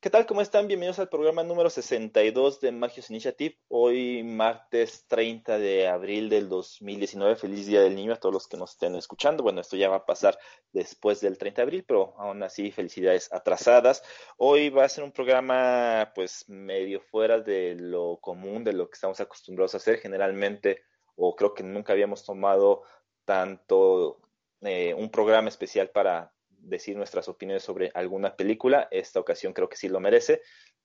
[0.00, 0.26] ¿Qué tal?
[0.26, 0.68] ¿Cómo están?
[0.68, 3.58] Bienvenidos al programa número 62 de Magios Initiative.
[3.66, 7.34] Hoy, martes 30 de abril del 2019.
[7.34, 9.42] Feliz Día del Niño a todos los que nos estén escuchando.
[9.42, 10.38] Bueno, esto ya va a pasar
[10.72, 14.04] después del 30 de abril, pero aún así, felicidades atrasadas.
[14.36, 18.94] Hoy va a ser un programa, pues, medio fuera de lo común, de lo que
[18.94, 19.98] estamos acostumbrados a hacer.
[19.98, 20.80] Generalmente,
[21.16, 22.84] o creo que nunca habíamos tomado
[23.24, 24.20] tanto
[24.60, 26.32] eh, un programa especial para
[26.68, 28.88] decir nuestras opiniones sobre alguna película.
[28.90, 30.42] Esta ocasión creo que sí lo merece.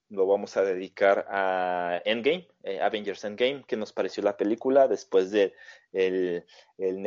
[0.08, 5.30] Lo vamos a dedicar a Endgame, eh, Avengers Endgame, que nos pareció la película después
[5.30, 5.54] del
[5.92, 6.44] de
[6.78, 7.02] el,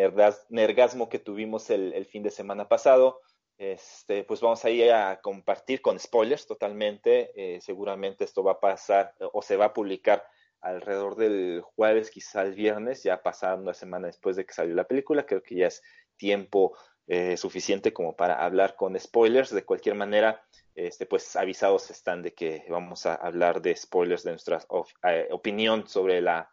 [0.49, 3.21] nergasmo que tuvimos el, fin de semana pasado.
[3.58, 7.32] Este, pues vamos a ir a compartir con spoilers totalmente.
[7.35, 10.23] Eh, seguramente esto va a pasar o se va a publicar
[10.62, 14.88] alrededor del jueves, quizá el viernes, ya pasada una semana después de que salió la
[14.88, 15.26] película.
[15.26, 15.84] Creo que ya es
[16.18, 16.76] tiempo
[17.07, 19.53] eh, suficiente como para hablar con spoilers.
[19.53, 24.31] De cualquier manera, este, pues avisados están de que vamos a hablar de spoilers de
[24.31, 24.61] nuestra
[25.03, 26.51] eh, opinión sobre la,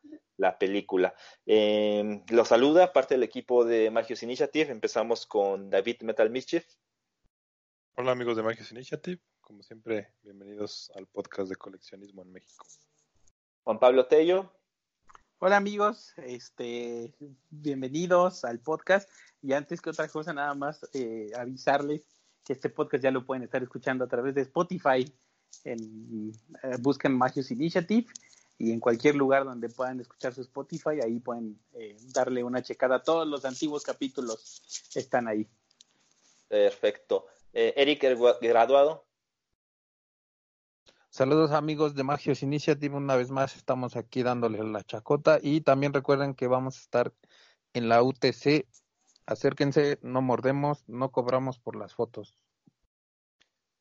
[0.61, 1.14] película.
[1.45, 4.70] Eh, lo saluda parte del equipo de Magios Initiative.
[4.70, 6.64] Empezamos con David Metal Mischief.
[7.97, 9.20] Hola amigos de Magios Initiative.
[9.41, 12.64] Como siempre, bienvenidos al podcast de coleccionismo en México.
[13.64, 14.53] Juan Pablo Tello.
[15.41, 17.13] Hola amigos, este,
[17.51, 19.11] bienvenidos al podcast.
[19.43, 22.03] Y antes que otra cosa, nada más eh, avisarles
[22.45, 25.13] que este podcast ya lo pueden estar escuchando a través de Spotify.
[25.65, 26.33] En,
[26.63, 28.07] eh, busquen Magios Initiative
[28.59, 33.03] y en cualquier lugar donde puedan escuchar su Spotify, ahí pueden eh, darle una checada.
[33.03, 34.63] Todos los antiguos capítulos
[34.95, 35.47] están ahí.
[36.48, 37.27] Perfecto.
[37.53, 39.04] Eric, el graduado.
[41.17, 45.93] Saludos amigos de Magios Initiative, una vez más estamos aquí dándoles la chacota y también
[45.93, 47.12] recuerden que vamos a estar
[47.73, 48.67] en la UTC.
[49.25, 52.37] Acérquense, no mordemos, no cobramos por las fotos.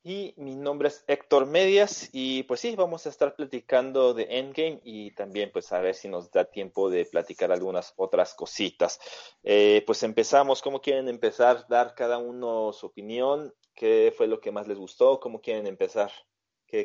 [0.03, 4.81] Y mi nombre es Héctor Medias y pues sí, vamos a estar platicando de Endgame
[4.83, 8.99] y también pues a ver si nos da tiempo de platicar algunas otras cositas.
[9.41, 11.65] Eh, pues empezamos, ¿cómo quieren empezar?
[11.67, 16.11] Dar cada uno su opinión, qué fue lo que más les gustó, cómo quieren empezar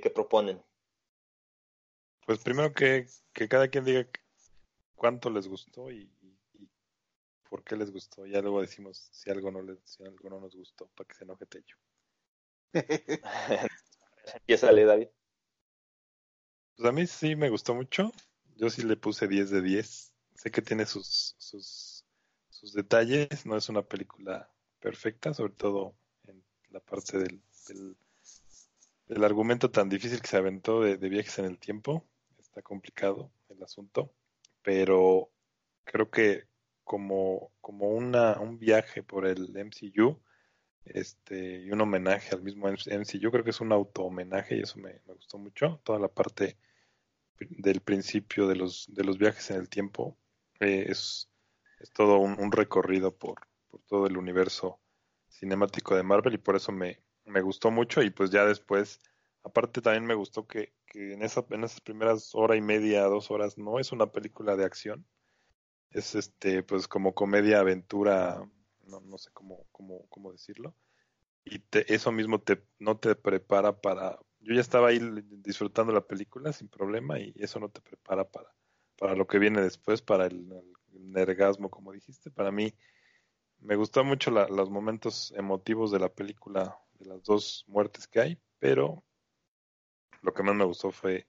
[0.01, 0.63] que, proponen?
[2.27, 3.07] Pues primero que,
[3.49, 4.07] cada quien diga
[4.95, 6.13] cuánto les gustó y,
[7.49, 8.27] por qué les gustó.
[8.27, 11.25] Ya luego decimos si algo no les, si algo no nos gustó para que se
[11.25, 11.77] enoje Tello.
[14.35, 15.09] Empieza, David.
[16.77, 18.13] Pues a mí sí me gustó mucho.
[18.57, 20.13] Yo sí le puse 10 de 10.
[20.35, 22.05] Sé que tiene sus, sus,
[22.51, 23.47] sus detalles.
[23.47, 25.97] No es una película perfecta, sobre todo
[26.27, 27.43] en la parte del
[29.09, 32.05] el argumento tan difícil que se aventó de, viajes en el tiempo.
[32.39, 34.13] Está complicado el asunto,
[34.63, 35.31] pero
[35.85, 36.45] creo que
[36.85, 40.21] como, como una, un viaje por el MCU
[40.85, 44.79] este, y un homenaje al mismo MCU, creo que es un auto homenaje y eso
[44.79, 45.81] me, gustó mucho.
[45.85, 46.57] Toda la parte
[47.39, 50.17] del principio de los, de los viajes en el tiempo
[50.61, 51.29] eh, es,
[51.81, 54.81] es todo un, un recorrido por, por todo el universo
[55.29, 59.01] cinemático de Marvel y por eso me, me gustó mucho y pues ya después,
[59.43, 63.31] aparte también me gustó que, que en, esa, en esas primeras hora y media, dos
[63.31, 65.07] horas, no es una película de acción,
[65.91, 68.43] es este, pues como comedia, aventura,
[68.87, 70.75] no, no sé cómo, cómo, cómo decirlo,
[71.45, 75.01] y te, eso mismo te, no te prepara para, yo ya estaba ahí
[75.43, 78.55] disfrutando la película sin problema y eso no te prepara para,
[78.99, 80.53] para lo que viene después, para el,
[80.93, 82.75] el nergasmo, como dijiste, para mí
[83.61, 88.39] me gustó mucho los momentos emotivos de la película de las dos muertes que hay,
[88.59, 89.03] pero
[90.23, 91.27] lo que más me gustó fue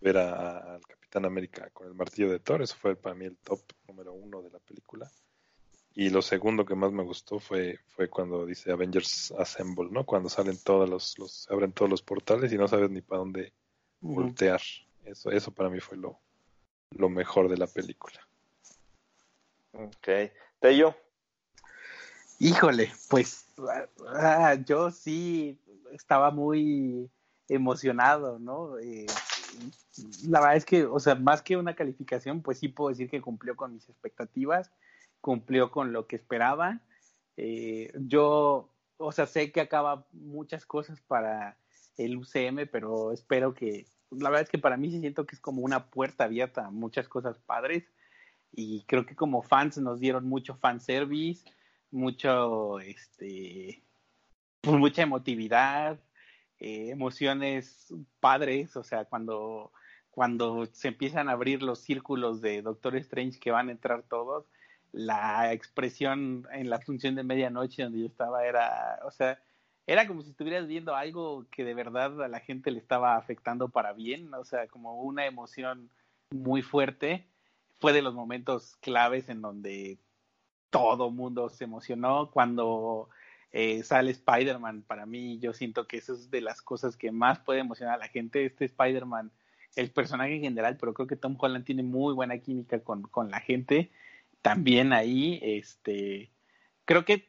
[0.00, 3.60] ver al Capitán América con el martillo de Thor, eso fue para mí el top
[3.88, 5.10] número uno de la película.
[5.96, 10.04] Y lo segundo que más me gustó fue, fue cuando dice Avengers Assemble, ¿no?
[10.04, 13.20] Cuando salen todos los, los se abren todos los portales y no sabes ni para
[13.20, 13.52] dónde
[14.00, 14.60] voltear.
[15.04, 16.18] Eso, eso para mí fue lo,
[16.90, 18.26] lo mejor de la película.
[19.72, 20.08] Ok.
[20.58, 20.96] Tello.
[22.38, 23.46] Híjole, pues
[24.08, 25.58] ah, yo sí
[25.92, 27.10] estaba muy
[27.48, 28.78] emocionado, ¿no?
[28.78, 29.06] Eh,
[30.26, 33.20] la verdad es que, o sea, más que una calificación, pues sí puedo decir que
[33.20, 34.70] cumplió con mis expectativas,
[35.20, 36.80] cumplió con lo que esperaba.
[37.36, 41.56] Eh, yo, o sea, sé que acaba muchas cosas para
[41.96, 45.40] el UCM, pero espero que, la verdad es que para mí sí siento que es
[45.40, 47.84] como una puerta abierta a muchas cosas padres
[48.52, 51.44] y creo que como fans nos dieron mucho fanservice
[51.94, 53.82] mucho, este,
[54.60, 55.98] pues, mucha emotividad,
[56.58, 59.72] eh, emociones padres, o sea, cuando,
[60.10, 64.46] cuando se empiezan a abrir los círculos de Doctor Strange que van a entrar todos,
[64.92, 69.40] la expresión en la función de medianoche donde yo estaba era, o sea,
[69.86, 73.68] era como si estuvieras viendo algo que de verdad a la gente le estaba afectando
[73.68, 75.90] para bien, o sea, como una emoción
[76.30, 77.26] muy fuerte.
[77.80, 79.98] Fue de los momentos claves en donde
[80.74, 83.08] todo mundo se emocionó cuando
[83.52, 84.82] eh, sale Spider-Man.
[84.82, 87.98] Para mí, yo siento que eso es de las cosas que más puede emocionar a
[87.98, 88.44] la gente.
[88.44, 89.30] Este Spider-Man,
[89.76, 93.30] el personaje en general, pero creo que Tom Holland tiene muy buena química con, con
[93.30, 93.92] la gente.
[94.42, 96.32] También ahí, este,
[96.86, 97.28] creo que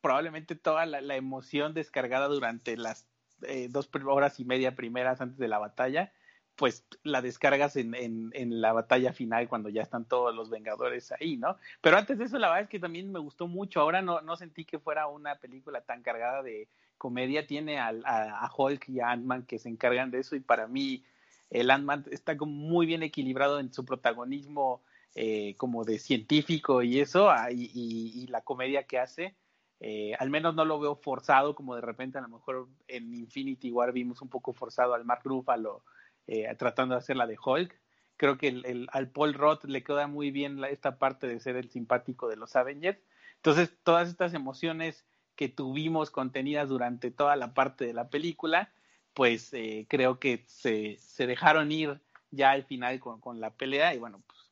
[0.00, 3.06] probablemente toda la, emoción descargada durante las
[3.42, 6.14] eh, dos horas y media primeras antes de la batalla,
[6.56, 11.36] pues la descargas en, en, la batalla final cuando ya están todos los Vengadores ahí,
[11.36, 11.56] ¿no?
[11.80, 13.80] Pero antes de eso, la verdad es que también me gustó mucho.
[13.80, 16.68] Ahora no, no sentí que fuera una película tan cargada de
[16.98, 17.46] comedia.
[17.46, 21.04] Tiene a, a, Hulk y a Ant-Man que se encargan de eso y para mí
[21.50, 24.82] el Ant-Man está como muy bien equilibrado en su protagonismo
[25.14, 29.34] eh, como de científico y eso, ah, y, y la comedia que hace
[29.80, 33.70] eh, al menos no lo veo forzado, como de repente a lo mejor en Infinity
[33.70, 35.82] War vimos un poco forzado al Mark Ruffalo
[36.26, 37.78] eh, tratando de hacer la de Hulk.
[38.16, 41.70] Creo que el, al Paul Roth le queda muy bien esta parte de ser el
[41.70, 42.98] simpático de los Avengers.
[43.36, 45.04] Entonces, todas estas emociones
[45.36, 48.72] que tuvimos contenidas durante toda la parte de la película,
[49.14, 52.00] pues eh, creo que se, se, dejaron ir
[52.30, 54.50] ya al final con, con la pelea y bueno, pues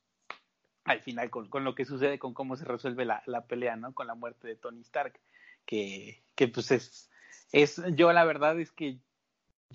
[0.85, 3.93] al final con, con, lo que sucede con cómo se resuelve la, la, pelea, ¿no?
[3.93, 5.19] Con la muerte de Tony Stark,
[5.65, 7.11] que, que pues es,
[7.51, 8.99] es, yo la verdad es que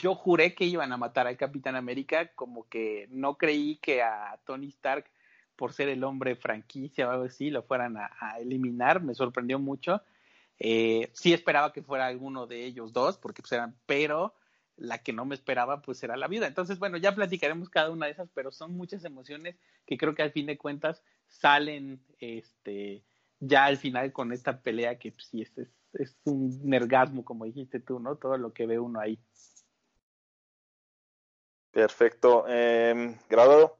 [0.01, 4.41] yo juré que iban a matar al Capitán América, como que no creí que a
[4.45, 5.05] Tony Stark,
[5.57, 8.11] por ser el hombre franquicia o algo así, lo fueran a,
[8.41, 10.03] eliminar, me sorprendió mucho.
[10.59, 14.35] Eh, sí esperaba que fuera alguno de ellos dos, porque pues eran, pero
[14.77, 16.47] la que no me esperaba pues era la vida.
[16.47, 19.57] Entonces, bueno, ya platicaremos cada una de esas, pero son muchas emociones
[19.87, 23.05] que creo que al fin de cuentas salen este
[23.41, 25.53] ya al final con esta pelea que pues, sí es,
[25.95, 28.17] es, un nergasmo, como dijiste tú, ¿no?
[28.17, 29.19] Todo lo que ve uno ahí.
[31.71, 32.45] Perfecto.
[32.49, 33.79] Eh, ¿Grado?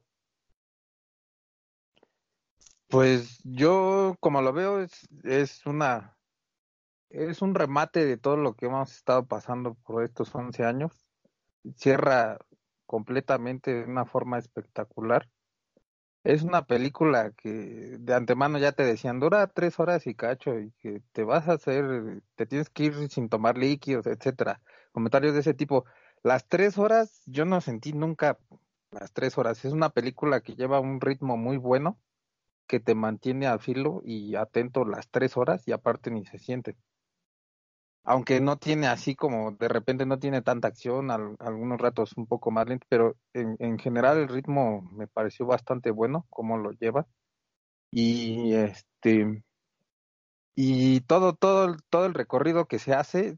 [2.87, 6.17] Pues yo, como lo veo, es, es una
[7.11, 11.05] es un remate de todo lo que hemos estado pasando por estos 11 años.
[11.75, 12.39] Cierra
[12.85, 15.29] completamente de una forma espectacular.
[16.23, 17.49] Es una película que
[17.99, 21.53] de antemano ya te decían, dura tres horas y cacho, y que te vas a
[21.53, 24.61] hacer, te tienes que ir sin tomar líquidos, etcétera.
[24.91, 25.85] Comentarios de ese tipo.
[26.23, 28.37] Las tres horas, yo no sentí nunca
[28.91, 29.63] las tres horas.
[29.65, 31.99] Es una película que lleva un ritmo muy bueno,
[32.67, 36.77] que te mantiene al filo y atento las tres horas y aparte ni se siente
[38.03, 42.51] aunque no tiene así como de repente no tiene tanta acción, algunos ratos un poco
[42.51, 47.07] más lento, pero en, en, general el ritmo me pareció bastante bueno, como lo lleva.
[47.91, 49.43] Y este
[50.55, 53.37] y todo, todo, todo el recorrido que se hace,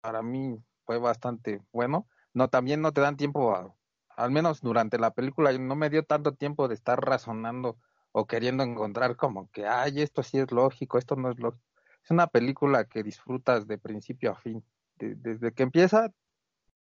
[0.00, 0.58] para mí
[0.90, 2.08] fue bastante bueno.
[2.34, 3.76] No, también no te dan tiempo
[4.08, 7.78] al menos durante la película, no me dio tanto tiempo de estar razonando
[8.10, 11.62] o queriendo encontrar como que, ay, esto sí es lógico, esto no es lógico
[12.02, 14.64] es una película que disfrutas de principio a fin.
[14.96, 16.12] desde que empieza,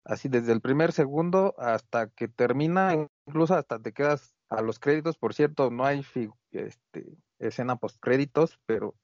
[0.05, 2.95] así desde el primer segundo hasta que termina,
[3.27, 5.19] incluso hasta te quedas a los créditos.
[5.19, 6.07] Por cierto, no hay
[6.53, 8.95] este, escena post créditos, pero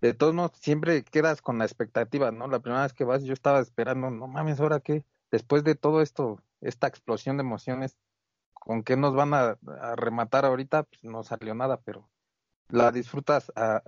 [0.00, 2.48] de todos modos siempre quedas con la expectativa, ¿no?
[2.48, 6.02] La primera vez que vas yo estaba esperando, no mames, ahora qué, después de todo
[6.02, 7.96] esto, esta explosión de emociones,
[8.54, 9.58] ¿con qué nos van a,
[9.96, 10.84] rematar ahorita?
[10.84, 12.08] Pues no salió nada, pero
[12.68, 13.82] la disfrutas a,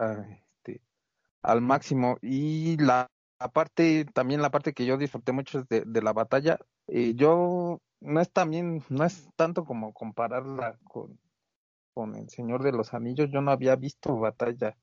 [1.43, 2.19] al máximo.
[2.23, 3.11] Y la,
[3.53, 6.59] parte, también la parte que yo disfruté mucho es de, de la batalla.
[6.87, 11.19] Eh, yo no es también, no es tanto como compararla con,
[11.95, 13.31] con El Señor de los Anillos.
[13.31, 14.77] Yo no había visto batalla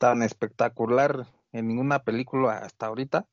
[0.00, 3.28] tan espectacular en ninguna película hasta ahorita.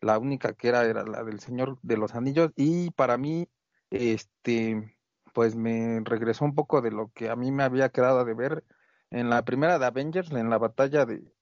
[0.00, 3.48] La única que era era la del Señor de los Anillos y para mí,
[3.90, 4.98] este,
[5.32, 8.64] pues me regresó un poco de lo que a mí me había quedado de ver
[9.10, 11.32] en la primera de Avengers, en la batalla de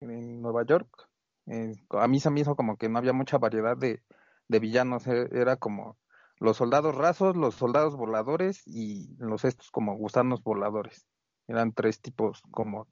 [0.00, 1.08] en Nueva York,
[1.46, 4.02] eh, a mí se me hizo como que no había mucha variedad de,
[4.48, 5.98] de villanos, e, era como
[6.38, 11.06] los soldados rasos, los soldados voladores y los estos como gusanos voladores.
[11.48, 12.88] Eran tres tipos como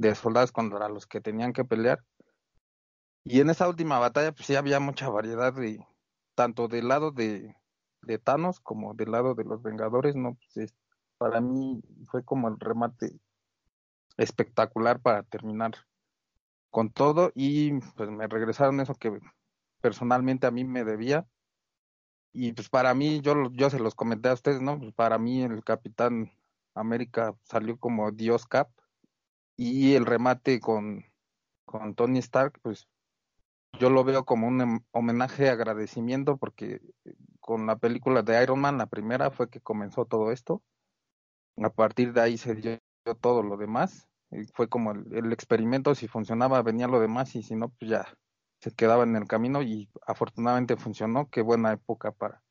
[0.00, 2.02] de soldados contra los que tenían que pelear.
[3.22, 5.54] Y en esa última batalla pues sí había mucha variedad
[6.34, 7.54] tanto del lado de,
[8.00, 10.74] de Thanos como del lado de los Vengadores, no pues
[11.18, 13.20] para mí fue como el remate
[14.16, 15.72] espectacular para terminar
[16.70, 17.30] con todo.
[17.34, 19.20] Y pues me regresaron eso que
[19.82, 21.26] personalmente a mí me debía.
[22.32, 25.42] Y pues para mí yo yo se los comenté a ustedes no pues para mí
[25.42, 26.32] el Capitán
[26.74, 28.70] América salió como Dios Cap
[29.62, 31.04] y el remate con
[31.66, 32.88] con Tony Stark pues
[33.78, 36.80] yo lo veo como un em, homenaje, agradecimiento, porque
[37.38, 40.62] con la película de Iron Man, la primera fue que comenzó todo esto.
[41.56, 42.78] A partir de ahí se dio
[43.20, 44.08] todo lo demás.
[44.32, 48.06] Y fue como el, experimento, si funcionaba venía lo demás y si no, pues ya
[48.60, 51.28] se quedaba en el camino y afortunadamente funcionó.
[51.30, 52.42] Qué buena época para,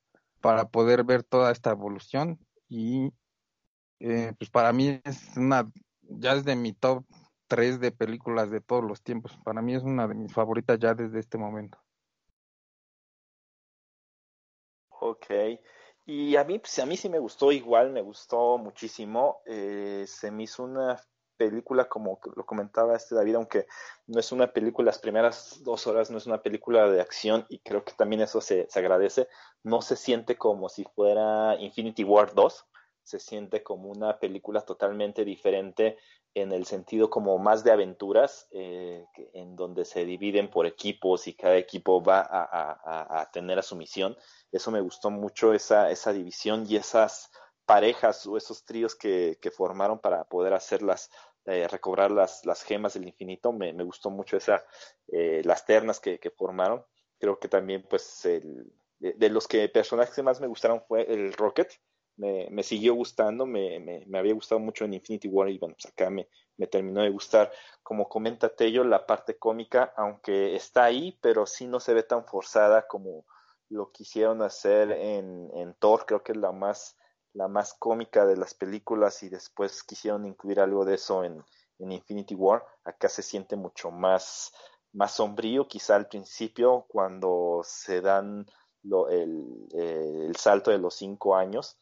[0.41, 3.11] para poder ver toda esta evolución y
[3.99, 5.69] eh, pues para mí es una,
[6.09, 7.05] ya es de mi top
[7.47, 9.37] 3 de películas de todos los tiempos.
[9.43, 11.77] Para mí es una de mis favoritas ya desde este momento.
[14.89, 15.25] Ok.
[16.05, 19.41] Y a mí, pues, a mí sí me gustó igual, me gustó muchísimo.
[19.45, 20.99] Eh, se me hizo una
[21.37, 23.65] película, como lo comentaba este David, aunque
[24.07, 27.59] no es una película, las primeras dos horas no es una película de acción y
[27.59, 29.27] creo que también eso se, se agradece.
[29.63, 32.65] No se siente como si fuera Infinity War 2,
[33.09, 35.97] se siente como una película totalmente diferente
[36.35, 41.33] en el sentido como más de aventuras, eh, en donde se dividen por equipos y
[41.33, 44.15] cada equipo va a, tener a su misión.
[44.51, 47.31] Eso me gustó mucho, esa, esa división y esas
[47.65, 51.09] parejas o esos tríos que, formaron para poder hacerlas,
[51.45, 53.51] eh, recobrar las, las gemas del infinito.
[53.51, 54.63] Me, gustó mucho esa,
[55.07, 56.85] eh, las ternas que, formaron.
[57.17, 61.33] Creo que también, pues, el, de, los que personajes que más me gustaron fue el
[61.33, 61.71] Rocket,
[62.19, 65.91] me, me siguió gustando, me, me, había gustado mucho en Infinity War y bueno, pues
[65.91, 67.49] acá me, me terminó de gustar.
[67.81, 72.25] Como comenta Tello, la parte cómica, aunque está ahí, pero sí no se ve tan
[72.25, 73.25] forzada como
[73.69, 76.97] lo quisieron hacer en, en Thor, creo que es la más,
[77.33, 81.41] la más cómica de las películas y después quisieron incluir algo de eso en,
[81.77, 82.65] en Infinity War.
[82.83, 84.51] Acá se siente mucho más,
[84.91, 88.45] más sombrío, quizá al principio, cuando se dan
[88.83, 91.77] lo, el, eh, el salto de los cinco años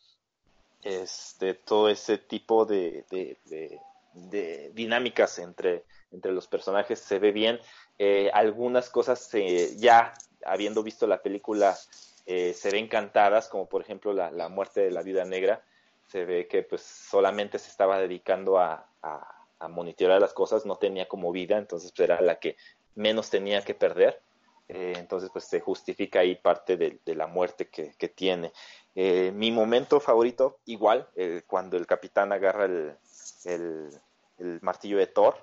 [0.83, 7.59] este, todo ese tipo de, de, dinámicas entre, entre los personajes se ve bien.
[7.99, 9.29] Eh, algunas cosas
[9.77, 10.13] ya
[10.45, 11.77] habiendo visto la película
[12.25, 15.63] eh, se ven cantadas, como por ejemplo la, la, muerte de la vida negra.
[16.09, 21.07] Se ve que pues solamente se estaba dedicando a, a, monitorear las cosas, no tenía
[21.07, 22.55] como vida, entonces pues, era la que
[22.95, 24.21] menos tenía que perder.
[24.67, 28.51] Eh, entonces pues se justifica ahí parte de, de la muerte que, que tiene.
[28.99, 32.97] Eh, mi momento favorito, igual, eh, cuando el capitán agarra el,
[33.45, 35.35] el, martillo de Thor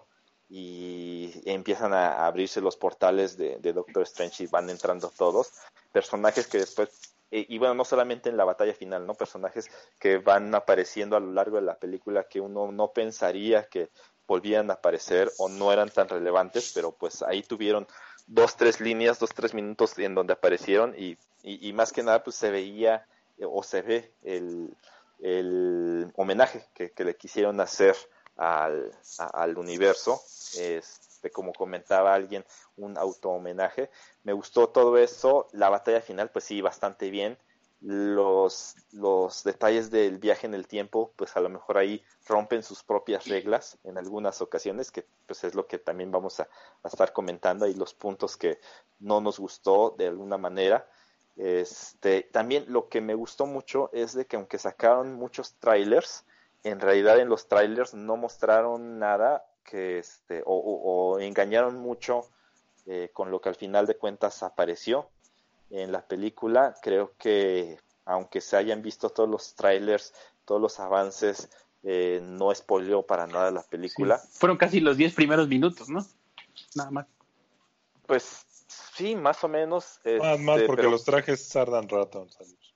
[0.51, 5.53] y empiezan a abrirse los portales de, Doctor Strange y van entrando todos.
[5.93, 6.89] Personajes que después,
[7.31, 9.15] eh, y bueno, no solamente en la batalla final, ¿no?
[9.15, 9.71] Personajes
[10.01, 13.89] que van apareciendo a lo largo de la película que uno no pensaría que
[14.27, 17.87] volvían a aparecer o no eran tan relevantes, pero pues ahí tuvieron
[18.27, 22.35] dos, tres líneas, dos, tres minutos en donde aparecieron y, y más que nada pues
[22.35, 23.07] se veía
[23.43, 24.77] o se ve el,
[25.21, 27.97] el homenaje que, le quisieron hacer
[28.37, 28.93] al,
[29.33, 30.21] al universo,
[30.59, 32.45] este, como comentaba alguien,
[32.77, 33.91] un auto homenaje.
[34.23, 37.39] Me gustó todo eso, la batalla final, pues sí, bastante bien.
[37.81, 42.83] Los, los detalles del viaje en el tiempo, pues a lo mejor ahí rompen sus
[42.83, 46.49] propias reglas en algunas ocasiones, que pues es lo que también vamos a,
[46.83, 48.59] a estar comentando, ahí los puntos que
[49.01, 50.89] no nos gustó de alguna manera.
[51.37, 56.25] Este, también lo que me gustó mucho es de que aunque sacaron muchos trailers,
[56.63, 62.29] en realidad en los trailers no mostraron nada que este, o, engañaron mucho
[62.87, 65.09] eh, con lo que al final de cuentas apareció
[65.71, 66.77] en la película.
[66.83, 70.13] Creo que aunque se hayan visto todos los trailers,
[70.45, 71.49] todos los avances,
[71.83, 74.19] eh, no spoileó para nada la película.
[74.19, 76.07] Fueron casi los 10 primeros minutos, ¿no?
[76.75, 77.07] Nada más.
[78.07, 78.45] Pues
[78.95, 80.01] Sí, más o menos.
[80.21, 82.27] más, más este, porque los trajes tardan rato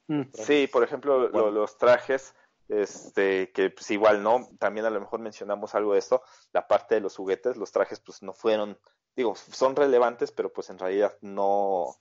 [0.08, 0.22] mm.
[0.34, 2.34] Sí, por ejemplo, los trajes,
[2.68, 6.22] este, que pues igual no, también a lo mejor mencionamos algo de esto,
[6.52, 8.78] la parte de los juguetes, los trajes pues no fueron,
[9.14, 11.96] digo, son relevantes, pero pues en realidad no,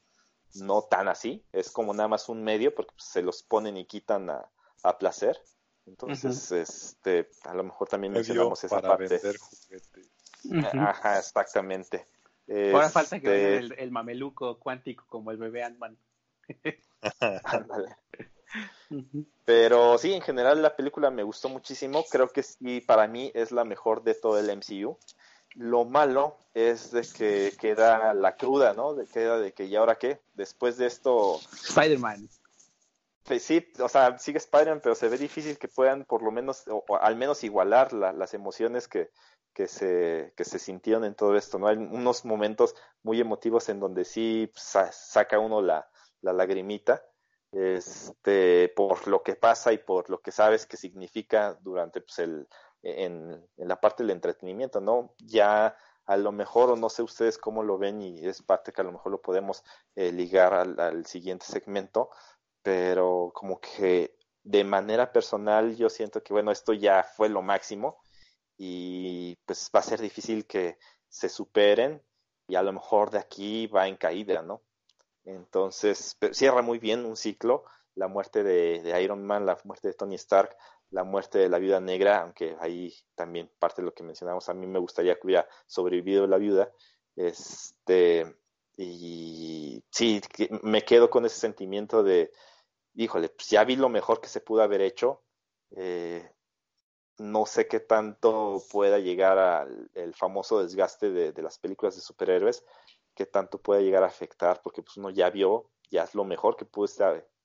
[0.55, 3.85] no tan así, es como nada más un medio porque pues, se los ponen y
[3.85, 4.49] quitan a,
[4.83, 5.39] a placer.
[5.85, 9.07] Entonces, este, a lo mejor también mencionamos esa para parte.
[9.07, 10.09] Vender juguetes.
[10.73, 12.07] Ajá, exactamente.
[12.49, 15.97] Ahora falta que este el, mameluco cuántico como el bebé Ant-Man.
[19.45, 22.05] Pero sí, en general la película me gustó muchísimo.
[22.09, 24.97] Creo que sí, para mí es la mejor de todo el MCU.
[25.55, 28.93] Lo malo es de que queda la cruda, ¿no?
[28.93, 30.21] De queda de que, ¿y ahora qué?
[30.35, 31.39] Después de esto.
[31.51, 32.29] Spider-Man.
[33.39, 36.83] Sí, o sea, sigue Spider-Man, pero se ve difícil que puedan por lo menos, o,
[36.95, 39.09] al menos igualar las emociones que,
[39.57, 41.67] que se, que se sintieron en todo esto, ¿no?
[41.67, 45.89] Hay unos momentos muy emotivos en donde sí saca uno la,
[46.21, 47.03] la lagrimita,
[47.51, 52.47] este, por lo que pasa y por lo que sabes que significa durante pues, el,
[52.83, 55.15] en, en la parte del entretenimiento, ¿no?
[55.17, 58.81] Ya a lo mejor, o no sé ustedes cómo lo ven, y es parte que
[58.81, 59.63] a lo mejor lo podemos
[59.95, 62.11] eh, ligar al, al, siguiente segmento,
[62.61, 67.97] pero como que de manera personal yo siento que, bueno, esto ya fue lo máximo
[68.57, 70.77] y pues va a ser difícil que
[71.09, 72.01] se superen
[72.47, 74.61] y a lo mejor de aquí va en caída, ¿no?
[75.25, 80.15] Entonces, cierra muy bien un ciclo, la muerte de, Iron Man, la muerte de Tony
[80.15, 80.55] Stark,
[80.91, 84.53] la muerte de la viuda negra, aunque ahí también parte de lo que mencionamos, a
[84.53, 86.71] mí me gustaría que hubiera sobrevivido la viuda,
[87.15, 88.37] este,
[88.77, 90.21] y sí,
[90.61, 92.31] me quedo con ese sentimiento de,
[92.93, 95.23] híjole, pues ya vi lo mejor que se pudo haber hecho,
[95.75, 96.31] eh,
[97.17, 102.63] no sé qué tanto pueda llegar al el famoso desgaste de, las películas de superhéroes,
[103.15, 106.55] qué tanto pueda llegar a afectar, porque pues uno ya vio, ya es lo mejor
[106.55, 106.87] que pudo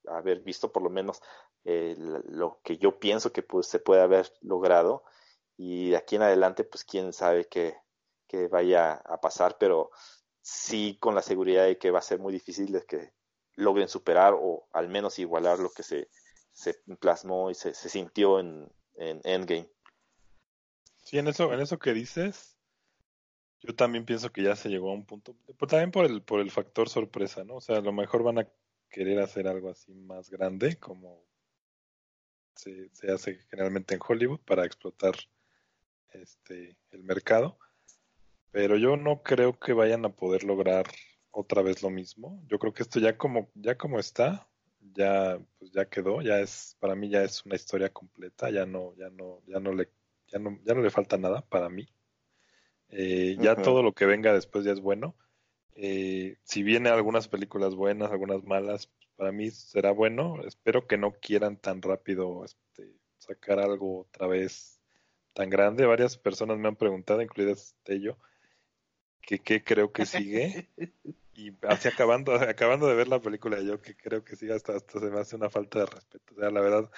[0.08, 1.22] haber visto, por lo menos
[1.64, 5.04] eh, lo que yo pienso que pues, se puede haber logrado,
[5.56, 7.76] y de aquí en adelante, pues quién sabe qué,
[8.26, 9.90] qué vaya a pasar, pero
[10.42, 13.12] sí con la seguridad de que va a ser muy difícil de que
[13.54, 16.08] logren superar o al menos igualar lo que se,
[16.52, 19.68] se plasmó y se, se sintió en, en Endgame.
[20.98, 22.56] Sí, en eso, en eso que dices,
[23.60, 26.40] yo también pienso que ya se llegó a un punto, pero también por el, por
[26.40, 27.56] el factor sorpresa, ¿no?
[27.56, 28.48] O sea, a lo mejor van a
[28.88, 31.24] querer hacer algo así más grande, como
[32.54, 35.14] se, se hace generalmente en Hollywood para explotar
[36.10, 37.58] este el mercado.
[38.50, 40.86] Pero yo no creo que vayan a poder lograr
[41.30, 42.42] otra vez lo mismo.
[42.46, 44.48] Yo creo que esto ya como, ya como está,
[44.94, 48.94] ya pues ya quedó, ya es para mí ya es una historia completa, ya no
[48.96, 49.88] ya no ya no le
[50.28, 51.88] ya no ya no le falta nada para mí.
[52.88, 53.62] Eh, ya uh -huh.
[53.62, 55.16] todo lo que venga después ya es bueno.
[55.74, 60.42] Eh, si viene algunas películas buenas, algunas malas, para mí será bueno.
[60.46, 64.80] Espero que no quieran tan rápido este, sacar algo otra vez
[65.32, 65.86] tan grande.
[65.86, 68.18] Varias personas me han preguntado, incluidas Tello,
[69.22, 70.68] que qué creo que sigue.
[71.34, 75.00] Y así acabando, acabando de ver la película, yo que creo que sigue hasta, hasta
[75.00, 76.34] se me hace una falta de respeto.
[76.34, 76.90] O sea, la verdad,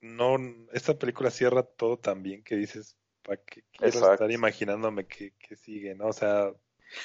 [0.00, 0.36] no,
[0.72, 4.12] esta película cierra todo tan bien que dices, ¿para qué quiero Exacto.
[4.12, 6.08] estar imaginándome que, que, sigue, no?
[6.08, 6.52] O sea.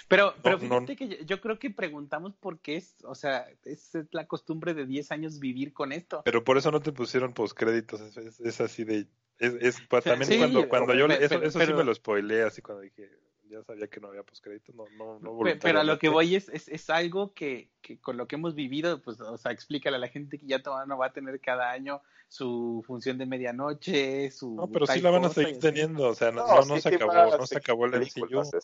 [0.08, 3.16] Pero, pero no, fíjate no, que yo, yo, creo que preguntamos por qué es, o
[3.16, 6.22] sea, es la costumbre de 10 años vivir con esto.
[6.24, 9.08] Pero por eso no te pusieron postcréditos, es, es, es así de.
[9.40, 11.08] Es, es pues, también sí, cuando, cuando yo.
[11.08, 13.10] Pero, eso, eso pero, sí me lo spoileé, así cuando dije,
[13.52, 16.50] ya sabía que no había postcrédito, no, no, no Pero a lo que voy es,
[16.50, 20.00] es, es algo que, que, con lo que hemos vivido, pues, o sea, explícale a
[20.00, 24.56] la gente que ya no va a tener cada año su función de medianoche, su...
[24.56, 26.96] No, pero sí la van a seguir teniendo, o sea, no, no, no sí se
[26.96, 28.40] acabó, no se acabó el MCU.
[28.40, 28.60] O sea,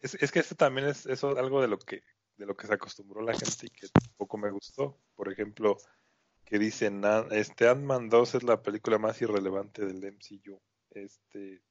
[0.00, 2.02] es, es que este también es eso algo de lo que
[2.36, 4.98] de lo que se acostumbró la gente y que poco me gustó.
[5.14, 5.76] Por ejemplo,
[6.44, 10.60] que dicen, este Ant-Man 2 es la película más irrelevante del MCU.
[10.90, 11.62] Este,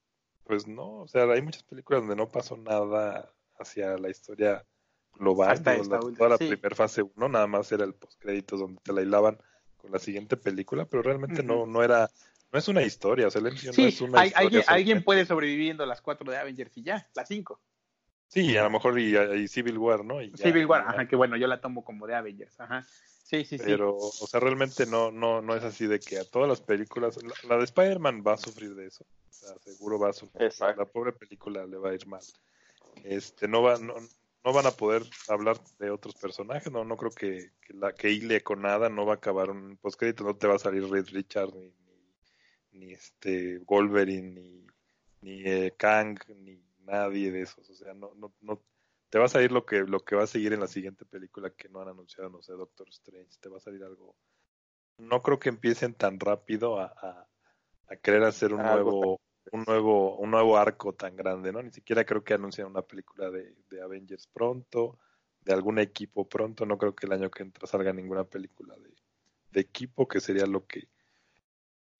[0.43, 4.65] pues no, o sea, hay muchas películas donde no pasó nada hacia la historia
[5.13, 6.47] global, Hasta toda, la, toda la sí.
[6.47, 9.37] primera fase 1, nada más era el postcréditos donde te la hilaban
[9.77, 11.47] con la siguiente película, pero realmente uh -huh.
[11.47, 12.09] no, no era,
[12.51, 14.45] no es una historia, o sea, el sí, no es una hay, historia.
[14.45, 17.61] Alguien, alguien puede sobrevivir viendo las cuatro de Avengers y ya, las cinco.
[18.27, 20.21] Sí, a lo mejor y, y Civil War, ¿no?
[20.21, 22.85] Y ya, Civil War, ajá, que bueno, yo la tomo como de Avengers, ajá.
[23.31, 24.19] Sí, sí, Pero, sí.
[24.23, 27.33] o sea, realmente no, no, no es así de que a todas las películas, la,
[27.47, 29.05] la de Spider-Man va a sufrir de eso.
[29.05, 30.43] O sea, seguro va a sufrir.
[30.43, 30.81] Exacto.
[30.81, 32.21] La pobre película le va a ir mal.
[33.05, 33.95] Este, no va, no,
[34.43, 38.11] no van a poder hablar de otros personajes, no, no creo que, que la que
[38.11, 41.07] hile con nada no va a acabar un postcrédito, no te va a salir Red
[41.11, 41.73] Richard ni,
[42.73, 44.67] ni, ni este Wolverine ni,
[45.21, 48.61] ni eh, Kang ni nadie de esos, o sea, no, no, no
[49.11, 51.49] te va a salir lo que, lo que va a seguir en la siguiente película
[51.49, 54.15] que no han anunciado, no sé, Doctor Strange, te va a salir algo.
[54.97, 57.27] No creo que empiecen tan rápido a, a,
[57.89, 59.19] a querer hacer un nuevo,
[59.51, 61.61] un nuevo, un nuevo arco tan grande, ¿no?
[61.61, 64.97] Ni siquiera creo que anuncien una película de, de Avengers pronto,
[65.41, 68.93] de algún equipo pronto, no creo que el año que entra salga ninguna película de,
[69.51, 70.87] de equipo, que sería lo que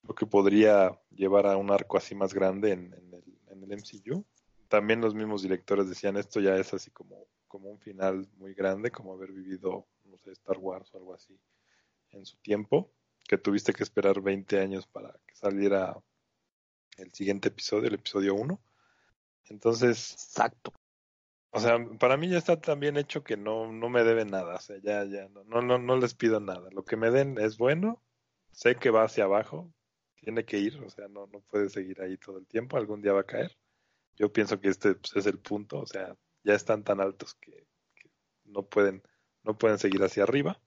[0.04, 3.72] lo que podría llevar a un arco así más grande en, en, el, en el
[3.72, 4.26] MCU
[4.72, 8.90] también los mismos directores decían esto ya es así como, como un final muy grande,
[8.90, 11.38] como haber vivido, no sé, Star Wars o algo así
[12.12, 12.90] en su tiempo,
[13.28, 15.94] que tuviste que esperar 20 años para que saliera
[16.96, 18.58] el siguiente episodio, el episodio 1.
[19.50, 20.72] Entonces, exacto.
[21.50, 24.54] O sea, para mí ya está tan bien hecho que no, no me deben nada,
[24.54, 26.70] o sea, ya, ya, no, no, no, no les pido nada.
[26.70, 28.02] Lo que me den es bueno,
[28.52, 29.70] sé que va hacia abajo,
[30.14, 33.12] tiene que ir, o sea, no, no puede seguir ahí todo el tiempo, algún día
[33.12, 33.54] va a caer
[34.16, 37.66] yo pienso que este pues, es el punto, o sea, ya están tan altos que,
[37.94, 38.10] que,
[38.44, 39.02] no pueden
[39.42, 40.60] no pueden seguir hacia arriba.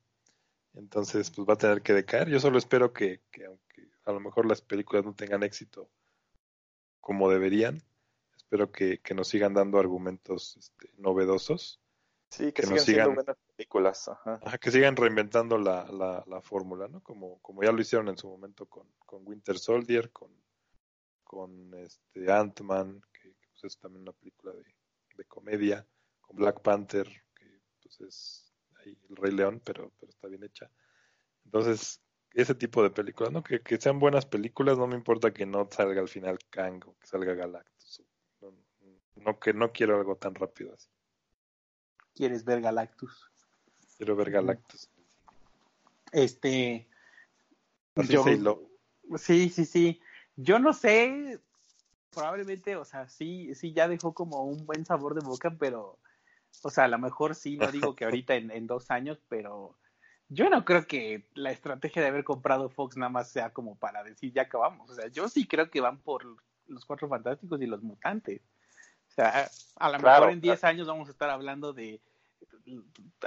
[0.74, 2.28] Entonces, pues va a tener que decaer.
[2.30, 5.90] Yo solo espero que, que aunque a lo mejor las películas no tengan éxito
[7.00, 7.82] como deberían,
[8.36, 11.80] espero que, que nos sigan dando argumentos este, novedosos.
[12.30, 14.08] Sí, que, Que nos sigan siendo sigan- buenas películas.
[14.10, 14.40] Ajá.
[14.44, 17.02] Ajá, que sigan reinventando la, la, la fórmula, ¿no?
[17.02, 20.32] Como, como ya lo hicieron en su momento con, con Winter Soldier, con,
[21.24, 23.02] con este Ant-Man,
[23.56, 24.64] pues, es también una película de,
[25.18, 25.88] de comedia,
[26.22, 30.70] con Black Panther, que pues es ahí el Rey León, pero, pero está bien hecha.
[31.46, 32.02] Entonces,
[32.34, 33.44] ese tipo de películas, ¿no?
[33.44, 36.98] Que, que sean buenas películas, no me importa que no salga al final Kang o
[36.98, 38.04] que salga Galactus.
[38.42, 38.54] No,
[39.16, 40.90] no, que no quiero algo tan rápido así.
[42.14, 43.32] ¿Quieres ver Galactus?
[43.98, 44.90] Quiero ver Galactus.
[46.12, 46.90] Este.
[47.96, 48.70] Así yo-.
[49.18, 50.02] Sí, sí, sí.
[50.36, 51.40] Yo no sé,
[52.16, 56.00] probablemente, o sea, sí, sí ya dejó como un buen sabor de boca, pero,
[56.64, 59.78] o sea, a lo mejor sí, no digo que ahorita en, en dos años, pero
[60.30, 64.04] yo no creo que la estrategia de haber comprado Fox nada más sea como para
[64.04, 64.90] decir ya acabamos.
[64.92, 66.26] O sea, yo sí creo que van por
[66.68, 68.42] los Cuatro Fantásticos y los Mutantes.
[69.10, 72.02] O sea, a lo Claro, mejor en 10 años vamos a estar hablando de,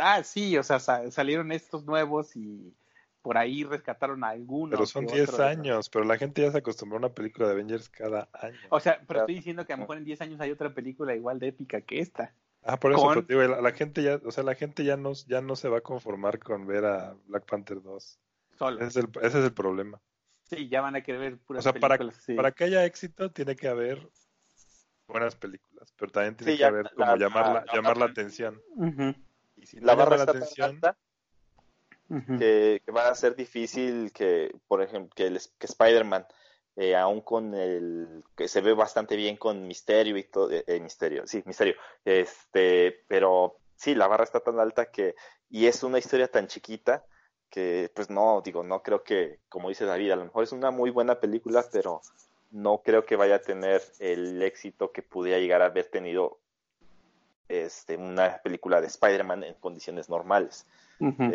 [0.01, 2.75] ah, sí, o sea, sa- salieron estos nuevos y
[3.23, 4.71] por ahí rescataron a algunos.
[4.79, 5.47] Pero son que 10 otros, ¿no?
[5.47, 8.59] años, pero la gente ya se acostumbró a una película de Avengers cada año.
[8.71, 11.15] O sea, pero estoy diciendo que a lo mejor en 10 años hay otra película
[11.15, 12.35] igual de épica que esta.
[12.63, 15.13] Ah, por eso, con- digo, la, la gente ya, o sea, la gente ya no,
[15.27, 18.19] ya no se va a conformar con ver a Black Panther 2.
[18.59, 18.79] Solo.
[18.81, 20.01] Ese es el, ese es el problema.
[20.43, 22.23] Sí, ya van a querer ver O puras sea, para, películas.
[22.25, 22.35] sí.
[22.35, 24.09] para que haya éxito tiene que haber
[25.07, 27.73] buenas películas, pero también tiene Sí, que ya haber la- como la- llamar, la, la-
[27.73, 28.61] llamar la atención.
[29.57, 30.99] Y si La no barra llama la atención, alta
[32.39, 36.27] que, que va a ser difícil que, por ejemplo, que, el- que Spider-Man,
[36.77, 40.81] eh, aún con el que se ve bastante bien con Misterio y todo, eh, eh,
[40.81, 45.15] Misterio, sí, Misterio, este, pero sí, la barra está tan alta que,
[45.51, 47.05] y es una historia tan chiquita
[47.51, 50.71] que, pues no, digo, no creo que, como dice David, a lo mejor es una
[50.71, 52.01] muy buena película, pero
[52.51, 56.39] no creo que vaya a tener el éxito que pudiera llegar a haber tenido
[57.49, 60.67] este, una película de Spider-Man en condiciones normales.
[61.01, 61.31] Ujú.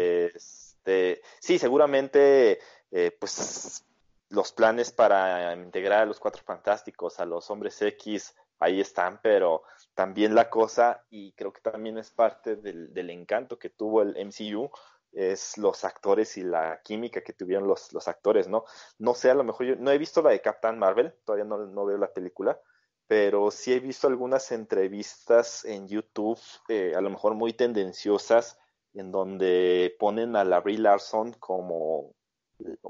[0.83, 2.59] Este, sí, seguramente,
[2.91, 3.85] eh, pues
[4.29, 9.63] los planes para integrar a los Cuatro Fantásticos, a los Hombres X, ahí están, pero
[9.93, 14.69] también la cosa, y creo que también es parte del, encanto que tuvo el MCU,
[15.13, 18.65] es los actores y la química que tuvieron los, actores, ¿no?
[18.97, 21.59] No sé, a lo mejor yo no he visto la de Captain Marvel, todavía no,
[21.59, 22.59] no veo la película,
[23.07, 28.57] pero sí he visto algunas entrevistas en YouTube, eh, a lo mejor muy tendenciosas,
[28.93, 32.11] en donde ponen a la Brie Larson como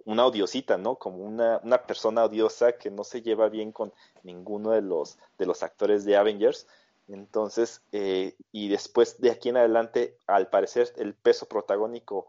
[0.05, 0.95] una odiosita, ¿no?
[0.95, 3.91] Como una, una persona odiosa que no se lleva bien con
[4.23, 6.67] ninguno de los, de los actores de Avengers.
[7.07, 12.27] Entonces, eh, y después de aquí en adelante, al parecer, el peso protagónico,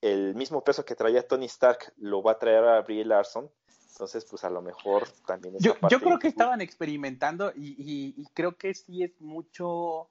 [0.00, 3.50] el mismo peso que traía Tony Stark, lo va a traer a Brie Larson.
[3.92, 8.26] Entonces, pues a lo mejor también Yo, yo creo que estaban experimentando y, y- y
[8.34, 10.08] creo que sí es mucho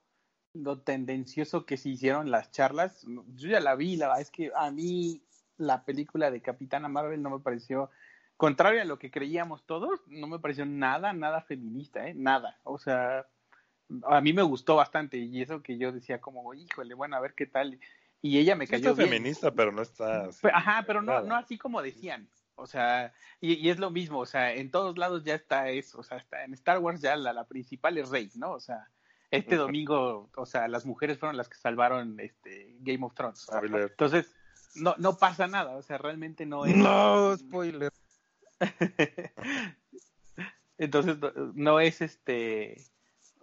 [0.54, 3.06] lo tendencioso que se hicieron las charlas.
[3.36, 5.22] Yo ya la vi, la verdad es que a mí
[5.58, 7.90] la película de Capitana Marvel no me pareció,
[8.38, 12.14] contrario a lo que creíamos todos, no me pareció nada, nada feminista, ¿eh?
[12.16, 12.60] Nada.
[12.64, 13.28] O sea,
[14.06, 17.34] a mí me gustó bastante y eso que yo decía como, híjole, bueno, a ver
[17.36, 17.80] qué tal.
[18.22, 19.10] Y ella me sí cayó está bien.
[19.10, 21.24] feminista, pero no está así, Ajá, pero no, nada.
[21.24, 22.30] no así como decían.
[22.56, 26.00] O sea, y, y es lo mismo, o sea, en todos lados ya está eso,
[26.00, 28.52] o sea, está en Star Wars ya la, la principal es Rey, ¿no?
[28.52, 28.88] O sea,
[29.32, 33.40] este domingo, o sea, las mujeres fueron las que salvaron este Game of Thrones.
[33.40, 33.90] Spoiler.
[33.90, 34.36] Entonces,
[34.76, 36.76] no, no pasa nada, o sea, realmente no es.
[36.76, 37.92] No, spoiler.
[40.78, 42.84] Entonces, no, no es este.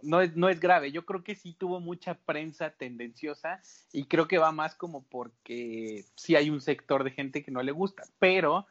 [0.03, 0.93] No es, no es grave.
[0.93, 3.61] Yo creo que sí tuvo mucha prensa tendenciosa
[3.93, 7.63] y creo que va más como porque sí hay un sector de gente que no
[7.63, 8.67] le gusta, pero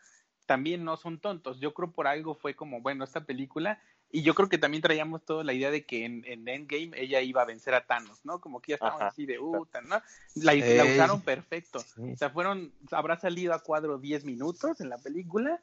[0.46, 1.60] también no son tontos.
[1.60, 5.24] Yo creo por algo fue como, bueno, esta película, y yo creo que también traíamos
[5.26, 8.40] toda la idea de que en, en Endgame ella iba a vencer a Thanos, ¿no?
[8.40, 9.10] Como que ya estábamos Ajá.
[9.10, 10.02] así de, uh, tan- ¿no?
[10.36, 11.80] La, usaron perfecto.
[11.80, 12.12] Sí.
[12.14, 15.60] O sea, fueron, habrá salido a cuadro 10 minutos en la película,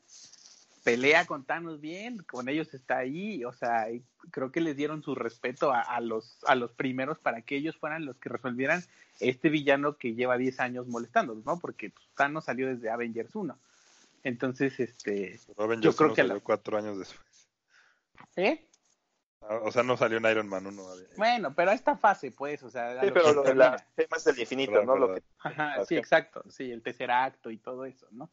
[0.82, 5.02] pelea con Thanos bien, con ellos está ahí, o sea, y creo que les dieron
[5.02, 8.84] su respeto a, a los, a los primeros para que ellos fueran los que resolvieran
[9.20, 11.58] este villano que lleva 10 años molestándolos, ¿no?
[11.58, 13.56] Porque pues, Thanos salió desde Avengers 1.
[14.24, 17.24] Entonces, este, Avengers Yo creo que salió la- cuatro años después.
[19.42, 20.82] Ah, O sea, no salió en Iron Man 1.
[21.16, 23.84] Bueno, pero a esta fase, pues, o sea, Sí, lo pero que lo de las
[23.96, 24.96] gemas del infinito, ¿no?
[24.96, 28.30] Lo que Ajá, sí, exacto, sí, el tercer acto y todo eso, ¿no?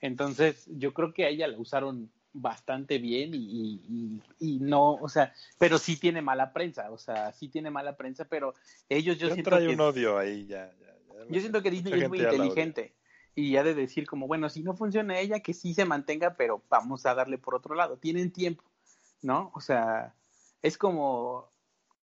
[0.00, 5.32] Entonces, yo creo que a ella la usaron bastante bien y, y, no, o sea,
[5.58, 8.54] pero sí tiene mala prensa, o sea, sí tiene mala prensa, pero
[8.88, 10.72] ellos yo Ya siento trae que un odio ahí, ya.
[10.80, 11.24] ya, ya.
[11.30, 12.94] yo siento que Disney es muy ya la inteligente
[13.36, 16.62] y ha de decir como, bueno, si no funciona ella, que sí se mantenga, pero
[16.68, 17.96] vamos a darle por otro lado.
[17.98, 18.62] Tienen tiempo,
[19.24, 19.50] ¿no?
[19.54, 20.14] O sea,
[20.62, 21.48] es como,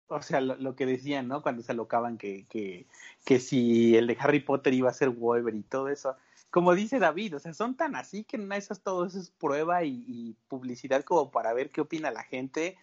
[0.07, 1.43] o sea, lo, que decían, ¿no?
[1.43, 2.87] Cuando se alocaban que, que,
[3.25, 6.15] que si el de Harry Potter iba a ser Wolverine y todo eso.
[6.49, 9.83] Como dice David, o sea, son tan así que no esas todo eso es prueba
[9.83, 12.77] y, publicidad como para ver qué opina la gente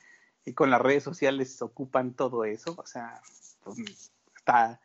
[0.44, 3.20] y con las redes sociales ocupan todo eso, o sea,
[3.62, 4.80] pues, está,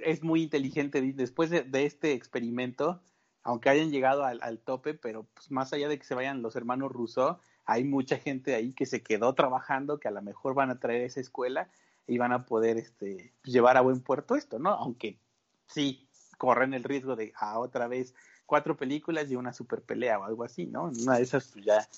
[0.00, 3.00] es muy inteligente después de, este experimento,
[3.42, 6.56] aunque hayan llegado al, al tope, pero pues más allá de que se vayan los
[6.56, 10.70] hermanos Rousseau, hay mucha gente ahí que se quedó trabajando, que a lo mejor van
[10.70, 11.68] a traer esa escuela
[12.06, 14.70] y van a poder este, llevar a buen puerto esto, ¿no?
[14.70, 15.18] Aunque
[15.66, 18.14] sí corren el riesgo de a otra vez
[18.46, 20.90] cuatro películas y una super pelea o algo así, ¿no?
[21.02, 21.88] Una de esas pues, ya...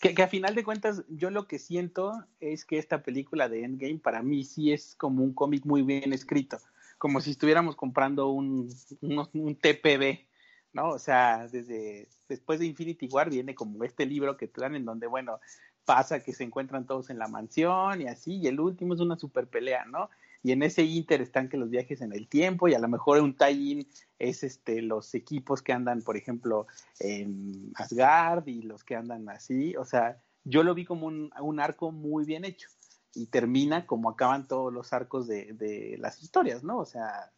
[0.00, 3.64] Que, que a final de cuentas yo lo que siento es que esta película de
[3.64, 6.58] Endgame para mí sí es como un cómic muy bien escrito,
[6.96, 10.29] como si estuviéramos comprando un, un, un TPB,
[10.72, 10.90] ¿no?
[10.90, 15.06] O sea, desde después de Infinity War viene como este libro que dan en donde,
[15.06, 15.40] bueno,
[15.84, 19.16] pasa que se encuentran todos en la mansión y así, y el último es una
[19.16, 20.08] super pelea, ¿no?
[20.42, 23.20] Y en ese inter están que los viajes en el tiempo y a lo mejor
[23.20, 23.86] un tie-in
[24.18, 26.66] es este los equipos que andan, por ejemplo,
[26.98, 31.60] en Asgard y los que andan así, o sea, yo lo vi como un, un
[31.60, 32.68] arco muy bien hecho
[33.14, 36.78] y termina como acaban todos los arcos de, de las historias, ¿no?
[36.78, 37.30] O sea,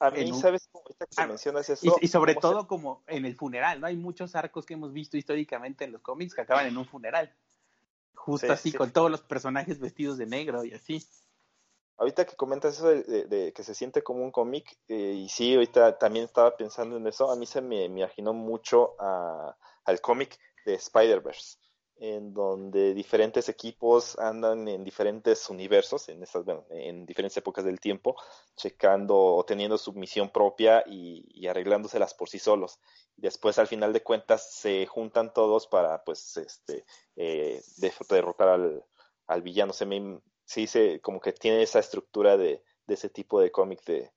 [0.00, 1.96] a mí, ¿sabes cómo que ah, mencionas eso?
[2.00, 3.86] Y, sobre todo como en el funeral, ¿no?
[3.86, 7.34] Hay muchos arcos que hemos visto históricamente en los cómics que acaban en un funeral.
[8.14, 11.06] Justo así, con todos los personajes vestidos de negro y así.
[11.96, 15.98] Ahorita que comentas eso de, que se siente como un cómic, eh, y sí, ahorita
[15.98, 20.38] también estaba pensando en eso, a mí se me, me imaginó mucho a, al cómic
[20.64, 21.58] de Spider-Verse
[21.96, 28.16] en donde diferentes equipos andan en diferentes universos, en, estas, en diferentes épocas del tiempo,
[28.56, 32.80] checando o teniendo su misión propia y, arreglándoselas por sí solos.
[33.16, 36.84] Después, al final de cuentas, se juntan todos para, pues, este,
[37.16, 37.62] eh,
[38.08, 38.84] derrotar al,
[39.26, 39.72] al, villano.
[39.72, 40.20] Se me
[40.54, 44.10] dice como que tiene esa estructura de, de ese tipo de cómic de,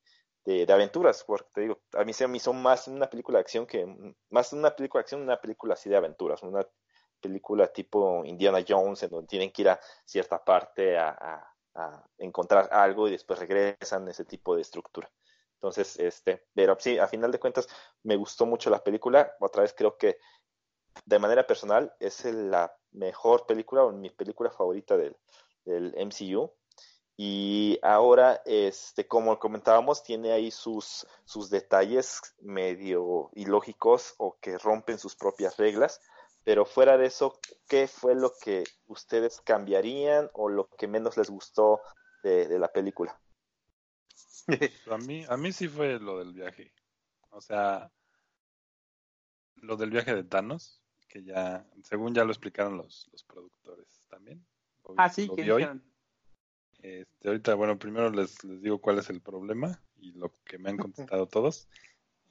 [0.46, 3.66] de, aventuras, porque te digo, a mí se me hizo más una película de acción
[3.68, 3.86] que,
[4.30, 6.66] más una película de acción, una película así de aventuras, una
[7.20, 11.44] película tipo Indiana Jones, en donde tienen que ir a cierta parte a,
[12.18, 15.12] encontrar algo y después regresan, ese tipo de estructura.
[15.58, 17.68] Entonces, este, pero sí, a final de cuentas,
[18.02, 19.36] me gustó mucho la película.
[19.40, 20.18] Otra vez creo que
[21.06, 25.16] de manera personal es la mejor película o mi película favorita del,
[25.66, 26.52] del MCU.
[27.20, 35.00] Y ahora, este, como comentábamos, tiene ahí sus, sus detalles medio ilógicos o que rompen
[35.00, 36.00] sus propias reglas
[36.48, 41.30] pero fuera de eso, ¿qué fue lo que ustedes cambiarían o lo que menos les
[41.30, 41.82] gustó
[42.24, 43.20] de, la película?
[44.90, 46.72] a mí, a mí sí fue lo del viaje.
[47.32, 47.92] O sea,
[49.56, 54.42] lo del viaje de Thanos, que ya, según ya lo explicaron los, los productores también.
[54.96, 55.42] ah, sí, que
[56.82, 60.70] este, ahorita, bueno, primero les, les digo cuál es el problema y lo que me
[60.70, 61.68] han contestado todos.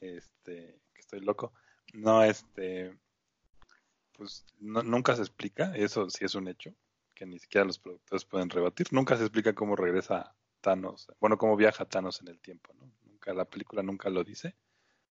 [0.01, 1.53] Este, que estoy loco.
[1.93, 2.97] No, este,
[4.17, 6.75] pues nunca se explica, eso sí es un hecho,
[7.15, 11.57] que ni siquiera los productores pueden rebatir, nunca se explica cómo regresa Thanos, bueno, cómo
[11.57, 12.91] viaja Thanos en el tiempo, ¿no?
[13.05, 14.57] Nunca, la película nunca lo dice.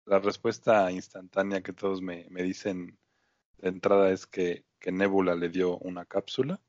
[0.06, 2.98] La respuesta instantánea que todos me, me dicen
[3.58, 6.60] de entrada es que, que Nebula le dio una cápsula,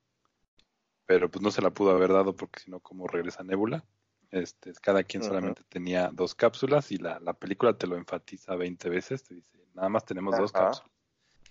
[1.07, 3.85] pero pues no se la pudo haber dado porque si no, ¿cómo regresa Nebula?
[4.31, 8.89] Este, cada quien solamente tenía dos cápsulas y la, la película te lo enfatiza 20
[8.89, 10.92] veces, te dice, nada más tenemos dos cápsulas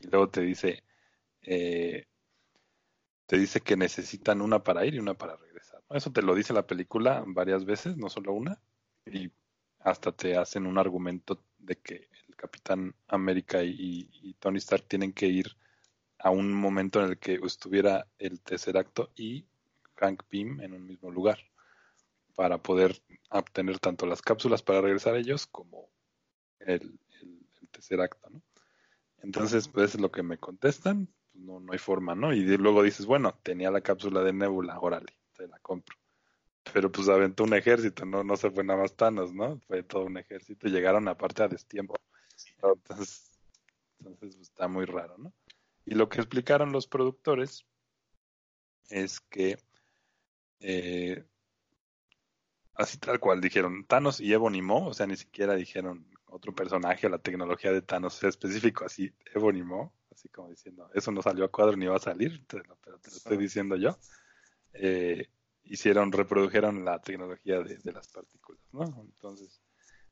[0.02, 0.84] y luego te dice,
[1.42, 2.06] eh,
[3.26, 5.82] te dice que necesitan una para ir y una para regresar.
[5.90, 8.62] Eso te lo dice la película varias veces, no solo una,
[9.06, 9.32] y
[9.80, 15.28] hasta te hacen un argumento de que el Capitán América y, Tony Stark tienen que
[15.28, 15.56] ir
[16.18, 19.46] a un momento en el que estuviera el tercer acto y
[19.96, 21.38] Hank Pym en un mismo lugar
[22.36, 25.90] para poder obtener tanto las cápsulas para regresar a ellos como
[26.60, 28.42] el, el, el tercer acto, ¿no?
[29.22, 32.34] Entonces, pues es lo que me contestan, pues, no, no hay forma, ¿no?
[32.34, 35.96] Y luego dices, bueno, tenía la cápsula de Nebula, órale, te la compro.
[36.74, 39.60] Pero pues aventó un ejército, no, no se fue nada más Thanos, ¿no?
[39.68, 41.96] Fue todo un ejército y llegaron aparte a destiempo.
[42.56, 43.32] Entonces,
[44.00, 45.34] entonces pues, está muy raro, ¿no?
[45.86, 47.66] Y lo que explicaron los productores
[48.90, 49.58] es que
[50.60, 51.24] eh,
[52.76, 57.10] así tal cual dijeron Thanos y Ebony Mo, o sea, ni siquiera dijeron otro personaje
[57.10, 59.14] la tecnología de Thanos específico, así
[59.64, 62.90] Mo, así como diciendo, eso no salió a cuadro ni va a salir, pero te
[62.90, 63.98] lo estoy diciendo yo.
[64.74, 65.30] Eh,
[65.64, 68.84] hicieron, reprodujeron la tecnología de, las partículas, ¿no?
[68.84, 69.62] Entonces,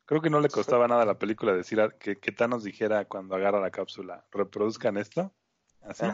[0.05, 3.36] creo que no le costaba nada a la película decir que, que Thanos dijera cuando
[3.36, 5.34] agarra la cápsula, reproduzcan esto,
[5.82, 6.05] así,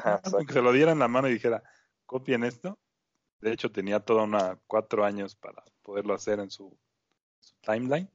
[0.47, 1.63] que se lo diera en la mano y dijera,
[2.05, 2.77] copien esto,
[3.41, 6.77] de hecho tenía toda una cuatro años para poderlo hacer en su,
[7.61, 8.09] timeline,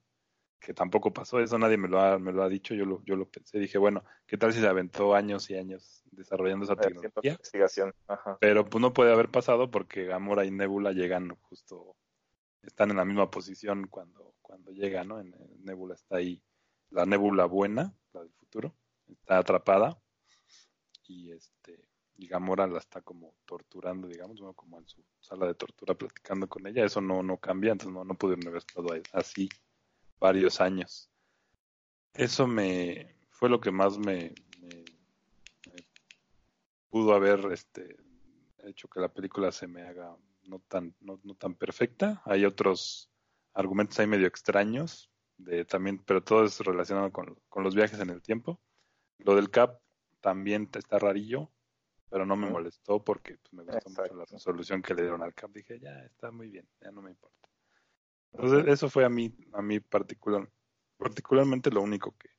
[0.61, 3.17] que tampoco pasó, eso nadie me lo ha, me lo ha dicho, yo lo, yo
[3.17, 7.33] lo pensé, dije, bueno, ¿qué tal si se aventó años y años desarrollando esa tecnología?
[7.33, 7.95] Investigación.
[8.07, 8.37] Ajá.
[8.41, 11.97] Pero pues no puede haber pasado porque Gamora y Nebula llegan justo,
[12.63, 15.19] están en la misma posición cuando, cuando llega, ¿no?
[15.19, 16.43] En, Nebula está ahí,
[16.91, 18.75] la Nebula buena, la del futuro,
[19.09, 19.99] está atrapada
[21.07, 25.95] y este y Gamora la está como torturando, digamos, como en su sala de tortura
[25.95, 29.49] platicando con ella, eso no, no cambia, entonces no, no pudieron haber estado así
[30.21, 31.11] varios años.
[32.15, 34.35] Eso me fue lo que más me,
[36.91, 37.97] pudo haber este
[38.65, 42.21] hecho que la película se me haga no tan, no, tan perfecta.
[42.25, 43.11] Hay otros
[43.55, 48.11] argumentos ahí medio extraños, de también, pero todo es relacionado con, con los viajes en
[48.11, 48.61] el tiempo.
[49.19, 49.81] Lo del Cap
[50.21, 51.51] también está rarillo,
[52.11, 55.33] pero no me molestó porque pues, me gustó mucho la resolución que le dieron al
[55.33, 55.51] Cap.
[55.53, 57.40] Dije, ya está muy bien, ya no me importa.
[58.33, 60.49] Entonces, eso fue a mí, a mí particular,
[60.97, 62.31] particularmente lo único que,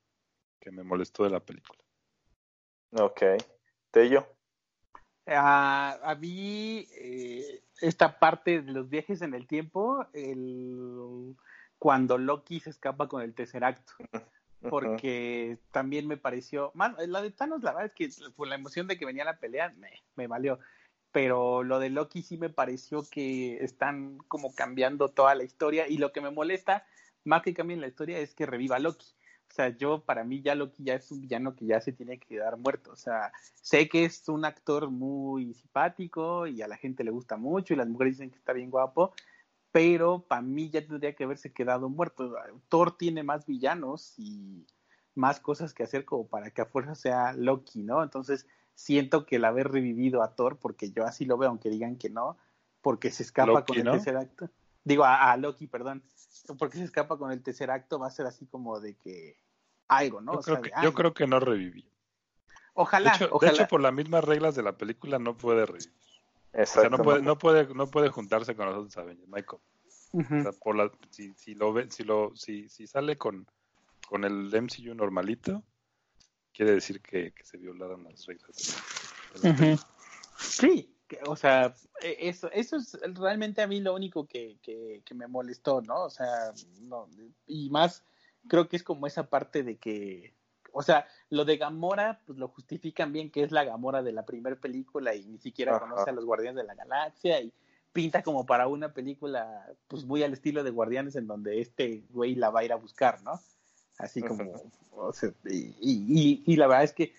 [0.59, 1.79] que me molestó de la película.
[2.91, 3.21] Ok.
[3.91, 4.27] Tello.
[5.27, 11.35] A, a mí, eh, esta parte de los viajes en el tiempo, el,
[11.77, 13.93] cuando Loki se escapa con el tercer acto
[14.69, 18.87] porque también me pareció, más, la de Thanos la verdad es que por la emoción
[18.87, 20.59] de que venía la pelea me, me valió,
[21.11, 25.97] pero lo de Loki sí me pareció que están como cambiando toda la historia y
[25.97, 26.85] lo que me molesta
[27.23, 29.07] más que cambien la historia es que reviva Loki.
[29.49, 32.17] O sea, yo para mí ya Loki ya es un villano que ya se tiene
[32.17, 32.91] que quedar muerto.
[32.91, 37.35] O sea, sé que es un actor muy simpático y a la gente le gusta
[37.35, 39.13] mucho y las mujeres dicen que está bien guapo,
[39.71, 42.33] pero para mí ya tendría que haberse quedado muerto.
[42.69, 44.65] Thor tiene más villanos y
[45.15, 48.03] más cosas que hacer como para que a fuerza sea Loki, ¿no?
[48.03, 48.47] Entonces
[48.81, 52.09] siento que el haber revivido a Thor, porque yo así lo veo, aunque digan que
[52.09, 52.37] no,
[52.81, 54.49] porque se escapa con el tercer acto.
[54.83, 56.03] Digo, a, Loki, perdón,
[56.57, 59.37] porque se escapa con el tercer acto, va a ser así como de que
[59.87, 60.33] algo, ¿no?
[60.33, 61.87] Yo, creo, que, yo creo que no reviví.
[62.73, 63.51] Ojalá, de ojalá.
[63.51, 65.93] De hecho, por las mismas reglas de la película no puede revivir.
[66.53, 69.61] O sea, no puede, no puede, no puede juntarse con nosotros Avengers, Michael.
[70.13, 73.45] o sea, por la, si, si lo ve, si lo, si, si sale con,
[74.07, 75.63] con el MCU normalito,
[76.53, 78.77] quiere decir que, que se violaron las reglas.
[80.37, 80.95] Sí,
[81.27, 85.27] o sea, e, eso, eso es realmente a mí lo único que, que, que me
[85.27, 86.03] molestó, ¿no?
[86.03, 87.07] O sea, no,
[87.45, 88.03] y más
[88.47, 90.33] creo que es como esa parte de que
[90.73, 94.25] o sea, lo de Gamora, pues lo justifican bien que es la Gamora de la
[94.25, 97.53] primera película y ni siquiera conoce a los Guardianes de la Galaxia y
[97.91, 102.35] pinta como para una película, pues muy al estilo de Guardianes en donde este güey
[102.35, 103.39] la va a ir a buscar, ¿no?
[104.01, 104.51] Así como,
[104.95, 107.13] o sea, y, y, y, la verdad es que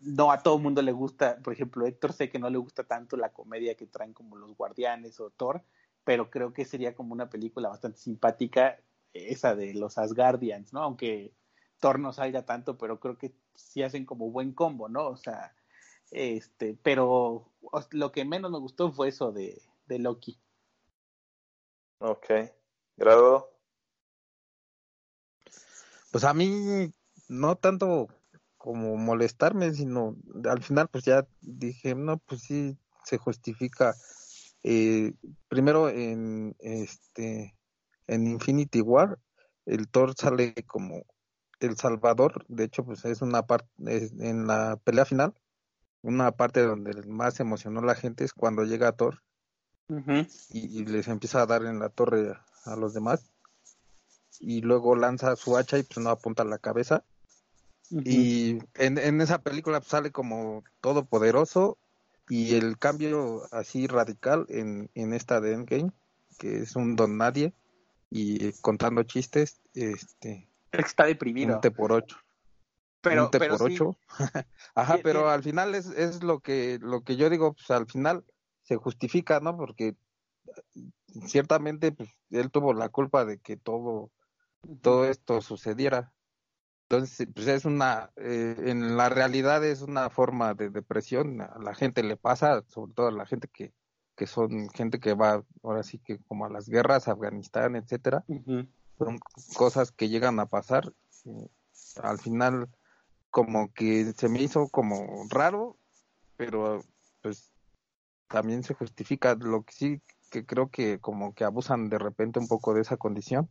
[0.00, 2.84] no a todo el mundo le gusta, por ejemplo, Héctor sé que no le gusta
[2.84, 5.62] tanto la comedia que traen como los Guardianes o Thor,
[6.04, 8.78] pero creo que sería como una película bastante simpática
[9.12, 10.82] esa de los Asgardians, ¿no?
[10.82, 11.32] Aunque
[11.80, 15.08] Thor no salga tanto, pero creo que sí hacen como buen combo, ¿no?
[15.08, 15.54] O sea,
[16.10, 17.48] este, pero
[17.90, 20.38] lo que menos me gustó fue eso de, de Loki.
[21.98, 22.26] Ok.
[22.96, 23.53] ¿Grado?
[26.14, 26.94] Pues a mí
[27.26, 28.06] no tanto
[28.56, 30.14] como molestarme, sino
[30.48, 33.96] al final pues ya dije, no, pues sí se justifica.
[34.62, 35.12] Eh,
[35.48, 37.56] primero en este
[38.06, 39.18] en Infinity War
[39.66, 41.02] el Thor sale como
[41.58, 45.34] el Salvador, de hecho, pues es una parte, en la pelea final,
[46.02, 49.20] una parte donde más emocionó la gente es cuando llega Thor
[50.50, 53.33] y, les empieza a dar en la torre a, los demás
[54.40, 57.04] y luego lanza su hacha y pues no apunta a la cabeza.
[57.90, 61.76] Y en, en, esa película pues, sale como todopoderoso
[62.28, 65.92] y el cambio así radical en, en esta de Endgame,
[66.38, 67.52] que es un don nadie
[68.10, 71.56] y contando chistes, este Está deprimido.
[71.56, 72.16] Un T por ocho.
[73.00, 73.96] Pero, un por ocho.
[74.74, 78.24] Ajá, pero al final es, es lo que lo que yo digo, pues al final
[78.62, 79.56] se justifica, ¿no?
[79.56, 79.94] Porque
[81.26, 84.10] ciertamente pues, él tuvo la culpa de que todo
[84.82, 86.12] todo esto sucediera.
[86.88, 91.74] Entonces, pues es una, eh, en la realidad es una forma de depresión, a la
[91.74, 93.72] gente le pasa, sobre todo a la gente que,
[94.14, 98.24] que son gente que va ahora sí que como a las guerras, Afganistán, etcétera,
[98.98, 99.18] son
[99.56, 100.92] cosas que llegan a pasar.
[102.02, 102.68] Al final,
[103.30, 105.76] como que se me hizo como raro,
[106.36, 106.84] pero
[107.22, 107.50] pues
[108.28, 109.34] también se justifica.
[109.34, 112.96] Lo que sí que creo que como que abusan de repente un poco de esa
[112.96, 113.48] condición,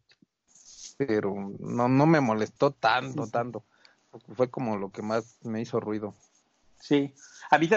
[0.98, 3.64] pero no, no me molestó tanto, tanto.
[4.36, 6.14] Fue como lo que más me hizo ruido.
[6.84, 7.14] Sí,
[7.50, 7.70] a mí,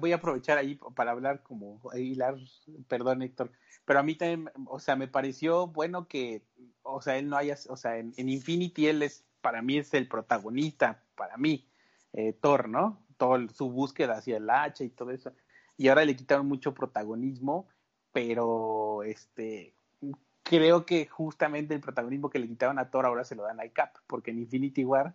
[0.00, 2.36] voy a aprovechar ahí para hablar como hilar,
[2.88, 3.52] perdón Héctor,
[3.84, 6.42] pero a mí también, o sea, me pareció bueno que,
[6.82, 10.08] o sea, él no haya, o sea, en, Infinity él es, para mí es el
[10.08, 11.68] protagonista, para mí,
[12.14, 13.04] eh, Thor, ¿no?
[13.18, 15.32] Todo su búsqueda hacia el hacha y todo eso,
[15.76, 17.68] y ahora le quitaron mucho protagonismo,
[18.12, 19.74] pero este,
[20.52, 23.68] creo que justamente el protagonismo que le quitaron a Thor ahora se lo dan a
[23.68, 25.14] Cap, porque en Infinity War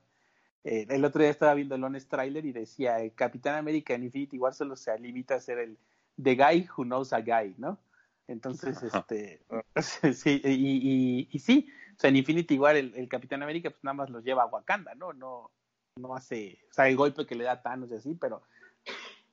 [0.64, 4.04] eh, el otro día estaba viendo el Honest Trailer y decía, el Capitán América en
[4.04, 5.78] Infinity War solo se limita a ser el
[6.22, 7.80] The Guy Who Knows a Guy, ¿no?
[8.28, 9.44] Entonces, este,
[10.14, 14.10] sí, y, y, sí, o sea, en Infinity War el, Capitán América pues nada más
[14.10, 15.14] los lleva a Wakanda, ¿no?
[15.14, 15.52] No,
[15.98, 18.42] no hace, o sea, el golpe que le da a Thanos y así, pero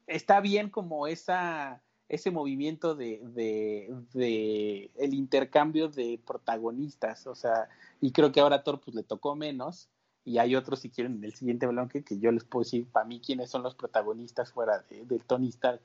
[0.07, 7.69] está bien como esa, ese movimiento de, de, de el intercambio de protagonistas, o sea,
[8.01, 9.89] y creo que ahora a Thor pues le tocó menos,
[10.25, 13.05] y hay otros, si quieren, en el siguiente bloque que yo les puedo decir para
[13.05, 15.83] mí quiénes son los protagonistas fuera de, Tony Stark.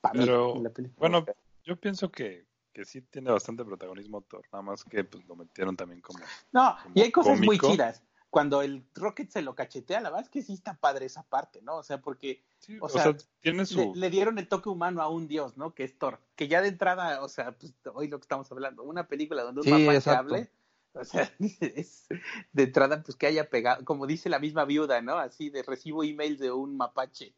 [0.00, 0.98] Para mí, la película.
[0.98, 1.24] Bueno,
[1.64, 5.76] yo pienso que, que sí tiene bastante protagonismo Thor, nada más que pues lo metieron
[5.76, 6.18] también como.
[6.52, 8.02] No, y hay cosas muy chidas.
[8.30, 11.62] Cuando el Rocket se lo cachetea, la verdad es que sí está padre esa parte,
[11.62, 11.76] ¿no?
[11.76, 12.44] O sea, porque
[12.80, 13.94] o, sea, tiene su...
[13.94, 15.74] le, dieron el toque humano a un dios, ¿no?
[15.74, 16.20] Que es Thor.
[16.34, 19.60] Que ya de entrada, o sea, pues hoy lo que estamos hablando, una película donde
[19.60, 20.50] un sí, se hable
[20.96, 22.06] o sea, es
[22.52, 25.18] de entrada, pues que haya pegado, como dice la misma viuda, ¿no?
[25.18, 27.34] Así de recibo emails de un mapache.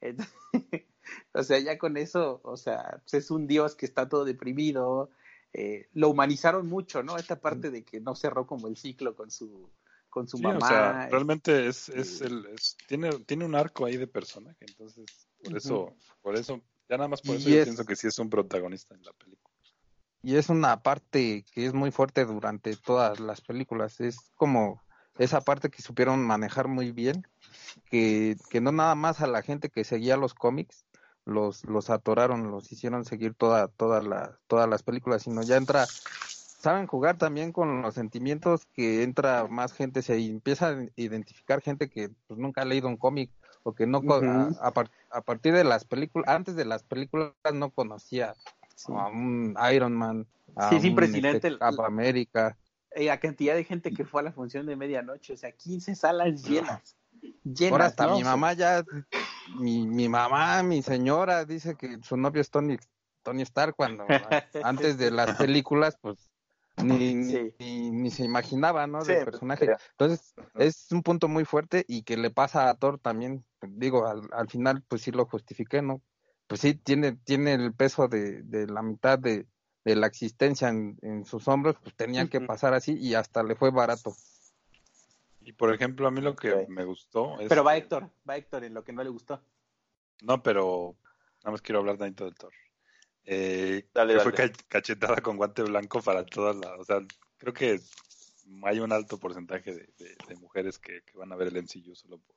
[1.34, 5.10] o sea, ya con eso, o sea, pues es un dios que está todo deprimido.
[5.52, 7.18] Eh, lo humanizaron mucho, ¿no?
[7.18, 9.70] Esta parte de que no cerró como el ciclo con su
[10.12, 10.58] con su mamá.
[10.58, 12.46] O sea, realmente es, es el,
[12.86, 17.22] tiene, tiene un arco ahí de personaje, entonces por eso, por eso, ya nada más
[17.22, 19.52] por eso yo pienso que sí es un protagonista en la película
[20.22, 24.00] y es una parte que es muy fuerte durante todas las películas.
[24.00, 24.80] Es como
[25.18, 27.26] esa parte que supieron manejar muy bien,
[27.90, 30.84] que, que no nada más a la gente que seguía los cómics
[31.24, 35.86] los, los atoraron, los hicieron seguir toda, toda la, todas las películas, sino ya entra,
[36.62, 41.90] saben jugar también con los sentimientos que entra más gente, se empieza a identificar gente
[41.90, 43.30] que pues, nunca ha leído un cómic
[43.64, 44.00] o que no,
[44.60, 44.72] a,
[45.10, 48.34] a partir de las películas, antes de las películas no conocía
[48.88, 52.56] a un Iron Man, a sí, este, América.
[52.92, 55.94] Eh, la cantidad de gente que fue a la función de medianoche, o sea, 15
[55.94, 56.96] salas llenas.
[57.44, 58.84] llenas Ahora hasta mi mamá ya,
[59.58, 62.76] mi, mi mamá, mi señora, dice que su novio es Tony,
[63.22, 64.04] Tony Stark cuando
[64.64, 66.31] antes de las películas, pues
[66.84, 67.14] ni,
[67.90, 69.04] ni, se imaginaba, ¿no?
[69.04, 69.68] Del personaje.
[69.92, 74.22] Entonces, es un punto muy fuerte y que le pasa a Thor también, digo, al,
[74.32, 76.02] al final, pues sí lo justifiqué, ¿no?
[76.52, 79.46] pues sí, tiene, tiene el peso de, de la mitad de,
[79.86, 83.56] de la existencia en, en, sus hombros, pues tenía que pasar así y hasta le
[83.56, 84.14] fue barato.
[85.40, 87.48] Y por ejemplo, a mí lo que me gustó es...
[87.48, 89.40] Pero va Héctor, va Héctor en lo que no le gustó.
[90.22, 90.94] No, pero
[91.42, 92.52] nada más quiero hablar de del Thor.
[93.24, 94.32] Eh, dale, Fue
[94.68, 96.78] cachetada con guante blanco para todas las...
[96.78, 96.98] O sea,
[97.38, 97.80] creo que
[98.64, 102.18] hay un alto porcentaje de, de, mujeres que, que, van a ver el MCU solo
[102.18, 102.36] por,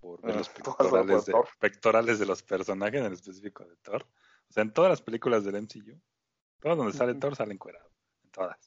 [0.00, 4.06] por ver los pectorales, de, pectorales de los personajes, en específico de Thor.
[4.48, 6.00] O sea, en todas las películas del MCU,
[6.60, 7.90] todas donde sale Thor sale encuerado,
[8.24, 8.58] en todas.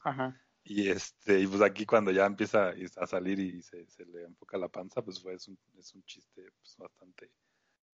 [0.64, 4.58] Y este, y pues aquí cuando ya empieza a salir y se, se le enfoca
[4.58, 7.32] la panza, pues fue, es, un, es un chiste pues, bastante,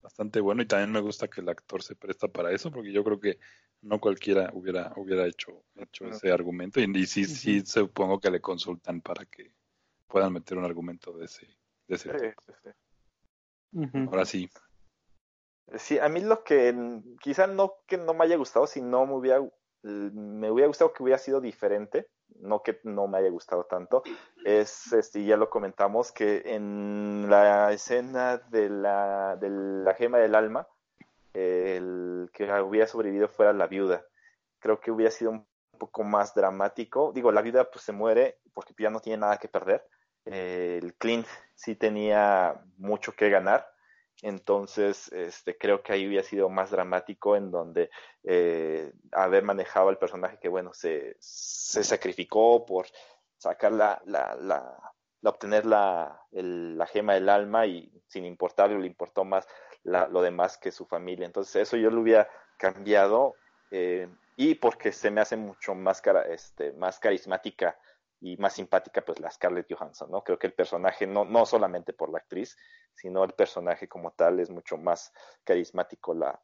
[0.02, 0.62] bastante bueno.
[0.62, 3.40] Y también me gusta que el actor se presta para eso, porque yo creo que
[3.82, 6.80] no cualquiera hubiera, hubiera hecho, hecho ese argumento.
[6.80, 9.52] Y, y sí, sí supongo que le consultan para que
[10.08, 11.48] puedan meter un argumento de ese,
[11.88, 12.44] de ese tipo.
[14.10, 14.50] Ahora sí.
[15.78, 16.76] Sí, a mí lo que
[17.22, 19.40] quizá no que no me haya gustado, sino me hubiera
[19.84, 22.08] me hubiera gustado que hubiera sido diferente,
[22.40, 24.04] no que no me haya gustado tanto,
[24.46, 30.36] es este ya lo comentamos que en la escena de la de la gema del
[30.36, 30.68] alma
[31.34, 34.06] el que hubiera sobrevivido fuera la viuda.
[34.60, 37.12] Creo que hubiera sido un poco más dramático.
[37.14, 39.88] Digo, la viuda pues se muere porque ya no tiene nada que perder
[40.26, 43.68] el Clint sí tenía mucho que ganar.
[44.22, 47.90] Entonces, este, creo que ahí hubiera sido más dramático en donde
[48.24, 52.86] eh, haber manejado al personaje que, bueno, se, se sacrificó por
[53.38, 54.94] sacar la, la, la,
[55.24, 59.48] obtener la, la gema del alma y sin importarle, le importó más
[59.84, 61.26] lo demás que su familia.
[61.26, 63.36] Entonces, eso yo lo hubiera cambiado
[63.72, 67.78] eh, y porque se me hace mucho más, este, más carismática
[68.22, 70.24] y más simpática pues la Scarlett Johansson, ¿no?
[70.24, 72.56] Creo que el personaje, no, no solamente por la actriz,
[72.94, 75.12] sino el personaje como tal es mucho más
[75.44, 76.40] carismático la,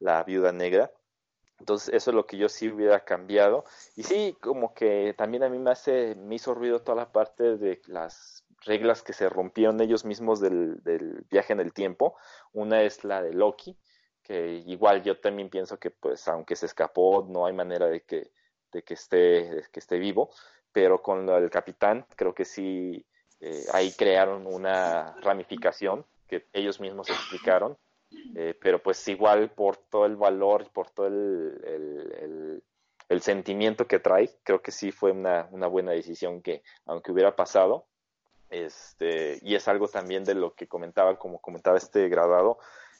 [0.00, 0.92] la viuda negra.
[1.60, 3.64] Entonces eso es lo que yo sí hubiera cambiado.
[3.94, 7.56] Y sí, como que también a mí me hace, me hizo ruido toda la parte
[7.56, 12.16] de las reglas que se rompieron ellos mismos del, del, viaje en el tiempo.
[12.52, 13.78] Una es la de Loki,
[14.22, 18.32] que igual yo también pienso que pues aunque se escapó, no hay manera de que,
[18.72, 20.30] de que, esté, de que esté vivo,
[20.72, 23.04] pero con el capitán creo que sí,
[23.40, 27.76] eh, ahí crearon una ramificación que ellos mismos explicaron,
[28.34, 32.62] eh, pero pues igual por todo el valor, por todo el,
[33.08, 37.36] el, sentimiento que trae, creo que sí fue una, una buena decisión que aunque hubiera
[37.36, 37.86] pasado,
[38.48, 42.58] este, y es algo también de lo que comentaba, como comentaba este graduado,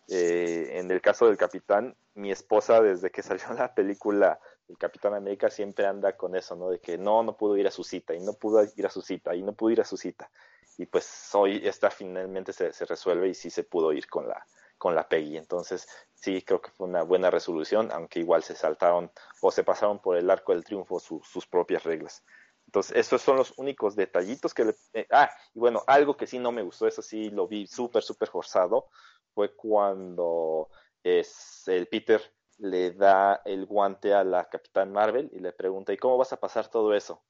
[0.09, 4.41] eh, en el caso del capitán, mi esposa desde que salió la película
[4.71, 6.71] El Capitán América siempre anda con eso, ¿no?
[6.71, 9.03] De que no, no pudo ir a su cita y no pudo ir a su
[9.03, 10.31] cita y no pudo ir a su cita.
[10.79, 14.47] Y pues hoy esta finalmente se, resuelve y sí se pudo ir con la,
[14.79, 15.37] con la Peggy.
[15.37, 19.11] Entonces, sí, creo que fue una buena resolución, aunque igual se saltaron
[19.41, 22.25] o se pasaron por el arco del triunfo sus propias reglas.
[22.67, 24.77] Entonces, esos son los únicos detallitos que le...
[24.93, 28.05] Eh, ah, y bueno, algo que sí no me gustó, eso sí lo vi súper,
[28.05, 28.87] súper forzado,
[29.35, 30.71] fue cuando
[31.03, 32.23] es, el Peter
[32.61, 36.41] le da el guante a la Capitán Marvel y le pregunta, ¿y cómo vas a
[36.41, 37.23] pasar todo eso?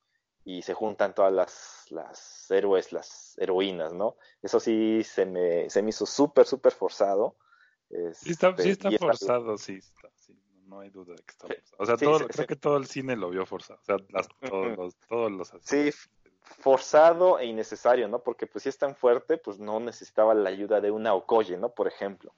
[0.44, 4.16] Y se juntan todas las, las héroes, las heroínas, ¿no?
[4.42, 7.36] Eso sí se me, se me hizo súper, súper forzado.
[8.12, 10.36] sí está, sí está forzado, sí, está, sí
[10.70, 11.76] no hay duda de que está forzado.
[11.78, 13.80] O sea, todo, creo que todo el cine lo vio forzado.
[13.80, 13.96] O sea,
[14.50, 15.90] todos, los, todos los Sí,
[16.42, 18.20] forzado e innecesario, ¿no?
[18.22, 21.70] Porque pues si es tan fuerte, pues no necesitaba la ayuda de una Okoye, ¿no?
[21.70, 22.32] Por ejemplo.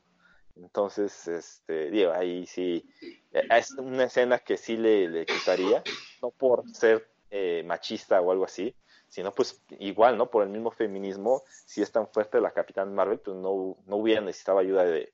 [0.57, 2.89] Entonces, este, digo, ahí sí,
[3.33, 5.83] eh, es una escena que sí le, le quitaría,
[6.21, 8.75] no por ser eh, machista o algo así,
[9.09, 10.31] sino pues igual, ¿no?
[10.31, 14.21] Por el mismo feminismo, si es tan fuerte la Capitán Marvel, pues no, no hubiera
[14.21, 15.13] necesitado ayuda de,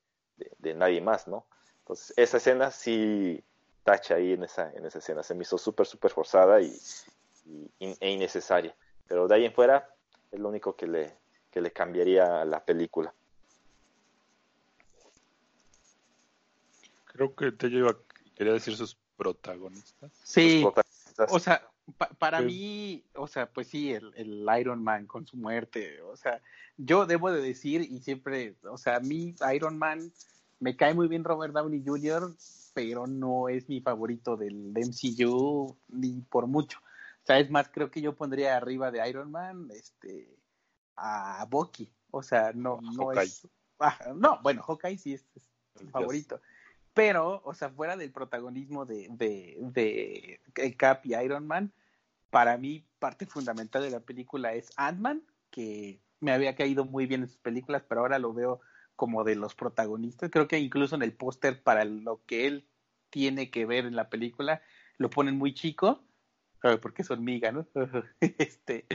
[0.59, 1.47] de nadie más, ¿no?
[1.81, 3.43] Entonces, esa escena sí
[3.89, 5.23] tacha ahí en esa, en esa escena.
[5.23, 6.79] Se me hizo súper, súper forzada y,
[7.79, 8.77] e innecesaria.
[9.07, 9.95] Pero de ahí en fuera
[10.31, 11.17] es lo único que le,
[11.51, 13.15] que le cambiaría a la película.
[17.19, 17.97] Creo que te lleva,
[18.37, 20.13] quería decir sus protagonistas.
[20.23, 20.65] Sí,
[21.29, 21.69] o sea,
[22.19, 26.41] para mí, o sea, pues sí, el, el, Iron Man con su muerte, o sea,
[26.77, 30.13] yo debo de decir y siempre, o sea, a mí Iron Man
[30.61, 32.37] me cae muy bien Robert Downey Jr.,
[32.73, 36.79] pero no es mi favorito del MCU ni por mucho.
[36.79, 40.39] O sea, es más, creo que yo pondría arriba de Iron Man este,
[40.95, 41.93] a Bucky.
[42.13, 43.49] O sea, no, no es.
[43.81, 45.25] Ah, no, bueno, Hawkeye sí es,
[45.81, 46.41] mi favorito.
[46.95, 51.73] Pero, o sea, fuera del protagonismo de, de, de Cap y Iron Man,
[52.31, 57.23] para mí parte fundamental de la película es Ant-Man, que me había caído muy bien
[57.23, 58.61] en sus películas, pero ahora lo veo
[58.97, 60.31] como de los protagonistas.
[60.31, 62.67] Creo que incluso en el póster para lo que él
[63.11, 64.63] tiene que ver en la película
[64.99, 66.03] lo ponen muy chico,
[66.83, 67.67] porque son miga, ¿no?
[68.21, 68.87] este,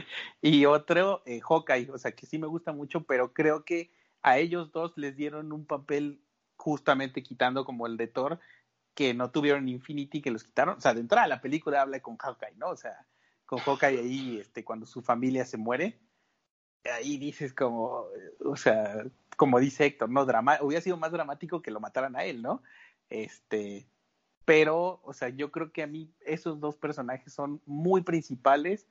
[0.42, 3.90] y otro, eh, Hawkeye, o sea, que sí me gusta mucho, pero creo que
[4.22, 6.20] a ellos dos les dieron un papel
[6.56, 8.40] justamente quitando como el de Thor,
[8.94, 10.78] que no tuvieron Infinity, que los quitaron.
[10.78, 12.68] O sea, de entrada la película habla con Hawkeye, ¿no?
[12.68, 13.06] O sea,
[13.46, 15.98] con Hawkeye ahí, este, cuando su familia se muere,
[16.84, 18.06] ahí dices como,
[18.40, 19.04] o sea,
[19.36, 20.24] como dice Héctor, ¿no?
[20.24, 22.62] Drama hubiera sido más dramático que lo mataran a él, ¿no?
[23.08, 23.86] Este,
[24.44, 28.86] pero, o sea, yo creo que a mí esos dos personajes son muy principales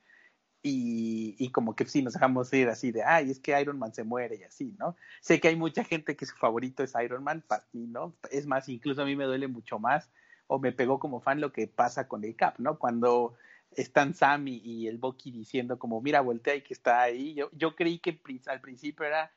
[0.66, 3.92] y, y como que sí nos dejamos ir así de, ay, es que Iron Man
[3.92, 4.96] se muere y así, ¿no?
[5.20, 8.16] Sé que hay mucha gente que su favorito es Iron Man, para mí, ¿no?
[8.30, 10.08] Es más, incluso a mí me duele mucho más
[10.46, 12.78] o me pegó como fan lo que pasa con el Cap, ¿no?
[12.78, 13.34] Cuando
[13.72, 17.34] están Sammy y el Bucky diciendo como, mira, voltea y que está ahí.
[17.34, 19.32] Yo, yo creí que al principio era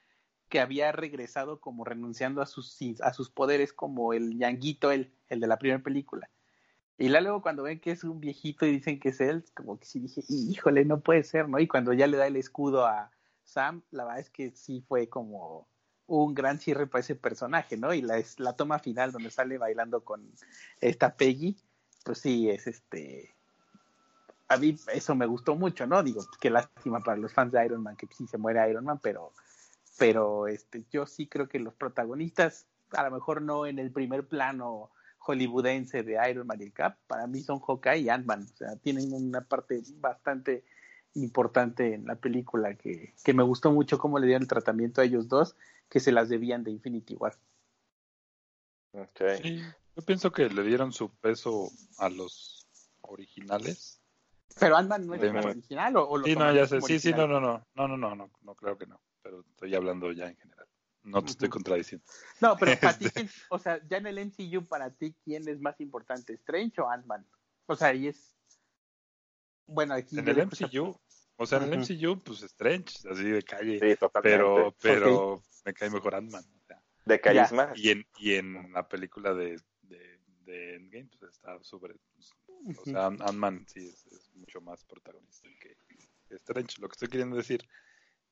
[0.48, 5.42] que había regresado como renunciando a sus, a sus poderes como el ñanguito, el, el
[5.42, 6.30] de la primera película.
[6.98, 9.86] Y luego cuando ven que es un viejito y dicen que es él, como que
[9.86, 11.60] sí dije, híjole, no puede ser, ¿no?
[11.60, 13.12] Y cuando ya le da el escudo a
[13.44, 15.68] Sam, la verdad es que sí fue como
[16.08, 17.94] un gran cierre para ese personaje, ¿no?
[17.94, 20.32] Y la, la toma final donde sale bailando con
[20.82, 21.58] esta Peggy,
[22.04, 23.36] pues sí, es este...
[24.50, 26.02] A mí eso me gustó mucho, ¿no?
[26.02, 29.00] Digo, qué lástima para los fans de Iron Man que sí se muere Iron Man,
[29.04, 29.34] pero
[29.98, 34.28] pero este, yo sí creo que los protagonistas, a lo mejor no en el primer
[34.28, 34.92] plano
[35.28, 38.76] hollywoodense de Iron Man y el Cap, para mí son Hawkeye y Ant-Man, o sea,
[38.78, 40.64] tienen una parte bastante
[41.14, 45.06] importante en la película que, que me gustó mucho cómo le dieron el tratamiento a
[45.06, 45.56] ellos dos,
[45.90, 47.38] que se las debían de Infinity War.
[48.92, 49.38] Okay.
[49.42, 49.62] Sí,
[49.96, 52.68] yo pienso que le dieron su peso a los
[53.02, 54.00] originales.
[54.60, 56.82] Pero Ant-Man no es el original o, lo Sí, no, ya sé.
[56.82, 59.76] Sí, sí, no, no, no, no, no, no, no, no, creo que no pero estoy
[59.76, 60.57] hablando ya en general.
[61.08, 62.06] No te estoy contradiciendo.
[62.42, 63.06] No, pero para ti,
[63.50, 67.26] o sea, ya en el MCU, para ti, ¿quién es más importante, Strange o Ant-Man?
[67.66, 68.36] O sea, ahí es.
[69.66, 70.18] Bueno, aquí.
[70.20, 70.98] En el MCU,
[71.38, 71.80] O sea, en el.
[71.80, 73.80] MCU, pues Strange, así de calle.
[73.80, 74.38] Sí, totalmente.
[74.38, 76.44] pero pero me cae mejor Ant-Man.
[76.44, 76.82] o sea.
[77.06, 77.72] de carisma.
[77.76, 81.96] Y en, y en la película de, de, de Endgame, pues está súper.
[82.78, 85.76] O sea, Ant- Ant-Man sí es, es mucho más protagonista que
[86.36, 86.82] Strange.
[86.82, 87.62] Lo que estoy queriendo decir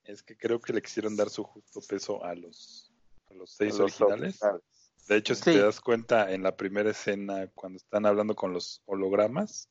[0.05, 2.91] es que creo que le quisieron dar su justo peso a los,
[3.29, 4.41] a los seis Los originales.
[4.41, 4.61] originales.
[5.07, 5.51] De hecho, si Sí.
[5.53, 9.69] te das cuenta, en la primera escena, cuando están hablando con los hologramas,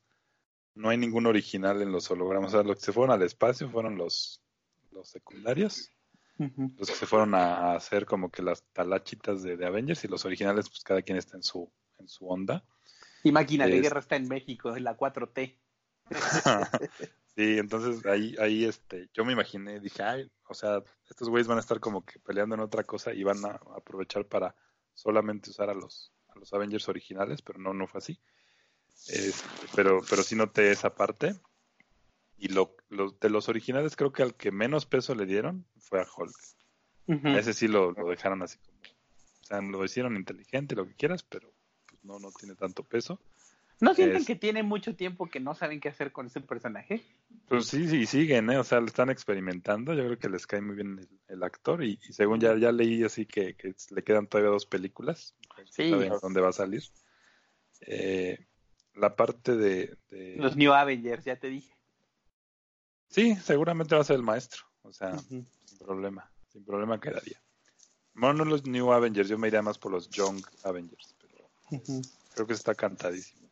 [0.75, 2.53] no hay ningún original en los hologramas.
[2.53, 4.41] O sea, los que se fueron al espacio fueron los,
[4.91, 5.89] los secundarios,
[6.37, 10.07] los que se fueron a, a hacer como que las talachitas de, de Avengers y
[10.07, 12.63] los originales, pues cada quien está en su, en su onda.
[13.23, 15.57] Y Máquina de Es- Guerra está en México, en la 4T.
[17.35, 21.57] sí, entonces ahí, ahí este, yo me imaginé, dije, ay, o sea, estos güeyes van
[21.57, 24.55] a estar como que peleando en otra cosa y van a aprovechar para
[24.93, 28.19] solamente usar a los, a los Avengers originales, pero no, no fue así.
[29.07, 29.43] Este,
[29.75, 31.35] pero, pero sí noté esa parte.
[32.37, 36.01] Y lo, lo- de los originales creo que al que menos peso le dieron fue
[36.01, 36.35] a Hulk.
[37.35, 40.95] A ese sí lo, lo dejaron así como, o sea, lo hicieron inteligente, lo que
[40.95, 41.53] quieras, pero
[41.87, 43.19] pues, no, no tiene tanto peso.
[43.81, 47.03] ¿No sienten es- que tiene mucho tiempo que no saben qué hacer con ese personaje?
[47.47, 48.57] Pues sí, sí, siguen, ¿eh?
[48.57, 49.93] O sea, lo están experimentando.
[49.93, 51.83] Yo creo que les cae muy bien el, el actor.
[51.83, 55.35] Y, y según ya, ya leí así que, que le quedan todavía dos películas.
[55.69, 55.89] Sí.
[55.89, 56.83] Saben dónde va a salir.
[57.81, 58.39] Eh,
[58.95, 61.73] la parte de, de- Los New Avengers, ya te dije.
[63.09, 64.63] Sí, seguramente va a ser el maestro.
[64.81, 65.45] O sea, sin
[65.79, 66.31] problema.
[66.51, 67.41] Sin problema quedaría.
[68.13, 71.15] Bueno, no los New Avengers, yo me iría más por los Young Avengers.
[71.19, 71.49] Pero
[72.33, 73.44] creo que está cantadísimo.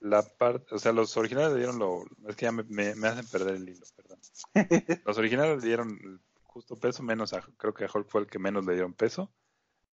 [0.00, 3.08] La parte, o sea, los originales le dieron lo, es que ya me, me- me
[3.08, 4.18] hacen perder el hilo, perdón.
[5.04, 8.38] Los originales le dieron justo peso, menos a, creo que a Hulk fue el que
[8.38, 9.30] menos le dieron peso.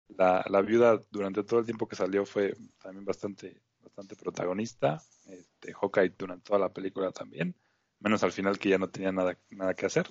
[0.08, 5.02] La, la viuda durante todo el tiempo que salió fue también bastante, bastante protagonista.
[5.26, 7.54] Este, Hawkeye durante toda la película también,
[8.00, 10.08] menos al final que ya no tenía nada, nada que hacer.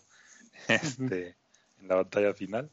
[0.68, 1.36] Este,
[1.80, 2.70] en la batalla final.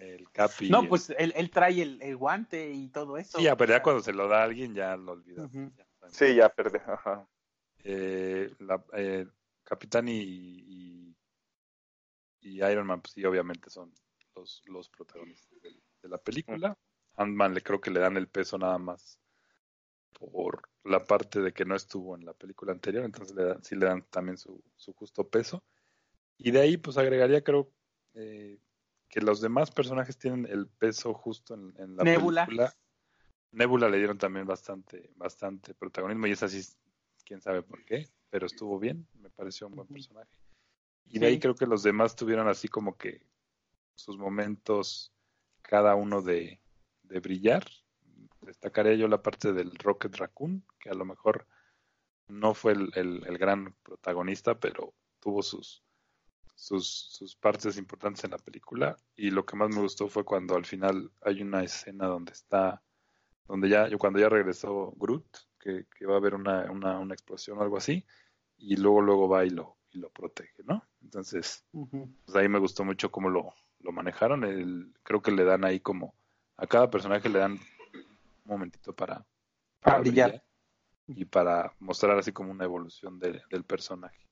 [0.00, 0.70] El Capi.
[0.70, 3.38] No, pues él, él trae el, el guante y todo eso.
[3.38, 5.48] Sí, ya, pero ya cuando se lo da a alguien ya lo olvida.
[5.52, 5.86] Ya.
[6.10, 6.78] Sí, ya perdí.
[6.86, 7.28] Ajá.
[7.84, 9.26] Eh, la, eh,
[9.64, 11.16] Capitán y, y,
[12.40, 13.92] y Iron Man, pues sí, obviamente son
[14.34, 15.70] los, los protagonistas de,
[16.02, 16.76] de la película.
[17.16, 19.18] Ant-Man le creo que le dan el peso nada más
[20.12, 23.74] por la parte de que no estuvo en la película anterior, entonces le dan, sí
[23.76, 25.64] le dan también su, su justo peso.
[26.38, 27.72] Y de ahí, pues agregaría, creo,
[28.14, 28.58] eh,
[29.08, 32.46] que los demás personajes tienen el peso justo en, en la Nebula.
[32.46, 32.74] película.
[33.52, 36.62] Nebula le dieron también bastante, bastante protagonismo y es así,
[37.24, 40.30] quién sabe por qué, pero estuvo bien, me pareció un buen personaje.
[41.06, 43.26] Y de ahí creo que los demás tuvieron así como que
[43.94, 45.12] sus momentos,
[45.60, 46.60] cada uno de,
[47.02, 47.64] de brillar.
[48.40, 51.46] Destacaría yo la parte del Rocket Raccoon, que a lo mejor
[52.28, 55.84] no fue el, el- el gran protagonista, pero tuvo sus,
[56.54, 58.96] sus, sus partes importantes en la película.
[59.14, 62.82] Y lo que más me gustó fue cuando al final hay una escena donde está,
[63.46, 65.24] donde ya, cuando ya regresó Groot,
[65.58, 68.04] que, que va a haber una, una, una explosión o algo así,
[68.56, 70.84] y luego luego va y lo, y lo protege, ¿no?
[71.02, 71.64] Entonces,
[72.24, 74.44] pues ahí me gustó mucho cómo lo, lo manejaron.
[74.44, 76.14] El, creo que le dan ahí como,
[76.56, 77.60] a cada personaje le dan un
[78.44, 79.24] momentito para,
[79.80, 80.42] Para brillar.
[81.08, 84.26] y para mostrar así como una evolución de- del personaje.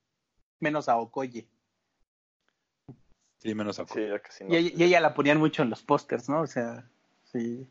[0.60, 1.48] Menos a Okoye.
[3.38, 4.52] Sí, menos a Sí, ya casi no.
[4.52, 6.42] Y, ella- y ella la ponían mucho en los pósters, ¿no?
[6.42, 6.88] O sea,
[7.32, 7.68] sí,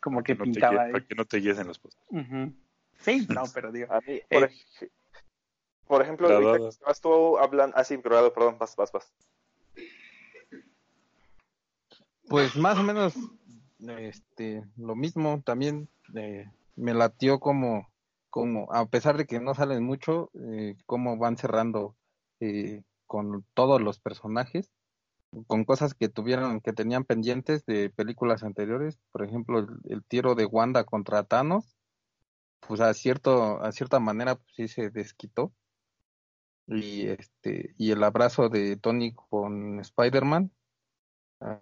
[0.00, 0.92] como que no pintaba ahí.
[0.92, 2.00] para que no te guíes en los posts.
[2.08, 2.52] Ujú.
[2.98, 3.92] Sí, no, pero digo.
[3.92, 4.50] A mí, por, Eh.
[4.80, 4.90] ej-
[5.86, 9.12] por ejemplo, ahorita que estabas tú hablando, ah, sí, grabado, perdón, vas, vas, vas.
[12.28, 13.14] Pues más o menos
[13.80, 16.44] este lo mismo también eh,
[16.76, 17.88] me latió como
[18.28, 21.96] como a pesar de que no salen mucho eh, cómo van cerrando
[22.38, 24.70] eh, con todos los personajes
[25.46, 30.46] con cosas que tuvieron que tenían pendientes de películas anteriores por ejemplo el, tiro de
[30.46, 31.76] Wanda contra Thanos
[32.60, 35.52] pues a cierto a cierta manera pues sí se desquitó.
[36.66, 40.52] Y este y el abrazo de Tony con Spider-Man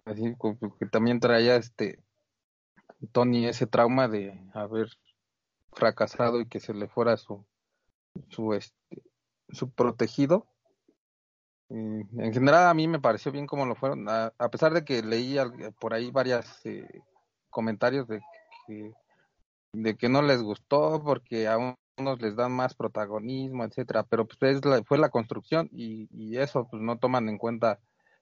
[0.05, 0.35] así
[0.79, 2.03] que también traía este
[3.11, 4.89] Tony ese trauma de haber
[5.71, 7.45] fracasado y que se le fuera su
[8.29, 9.03] su este
[9.49, 10.47] su protegido
[11.69, 11.75] Y
[12.21, 15.37] en general a mí me pareció bien como lo fueron a, pesar de que leí
[15.37, 16.87] al- por ahí varias eh,
[17.49, 18.21] comentarios de
[18.67, 18.91] que
[19.73, 21.57] de que no les gustó porque a
[21.97, 26.37] unos les dan más protagonismo etcétera pero pues es la- fue la construcción y, y
[26.37, 27.79] eso pues no toman en cuenta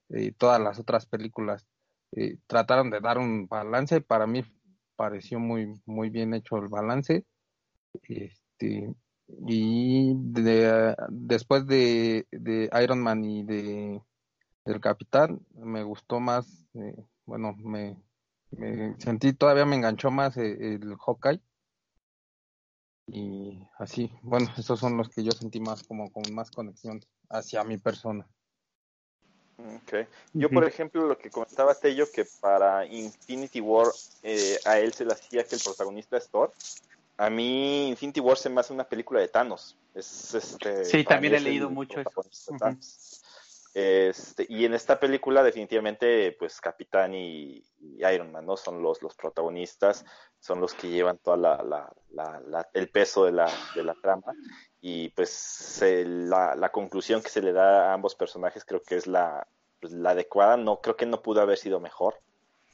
[0.10, 1.68] eh, todas las otras películas.
[2.14, 4.44] Eh, trataron de dar un balance para mí
[4.96, 7.26] pareció muy muy bien hecho el balance.
[8.04, 8.94] Este
[9.28, 14.02] y de, después de, de Iron Man y de
[14.66, 17.98] el Capitán me gustó más, eh, bueno, me,
[18.52, 21.42] me sentí todavía me enganchó más el, el Hawkeye
[23.08, 27.00] y así, bueno, esos son los que yo sentí más como con más conexión
[27.30, 28.28] hacia mi persona.
[29.84, 30.06] Okay.
[30.34, 33.88] Yo, por ejemplo, lo que comentaba Tello, que para Infinity War
[34.22, 36.54] eh, a él se le hacía que el protagonista es Thor.
[37.18, 39.76] A mí Infinity War se me hace una película de Thanos.
[39.94, 42.24] Es, este, sí, también he leído mucho eso.
[43.74, 49.02] Este, y en esta película definitivamente pues Capitán y, y Iron Man no son los,
[49.04, 50.04] los protagonistas,
[50.40, 53.94] son los que llevan toda la, la, la, la- el peso de la, de la
[53.94, 54.34] trama
[54.82, 58.96] y pues se- la, la conclusión que se le da a ambos personajes creo que
[58.96, 59.48] es la,
[59.80, 62.20] pues, la adecuada, no creo que no pudo haber sido mejor.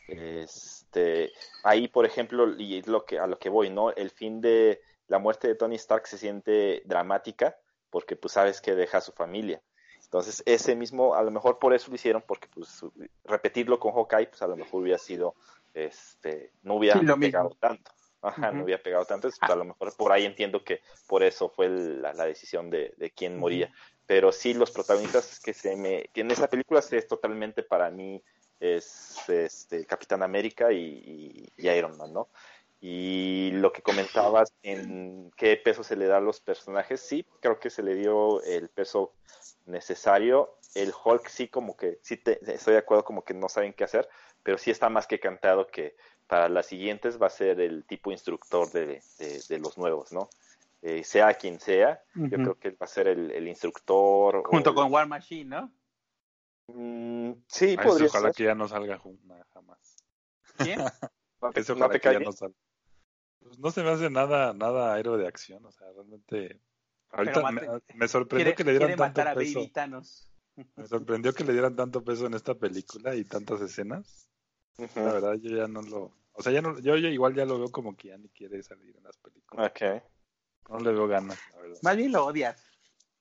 [0.08, 1.32] Este,
[1.64, 3.92] ahí por ejemplo, y es lo que a lo que voy, ¿no?
[3.92, 7.58] El fin de la muerte de Tony Stark se siente dramática
[7.90, 9.62] porque pues sabes que deja a su familia.
[10.04, 12.82] Entonces, ese mismo, a lo mejor por eso lo hicieron, porque pues
[13.24, 15.36] repetirlo con Hawkeye, pues a lo mejor hubiera sido,
[15.74, 17.58] este, no hubiera Sí, pegado mismo.
[17.60, 17.92] tanto.
[18.22, 19.28] Ajá, no hubiera pegado tanto.
[19.28, 22.94] Pues, a lo mejor por ahí entiendo que por eso fue la, la decisión de,
[22.98, 23.74] de quién moría.
[24.06, 28.24] Pero sí, los protagonistas que se me, que en esa película es totalmente para mí
[28.64, 32.30] es este Capitán América y, y- y Iron Man, ¿no?
[32.80, 37.60] Y lo que comentabas en qué peso se le da a los personajes, sí, creo
[37.60, 39.14] que se le dio el peso
[39.66, 40.58] necesario.
[40.76, 43.84] El Hulk sí como que, sí te- estoy de acuerdo como que no saben qué
[43.84, 44.08] hacer,
[44.44, 45.96] pero sí está más que cantado que
[46.28, 50.30] para las siguientes va a ser el tipo instructor de, de- de los nuevos, ¿no?
[50.82, 54.36] Eh, sea quien sea, yo creo que va a ser el, el instructor.
[54.38, 55.72] o Junto el- con War Machine, ¿no?
[56.68, 58.36] Mm, sí, Ah, podría ojalá ser.
[58.36, 59.00] que ya no salga
[59.54, 59.98] jamás.
[60.58, 60.80] ¿Quién?
[61.42, 62.30] ¿No no ojalá te que cae ya bien?
[62.30, 62.56] no salga.
[63.40, 66.62] Pues no se me hace nada, nada héroe de acción, o sea, realmente.
[67.12, 67.44] Ahorita
[67.94, 69.60] me, sorprendió Quiere, que le dieran tanto matar a peso.
[69.60, 70.30] Baby Thanos.
[70.78, 74.30] Me sorprendió que le dieran tanto peso en esta película y tantas escenas.
[74.96, 76.12] La verdad, yo ya no lo.
[76.32, 78.64] O sea, ya no, yo, yo igual ya lo veo como que ya ni quiere
[78.64, 79.70] salir en las películas.
[79.70, 80.04] Ok.
[80.70, 81.80] No le veo ganas, la verdad.
[81.84, 82.73] Más bien lo odias.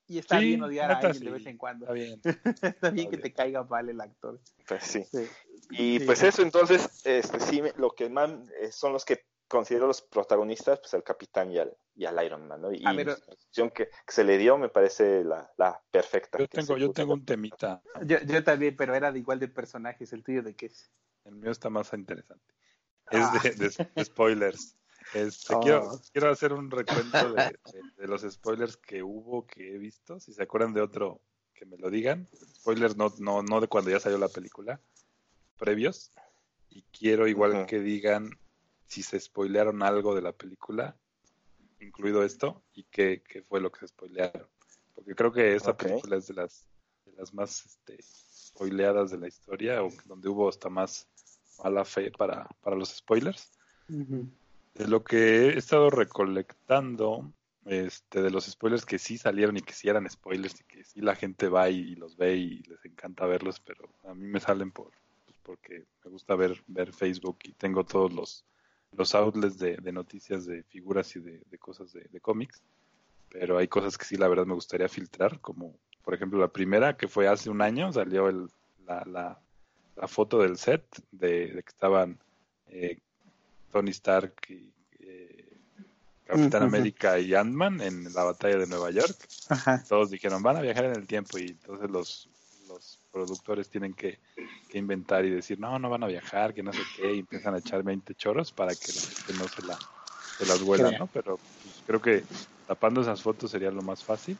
[0.09, 1.85] Y está Sí, bien odiar a alguien de vez en cuando.
[1.87, 2.21] Está bien.
[2.63, 3.23] está bien que bien.
[3.23, 4.41] te caiga mal el actor.
[4.67, 5.05] Pues sí.
[5.05, 5.27] Sí.
[5.71, 6.05] Y Sí.
[6.07, 8.31] pues eso, entonces, este, sí, me- lo que más
[8.61, 12.49] eh, son los que considero los protagonistas, pues al Capitán y al, y al Iron
[12.49, 12.73] Man, ¿no?
[12.73, 16.39] Y Ah, la posición que, que se le dio me parece la, la perfecta.
[16.39, 17.83] Yo tengo, yo tengo un temita.
[18.05, 20.13] Yo, yo también, pero era de igual de personajes.
[20.13, 20.91] ¿El tuyo de qué es?
[21.25, 22.55] El mío está más interesante.
[23.11, 23.41] Es Ah.
[23.43, 24.77] de, de- de spoilers.
[25.13, 25.61] Este, Oh.
[25.61, 30.19] quiero, quiero hacer un recuento de, de- de los spoilers que hubo, que he visto.
[30.21, 31.21] Si se acuerdan de otro,
[31.55, 32.29] que me lo digan.
[32.57, 34.81] Spoilers no, no, no de cuando ya salió la película,
[35.59, 36.13] previos.
[36.69, 38.31] Y quiero igual que digan
[38.87, 40.97] si se spoilearon algo de la película,
[41.81, 44.49] incluido esto, y qué, qué fue lo que se spoilearon.
[44.95, 46.67] Porque creo que esta película es de las,
[47.05, 51.09] de las más este, spoileadas de la historia, o donde hubo hasta más
[51.63, 53.51] mala fe para, para los spoilers.
[54.75, 57.31] De lo que he estado recolectando,
[57.65, 61.01] este, de los spoilers que sí salieron y que sí eran spoilers y que sí
[61.01, 64.73] la gente va y, los ve y les encanta verlos, pero a mí me salen
[64.73, 64.91] por
[65.25, 68.45] pues, porque me gusta ver ver Facebook y tengo todos los
[68.97, 72.63] los outlets de, de noticias de figuras y de, cosas de, de cómics,
[73.31, 76.97] pero hay cosas que sí la verdad me gustaría filtrar, como por ejemplo la primera
[76.97, 78.49] que fue hace un año salió el,
[78.87, 79.41] la, la,
[79.97, 82.19] la foto del set de, de que estaban
[82.67, 82.99] eh,
[83.73, 85.59] Tony Stark y eh,
[86.25, 86.63] Capitán.
[86.63, 89.17] América y Ant-Man en la batalla de Nueva York.
[89.49, 89.83] Ajá.
[89.89, 92.29] Todos dijeron, van a viajar en el tiempo y entonces los,
[92.69, 94.19] los productores tienen que,
[94.69, 97.55] que inventar y decir, no, no van a viajar, que no sé qué, y empiezan
[97.55, 99.79] a echar 20 choros para que la gente no se, la,
[100.39, 100.99] se las Crea.
[100.99, 101.07] ¿no?
[101.09, 102.25] Pero pues, creo que
[102.67, 104.39] tapando esas fotos sería lo más fácil.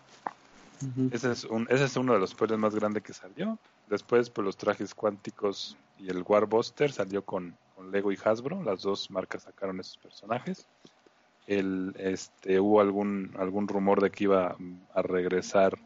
[1.13, 3.57] Ese es, un, ese es uno de los spoilers más grandes que salió.
[3.89, 8.63] Después, pues los trajes cuánticos y el Warbuster salió con, con Lego y Hasbro.
[8.63, 10.67] Las dos marcas sacaron esos personajes.
[11.47, 14.57] El, este, hubo algún, algún rumor de que iba
[14.95, 15.77] a regresar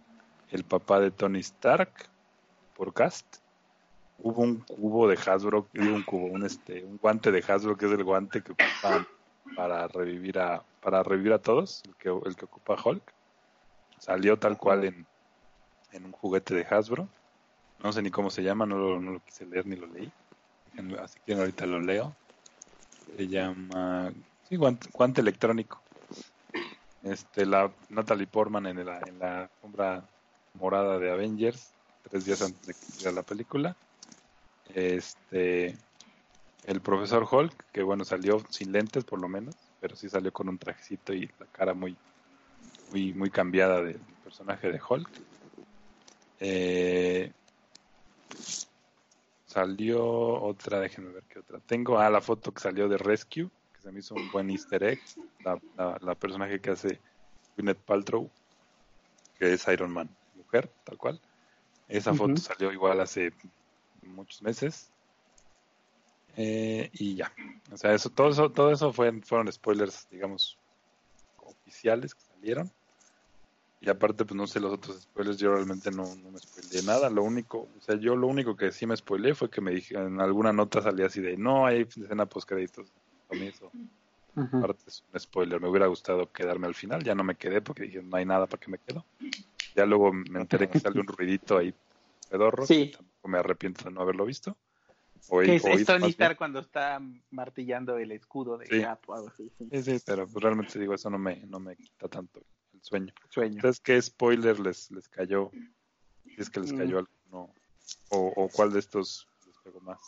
[0.50, 1.90] el papá de Tony Stark
[2.76, 3.38] por cast.
[4.18, 7.92] Hubo un cubo de Hasbro, un cubo, un, este, un guante de Hasbro que es
[7.92, 9.06] el guante que ocupan
[9.54, 13.14] para revivir a, para revivir a todos, el que, el que ocupa Hulk.
[13.98, 15.06] Salió tal cual en,
[15.92, 17.08] en un juguete de Hasbro.
[17.82, 20.10] No sé ni cómo se llama, no lo, no lo quise leer ni lo leí.
[21.00, 22.14] Así que ahorita lo leo.
[23.16, 24.12] Se llama
[24.48, 25.82] sí, guante, guante electrónico.
[27.02, 30.04] Este, la Natalie Portman en la, en la alfombra
[30.54, 31.72] morada de Avengers,
[32.08, 32.74] tres días antes de
[33.04, 33.76] que la película.
[34.74, 35.76] Este,
[36.66, 40.48] el profesor Hulk, que bueno, salió sin lentes por lo menos, pero sí salió con
[40.48, 41.96] un trajecito y la cara muy,
[42.90, 45.10] muy, muy cambiada del personaje de Hulk.
[46.40, 47.32] Eh,
[49.56, 50.04] salió
[50.42, 51.58] otra, déjenme ver qué otra.
[51.60, 54.82] Tengo ah, la foto que salió de Rescue, que se me hizo un buen easter
[54.84, 55.00] egg.
[55.42, 57.00] La, la, la personaje que hace
[57.56, 58.30] Gwyneth Paltrow,
[59.38, 61.20] que es Iron Man, mujer, tal cual.
[61.88, 63.32] Esa foto salió igual hace
[64.02, 64.90] muchos meses.
[66.36, 67.32] Eh, y ya.
[67.72, 70.58] O sea, eso, todo eso, todo eso fue, fueron spoilers, digamos,
[71.38, 72.70] oficiales que salieron.
[73.80, 77.10] Y aparte, pues no sé los otros spoilers, yo realmente no, no me spoileé nada.
[77.10, 79.94] Lo único, o sea, yo lo único que sí me spoileé fue que me dije,
[79.96, 82.92] en alguna nota salía así de, no, hay escena post créditos.
[83.30, 83.70] Mí eso
[84.34, 85.60] aparte es un spoiler.
[85.60, 88.46] Me hubiera gustado quedarme al final, ya no me quedé porque dije, no hay nada
[88.46, 89.04] para que me quedo.
[89.74, 91.74] Ya luego me enteré que sale un ruidito ahí
[92.30, 92.90] pedorro, Sí.
[92.90, 94.56] que tampoco me arrepiento de no haberlo visto.
[95.28, 96.08] Que es, Tony.
[96.10, 97.00] Stark cuando está
[97.30, 98.80] martillando el escudo de Sí.
[98.80, 99.50] Cap o algo así.
[99.58, 99.82] sí.
[99.82, 102.40] Sí, pero pues realmente digo, eso no me, no me quita tanto
[102.86, 103.12] sueño.
[103.30, 103.56] Sueño.
[103.56, 105.50] Entonces, ¿qué spoiler les, les cayó?
[106.24, 106.78] Si es que les Mm.
[106.78, 107.52] cayó alguno.
[108.08, 110.00] O, o cuál de estos les pegó más.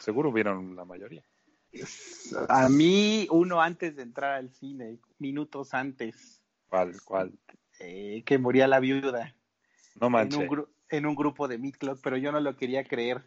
[0.00, 1.24] Seguro vieron la mayoría.
[2.48, 7.00] A mí, uno antes de entrar al cine, minutos antes, ¿Cuál?
[7.04, 7.38] ¿Cuál?
[7.78, 9.34] eh, que moría la viuda
[9.94, 10.38] No en manches.
[10.38, 13.22] un, gru- en un grupo de Club, pero yo no lo quería creer.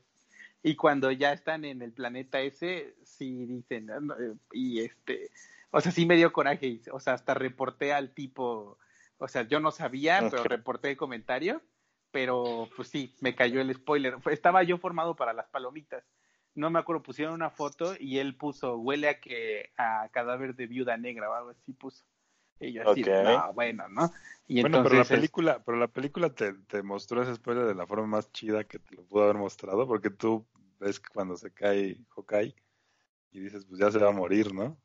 [0.61, 5.29] Y cuando ya están en el planeta ese, sí dicen, "Ah, no", eh, y este,
[5.73, 8.77] o sea, sí me dio coraje, y- o sea, hasta reporté al tipo,
[9.17, 11.61] o sea, yo no sabía, pero reporté el comentario,
[12.11, 14.17] pero pues sí, me cayó el spoiler.
[14.31, 16.03] Estaba yo formado para las palomitas.
[16.55, 20.67] No me acuerdo, pusieron una foto y él puso, huele a que a cadáver de
[20.67, 22.05] viuda negra o algo así puso.
[22.59, 23.23] Y yo así, de, Ok.
[23.23, 24.11] "No, bueno, ¿no?
[24.47, 27.75] Y bueno, entonces, pero la película, pero la película te, te mostró ese spoiler de
[27.75, 30.45] la forma más chida que te lo pudo haber mostrado, porque tú
[30.79, 32.55] ves que cuando se cae Hawkeye
[33.31, 34.77] y dices, pues ya se va a morir, ¿no?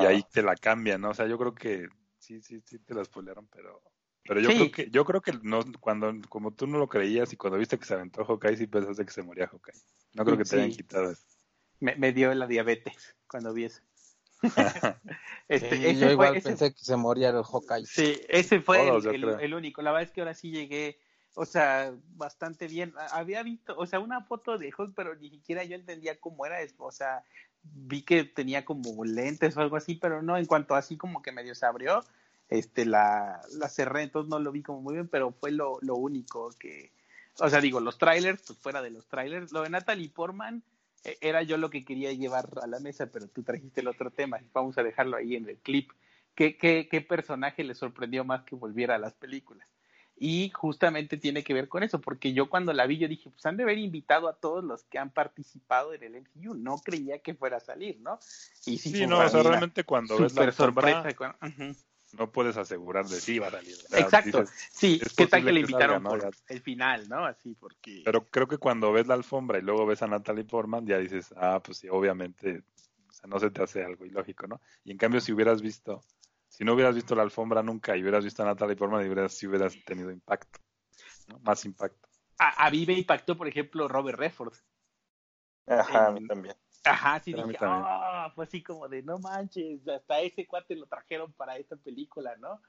[0.00, 1.10] Y ahí te la cambian, ¿no?
[1.10, 3.82] O sea, yo creo que sí, sí, sí te la spoilearon, pero,
[4.24, 4.56] pero yo Sí.
[4.56, 7.78] creo que, yo creo que no, cuando, como tú no lo creías y cuando viste
[7.78, 9.80] que se aventó Hawkeye, sí pensaste que se moría Hawkeye.
[10.14, 10.56] No creo que te Sí.
[10.56, 11.22] hayan quitado eso.
[11.80, 13.82] me, me dio la diabetes cuando vi eso.
[15.48, 17.86] Este, Sí, ese yo fue- igual ese- pensé que se moría el Hawkeye.
[17.86, 19.82] Sí, ese fue Todos, el, el- único.
[19.82, 20.98] La verdad es que ahora sí llegué,
[21.34, 22.92] o sea, bastante bien.
[23.12, 26.58] Había visto, o sea, una foto de Hulk, pero ni siquiera yo entendía cómo era.
[26.78, 27.22] O sea,
[27.74, 31.32] vi que tenía como lentes o algo así, pero no, en cuanto así como que
[31.32, 32.04] medio se abrió,
[32.48, 35.96] este, la, la cerré, entonces no lo vi como muy bien, pero fue lo, lo
[35.96, 36.92] único que,
[37.38, 40.62] o sea, digo, los trailers, pues fuera de los trailers, lo de Natalie Portman
[41.04, 44.10] eh, era yo lo que quería llevar a la mesa, pero tú trajiste el otro
[44.10, 45.90] tema, vamos a dejarlo ahí en el clip.
[46.34, 49.66] ¿Qué, qué, qué personaje le sorprendió más que volviera a las películas?
[50.18, 53.44] Y justamente tiene que ver con eso, porque yo cuando la vi, yo dije, pues
[53.44, 56.54] han de haber invitado a todos los que han participado en el MCU.
[56.54, 58.18] No creía que fuera a salir, ¿no?
[58.64, 61.08] Y sí, Sí, no, o sea, realmente cuando ves la sorpresa.
[62.12, 63.76] no puedes asegurar de sí va a salir.
[63.92, 64.40] Exacto.
[64.40, 67.26] dices, Sí, es ¿qué tal que le que invitaron por el final, no?
[67.26, 68.00] Así, porque...
[68.02, 71.34] Pero creo que cuando ves la alfombra y luego ves a Natalie Portman, ya dices,
[71.36, 72.62] ah, pues sí, obviamente,
[73.10, 74.62] o sea, no se te hace algo ilógico, ¿no?
[74.82, 76.02] Y en cambio, si hubieras visto,
[76.56, 79.32] si no hubieras visto la alfombra nunca y hubieras visto a Natalie Portman, y hubieras,
[79.34, 80.58] sí hubieras tenido impacto,
[81.28, 81.38] ¿no?
[81.40, 82.08] Más impacto.
[82.38, 84.54] A, a mí me impactó, por ejemplo, Robert Redford.
[85.66, 86.54] Ajá, a mí también.
[86.84, 90.86] Ajá, sí mí dije, ah, fue así como de, no manches, hasta ese cuate lo
[90.86, 92.52] trajeron para esta película, ¿no?
[92.52, 92.60] O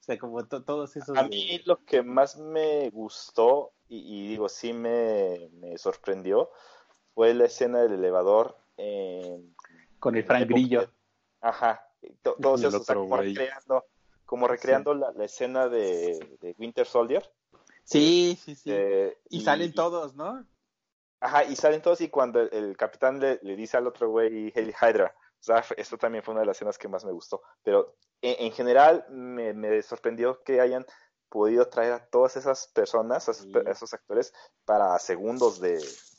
[0.00, 1.16] sea, como to- todos esos...
[1.16, 6.50] A mí lo que más me gustó y, y digo, sí me, me sorprendió
[7.14, 9.54] fue la escena del elevador en,
[9.98, 10.90] con el Frank Grillo.
[11.40, 11.85] Ajá,
[12.22, 13.84] to- todos esos, o sea, otro como recreando,
[14.24, 17.30] como recreando la, la escena de, de Winter Soldier.
[17.84, 18.70] Sí, sí, sí.
[18.72, 20.44] eh, y, salen todos, ¿no?
[21.20, 24.52] Ajá, y salen todos y cuando el, el capitán le, le dice al otro güey,
[24.54, 27.42] Hail Hydra, o sea, esto también fue una de las escenas que más me gustó,
[27.62, 30.84] pero en, en general me, me sorprendió que hayan
[31.28, 33.52] podido traer a todas esas personas, a esos, Sí.
[33.66, 34.32] a esos actores,
[34.64, 35.78] para segundos de,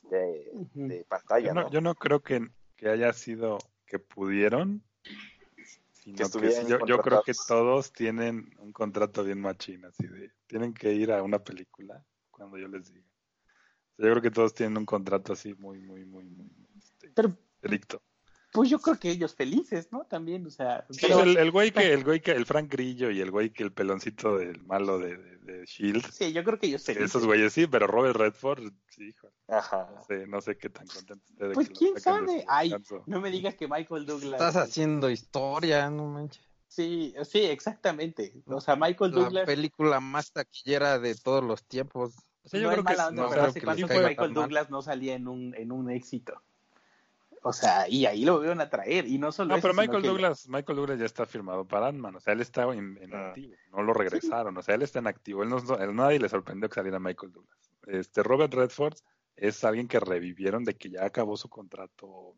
[0.09, 1.69] de, pantalla, Yo no, ¿no?
[1.69, 4.83] yo no creo que, que haya sido que pudieron,
[6.07, 9.83] sino Que que estuvieran sí, yo, yo creo que todos tienen un contrato bien machín,
[9.83, 12.01] así de, tienen que ir a una película
[12.31, 13.05] cuando yo les diga.
[13.97, 16.67] O sea, yo creo que todos tienen un contrato así muy, muy, muy, muy, muy,
[16.77, 18.01] este, Pero, estricto.
[18.53, 20.05] pues yo creo que ellos felices, ¿no?
[20.05, 20.85] También, o sea...
[20.91, 23.49] Sí, pero- el, el güey que, el güey que, el Frank Grillo y el güey
[23.49, 27.09] que el peloncito del malo de, de, de Shield, sí, yo creo que ellos felices.
[27.09, 29.89] esos güeyes sí, pero Robert Redford, sí, hijo, Ajá.
[29.95, 32.45] no sé, no sé qué tan contento esté de Pues que quién sabe.
[32.47, 32.75] Ay,
[33.05, 34.33] no me digas que Michael Douglas...
[34.33, 36.43] Estás haciendo historia, no manches.
[36.67, 38.33] Sí, sí, exactamente.
[38.45, 39.45] O sea, Michael La Douglas...
[39.45, 42.13] película más taquillera de todos los tiempos.
[42.43, 43.93] O sea, yo no creo es que mala onda, no pero hace que cuánto que
[43.93, 44.33] Michael tan mal.
[44.33, 46.41] Douglas no salía en un, en un éxito.
[47.43, 50.01] O sea, y ahí lo vieron a traer, y no solo No, eso, pero Michael
[50.01, 53.13] que- Douglas, Michael Douglas ya está firmado para Ant-Man, o sea, él está en, en
[53.13, 53.27] Ah.
[53.29, 56.29] activo, no lo regresaron, o sea, él está en activo, él no, él- nadie le
[56.29, 57.71] sorprendió que saliera Michael Douglas.
[57.85, 58.95] Este Robert Redford
[59.35, 62.35] es alguien que revivieron de que ya acabó su contrato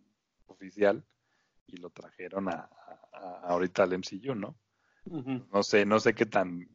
[0.47, 1.05] oficial
[1.65, 4.55] y lo trajeron a, a- a- ahorita al MCU, ¿no?
[5.05, 6.67] No sé, no sé qué tan,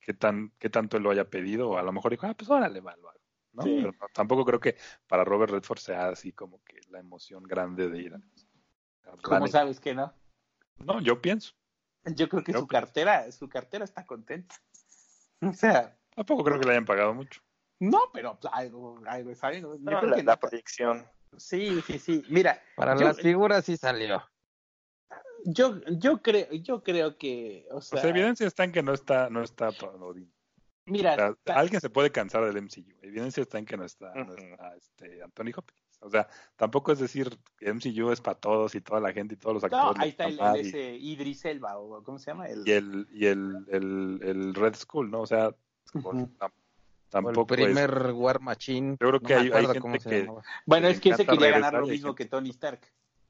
[0.00, 2.48] qué tan, qué tanto él lo haya pedido, o a lo mejor dijo, ah, pues
[2.48, 3.10] órale, va, lo
[3.52, 3.62] ¿no?
[3.62, 3.76] Sí.
[3.76, 4.76] Pero no, tampoco creo que
[5.06, 8.18] para Robert Redford sea así como que la emoción grande de ir a,
[9.10, 10.12] a ¿Cómo sabes que no?
[10.78, 11.52] No, yo pienso.
[12.04, 12.86] Yo creo que Yo su pienso.
[12.86, 14.54] cartera, su cartera está contenta.
[15.42, 17.40] O sea, Tampoco creo que le hayan pagado mucho.
[17.80, 19.74] no, pero pues, algo, algo es algo.
[19.74, 21.04] Yo No, creo la, que la proyección.
[21.36, 22.24] Sí, sí, sí.
[22.28, 24.22] Mira, Para Yo- las figuras sí salió.
[25.44, 29.28] yo, yo creo, yo creo que, o sea, sea, evidencia está en que no está,
[29.30, 30.14] no está todo.
[30.86, 32.92] Mira, O sea, ta- alguien se puede cansar del MCU.
[33.02, 34.34] Evidencia está en que no está, no
[34.76, 35.80] este, Anthony Hopkins.
[36.00, 39.36] O sea, tampoco es decir que MCU es para todos y toda la gente y
[39.36, 40.02] todos los no, actores.
[40.02, 42.48] ahí está el, el y- ese Idris Elba, o ¿cómo se llama?
[42.48, 45.20] El, y el y el, el, el Red School, ¿no?
[45.20, 45.54] O sea,
[45.94, 46.28] el
[47.08, 48.92] tampoco es- primer War Machine.
[48.92, 50.42] Yo creo no que hay- hay gente cómo se que- llamaba.
[50.66, 52.80] Bueno, es que ese quería ganar lo mismo gente- que Tony Stark.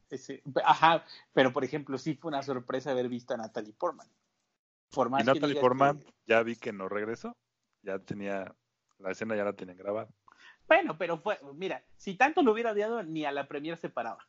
[0.09, 4.07] Ese, ajá, pero por ejemplo, sí fue una sorpresa haber visto a Natalie Portman.
[4.90, 7.34] Por más Y Natalie Portman que- ya vi que no regresó.
[7.83, 8.55] Ya tenía,
[8.99, 10.09] la escena ya la tienen grabada.
[10.66, 14.26] Bueno, pero fue, mira, si tanto lo hubiera odiado, ni a la premier se paraba.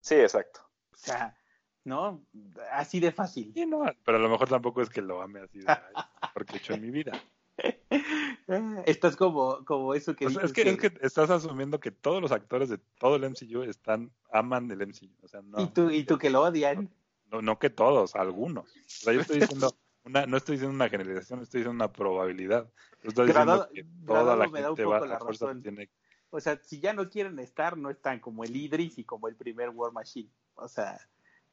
[0.00, 0.60] Sí, exacto.
[0.92, 1.36] O sea,
[1.84, 2.24] ¿no?
[2.72, 3.52] Así de fácil.
[3.66, 6.58] No, pero a lo mejor tampoco es que lo ame así de, "Ay, porque he
[6.58, 7.12] hecho en mi vida.
[8.86, 12.20] Estás como, como eso que O sea, es, que, es que estás asumiendo que todos
[12.20, 15.10] los actores de todo el MCU están, aman el MCU.
[15.22, 16.90] O sea, no, y, tú, y tú que lo odian.
[17.30, 18.64] no, no que todos, algunos.
[18.64, 22.70] O sea, yo estoy diciendo, una, no estoy diciendo una generalización, estoy diciendo una probabilidad.
[23.02, 25.62] Estás Gradado- que toda la gente va la fuerza razón.
[25.62, 25.90] tiene
[26.30, 29.36] O sea, si ya no quieren estar, no están como el Idris y como el
[29.36, 30.30] primer War Machine.
[30.54, 30.98] O sea,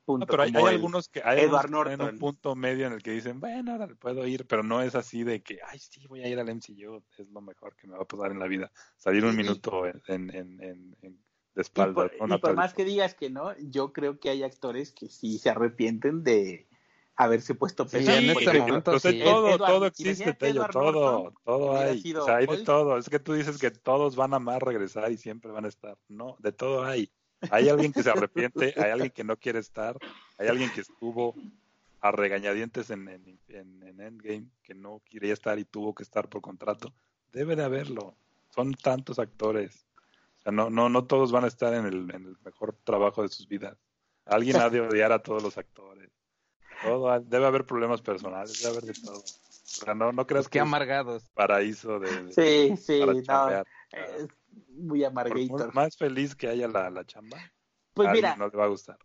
[0.06, 0.26] punto.
[0.26, 2.14] No, pero hay, algunos que hay Edward algunos que Norton.
[2.16, 5.24] un punto medio en el que dicen, bueno, ahora puedo ir, pero no es así
[5.24, 8.04] de que, ay, sí, voy a ir al MCU, es lo mejor que me va
[8.04, 8.72] a pasar en la vida.
[8.98, 11.18] Salir un minuto en, en, en, de
[11.56, 12.10] Y espalda.
[12.14, 15.50] y por más que digas que no, yo creo que hay actores que sí se
[15.50, 16.68] arrepienten de
[17.18, 18.18] haberse puesto Sí, pesado.
[18.20, 19.20] en Por este momento sí.
[19.24, 22.14] todo, Edward- todo existe, Tello, todo, todo hay.
[22.16, 22.98] O sea, hay de todo.
[22.98, 25.98] Es que tú dices que todos van a amar regresar y siempre van a estar.
[26.08, 27.10] No, de todo hay.
[27.52, 29.96] Hay alguien que se arrepiente, hay alguien que no quiere estar,
[30.40, 31.36] hay alguien que estuvo
[32.02, 36.30] a regañadientes en, en, en- en Endgame, que no quería estar y tuvo que estar
[36.30, 36.94] por contrato.
[37.34, 38.16] Debe de haberlo.
[38.56, 39.86] Son tantos actores.
[40.40, 43.22] O sea, no, no, no todos van a estar en el, en el mejor trabajo
[43.24, 43.78] de sus vidas.
[44.26, 46.10] Alguien ha de odiar a todos los actores.
[46.84, 49.18] Todo, ha- debe haber problemas personales, debe haber de todo.
[49.20, 49.24] O
[49.86, 51.30] sea, no, no creas Pues que es amargados.
[51.34, 53.22] paraíso de, de- Sí, sí, para no.
[53.22, 53.68] chambear.
[53.92, 54.28] Es
[54.70, 55.74] muy Por amargator.
[55.74, 57.38] más feliz que haya la, la chamba,
[57.94, 58.98] Pues mira, no le va a gustar.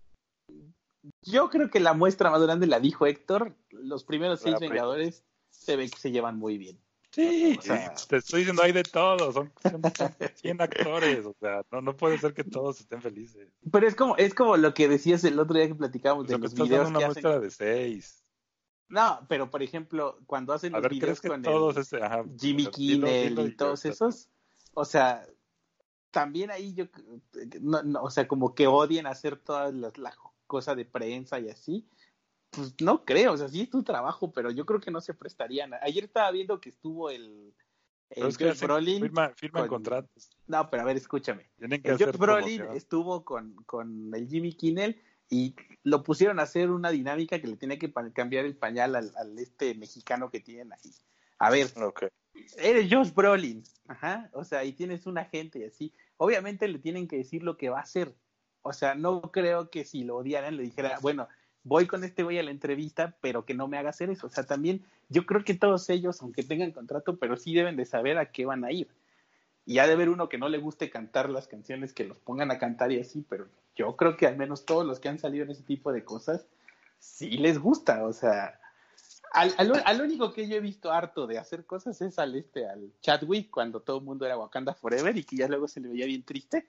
[1.23, 3.57] yo creo que la muestra más grande la dijo Héctor.
[3.71, 6.79] Los primeros seis La Vengadores se ve que se llevan muy bien.
[7.13, 9.83] Sí, O sea- te estoy diciendo, hay de todo, son, son
[10.35, 13.49] 100 actores, o sea, no, no puede ser que todos estén felices.
[13.71, 16.37] Pero es como, es como lo que decías el otro día que platicábamos O sea,
[16.37, 17.23] de me los estás videos dando que una hacen.
[17.23, 18.25] muestra de seis.
[18.89, 21.83] No, pero por ejemplo, cuando hacen A los ver, videos ¿crees que con todos el
[21.83, 24.29] ese, ajá, Jimmy o sea, Kimmel y todos esos,
[24.75, 25.27] o sea,
[26.11, 26.87] también ahí yo,
[27.61, 30.15] no, no, o sea, como que odien hacer toda la, la
[30.47, 31.89] cosa de prensa y así,
[32.53, 35.15] pues no creo, o sea, sí es tu trabajo, pero yo creo que no se
[35.15, 35.73] prestarían.
[35.83, 37.55] Ayer estaba viendo que estuvo el,
[38.11, 40.31] el es que Brolin, firma- firman con- contratos.
[40.47, 41.51] no, pero a ver, escúchame.
[41.59, 45.01] Tienen que El hacer Josh Brolin estuvo con, con el Jimmy Kimmel
[45.31, 49.13] y lo pusieron a hacer una dinámica que le tenía que cambiar el pañal al,
[49.17, 50.93] al este mexicano que tienen ahí.
[51.39, 51.69] A ver,
[52.59, 55.93] eres Josh Brolin, ajá, o sea, y tienes un agente y así.
[56.19, 58.15] Obviamente le tienen que decir lo que va a hacer.
[58.61, 61.27] O sea, no creo que si lo odiaran le dijera, bueno,
[61.65, 64.27] voy con este güey a la entrevista, pero que no me haga hacer eso.
[64.27, 67.85] O sea, también yo creo que todos ellos, aunque tengan contrato, pero sí deben de
[67.85, 68.89] saber a qué van a ir.
[69.65, 72.51] Y ha de haber uno que no le guste cantar las canciones, que los pongan
[72.51, 73.47] a cantar y así, pero
[73.77, 76.47] yo creo que al menos todos los que han salido en ese tipo de cosas,
[76.99, 78.05] sí les gusta.
[78.05, 78.59] O sea,
[79.33, 82.69] al, al, al único que yo he visto harto de hacer cosas es al este,
[82.69, 85.89] al Chadwick, cuando todo el mundo era Wakanda Forever y que ya luego se le
[85.89, 86.69] veía bien triste.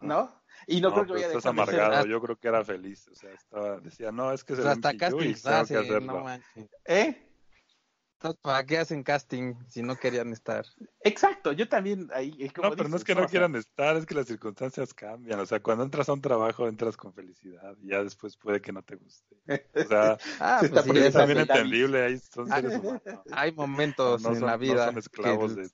[0.00, 0.32] ¿No?
[0.66, 2.48] Y no, No, creo que vaya a estás dejar de ser- amargado, yo creo que
[2.48, 3.06] era feliz.
[3.08, 6.00] O sea, estaba, decía, no, es que es Pues el hasta MCU y que hacerlo.
[6.00, 6.68] no manches.
[6.84, 7.22] ¿Eh?
[8.18, 10.64] Entonces, ¿Para qué hacen casting si no querían estar?
[11.02, 13.54] Exacto, yo también ahí es como No, pero no es que no O sea, quieran
[13.56, 15.38] estar, es que las circunstancias cambian.
[15.38, 18.72] O sea, cuando entras a un trabajo, entras con felicidad y ya después puede que
[18.72, 19.36] no te guste.
[19.74, 23.02] O sea, Ah, Se pues sí, es también entendible, ahí son Ah, seres humanos.
[23.30, 25.68] hay momentos No en la no vida son esclavos que- de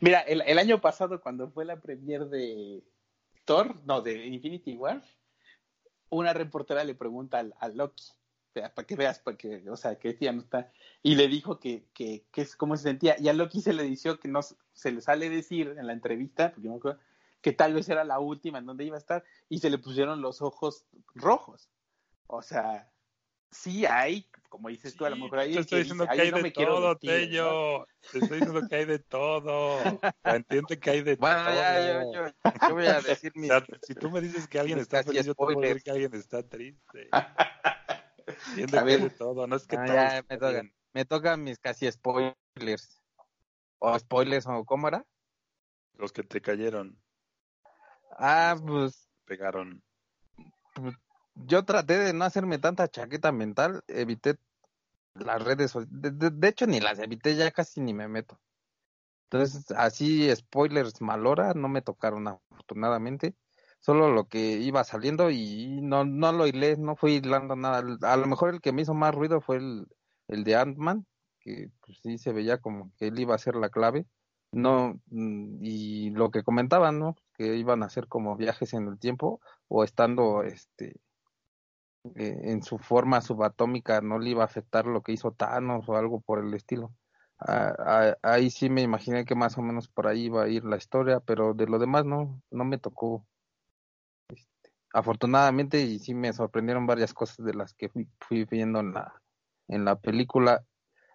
[0.00, 2.82] Mira, el, el, año pasado cuando fue la premier de
[3.44, 5.02] Thor, no, de Infinity War,
[6.08, 8.04] una reportera le pregunta al, al Loki,
[8.52, 10.72] para que veas, para que, o sea, que ya no está,
[11.02, 13.82] y le dijo que, que, que es cómo se sentía, y a Loki se le
[13.82, 17.00] dijo que no, se le sale decir en la entrevista, porque acuerdo,
[17.40, 20.20] que tal vez era la última en donde iba a estar, y se le pusieron
[20.20, 21.68] los ojos rojos.
[22.26, 22.90] O sea,
[23.56, 25.52] sí hay, como dices tú, a lo mejor hay.
[25.52, 27.86] Te estoy diciendo que hay de todo, Tello.
[28.12, 29.78] Te estoy diciendo que hay de todo.
[30.24, 31.54] Entiende que hay de bueno, todo.
[31.54, 32.26] Ya, yo, yo,
[32.68, 33.50] yo, voy a decir mi.
[33.50, 35.82] O sea, si tú me dices que alguien está feliz, yo te voy a decir
[35.82, 37.08] que alguien está triste.
[38.48, 39.46] Entiende que hay de todo.
[39.46, 43.02] No es que ah, todo ya, me tocan, me tocan mis casi spoilers.
[43.78, 45.04] O spoilers, o ¿cómo era?
[45.94, 46.98] Los que te cayeron.
[48.12, 49.08] Ah, pues.
[49.26, 49.82] Pegaron.
[51.44, 54.36] Yo traté de no hacerme tanta chaqueta mental, evité
[55.14, 58.40] las redes, de, de, de, hecho ni las evité, ya casi ni me meto.
[59.30, 63.34] Entonces, así spoilers malora no me tocaron afortunadamente,
[63.80, 67.82] solo lo que iba saliendo y no no lo hilé, no fui hilando nada.
[68.02, 69.86] A lo mejor el que me hizo más ruido fue el,
[70.28, 71.06] el de Ant-Man,
[71.40, 74.06] que pues, sí se veía como que él iba a ser la clave.
[74.52, 77.16] No, y lo que comentaban, ¿no?
[77.34, 80.96] Que iban a hacer como viajes en el tiempo o estando este
[82.14, 85.96] eh, en su forma subatómica no le iba a afectar lo que hizo Thanos o
[85.96, 86.92] algo por el estilo.
[87.38, 90.64] Ah, ah, ahí sí me imaginé que más o menos por ahí iba a ir
[90.64, 93.26] la historia, pero de lo demás no, no me tocó.
[94.28, 97.90] Este, afortunadamente y sí me sorprendieron varias cosas de las que
[98.20, 99.22] fui, viendo en la,
[99.68, 100.64] en la película.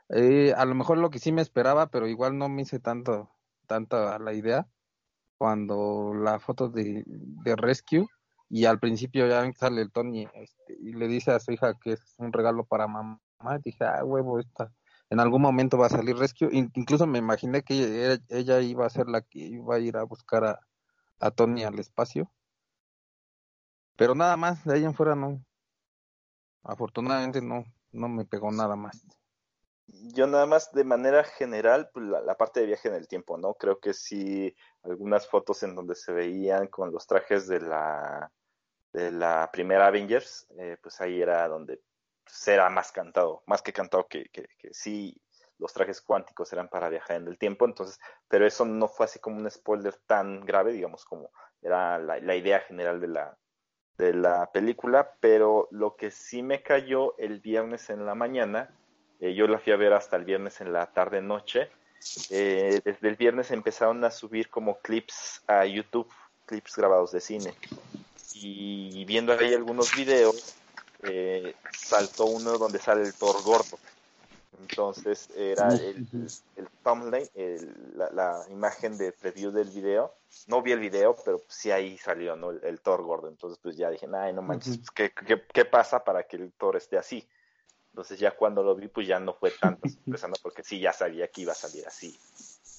[0.09, 3.31] Eh, a lo mejor lo que sí me esperaba, pero igual no me hice tanto,
[3.67, 4.67] tanta la idea
[5.37, 8.07] cuando la foto de, de Rescue
[8.53, 11.93] y al principio ya sale el Tony este, y le dice a su hija que
[11.93, 13.17] es un regalo para mamá.
[13.63, 14.73] Dije, ah, huevo, esta.
[15.09, 16.49] En algún momento va a salir Rescue.
[16.51, 20.03] Incluso me imaginé que ella, ella iba a ser la que iba a ir a
[20.03, 20.59] buscar a,
[21.21, 22.29] a Tony al espacio.
[23.95, 25.41] Pero nada más, de ahí en fuera no.
[26.63, 29.01] Afortunadamente no, no me pegó nada más.
[29.87, 33.37] Yo nada más de manera general, pues la, la, parte de viaje en el tiempo,
[33.37, 33.53] ¿no?
[33.53, 38.29] Creo que sí, algunas fotos en donde se veían con los trajes de la
[38.93, 41.81] de la primera Avengers, eh, pues ahí era donde
[42.45, 45.15] era más cantado, más que cantado que, que, que, sí
[45.57, 49.19] los trajes cuánticos eran para viajar en el tiempo, entonces, pero eso no fue así
[49.19, 51.29] como un spoiler tan grave, digamos, como
[51.61, 53.37] era la, la idea general de la,
[53.97, 58.75] de la película, pero lo que sí me cayó el viernes en la mañana,
[59.19, 61.69] eh, yo la fui a ver hasta el viernes en la tarde noche,
[62.31, 66.11] eh, desde el viernes empezaron a subir como clips a YouTube,
[66.47, 67.53] clips grabados de cine
[68.35, 70.55] y viendo ahí algunos videos,
[71.03, 73.79] eh, saltó uno donde sale el Thor gordo.
[74.59, 76.07] Entonces era el,
[76.55, 80.13] el thumbnail, el, la, la, imagen de preview del video.
[80.47, 82.51] No vi el video, pero sí ahí salió ¿no?
[82.51, 83.27] el, el Thor gordo.
[83.27, 86.51] Entonces pues ya dije, ay, no manches, pues, ¿qué, qué, qué pasa para que el
[86.53, 87.27] Thor esté así?
[87.89, 91.27] Entonces ya cuando lo vi, pues ya no fue tanto sorpresa, porque sí, ya sabía
[91.29, 92.17] que iba a salir así,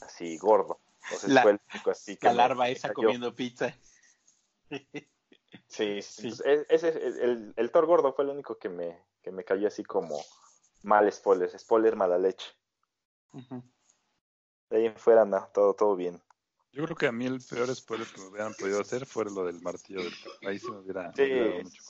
[0.02, 0.78] así gordo.
[1.04, 2.94] Entonces la, fue el único así que la larva esa cayó.
[2.94, 3.76] comiendo pizza.
[5.66, 6.28] Sí, sí.
[6.28, 6.88] Entonces, ese,
[7.24, 10.22] el, el, Thor gordo fue el único que me, que me cayó así como
[10.82, 12.46] mal spoiler, spoiler mala leche.
[13.32, 13.62] Uh -huh.
[14.70, 16.20] De ahí en fuera, no, todo, todo bien.
[16.72, 19.44] Yo creo que a mí el peor spoiler que me hubieran podido hacer fue lo
[19.44, 20.14] del martillo del
[20.46, 21.82] Ahí sí me hubiera, sí, me hubiera mucho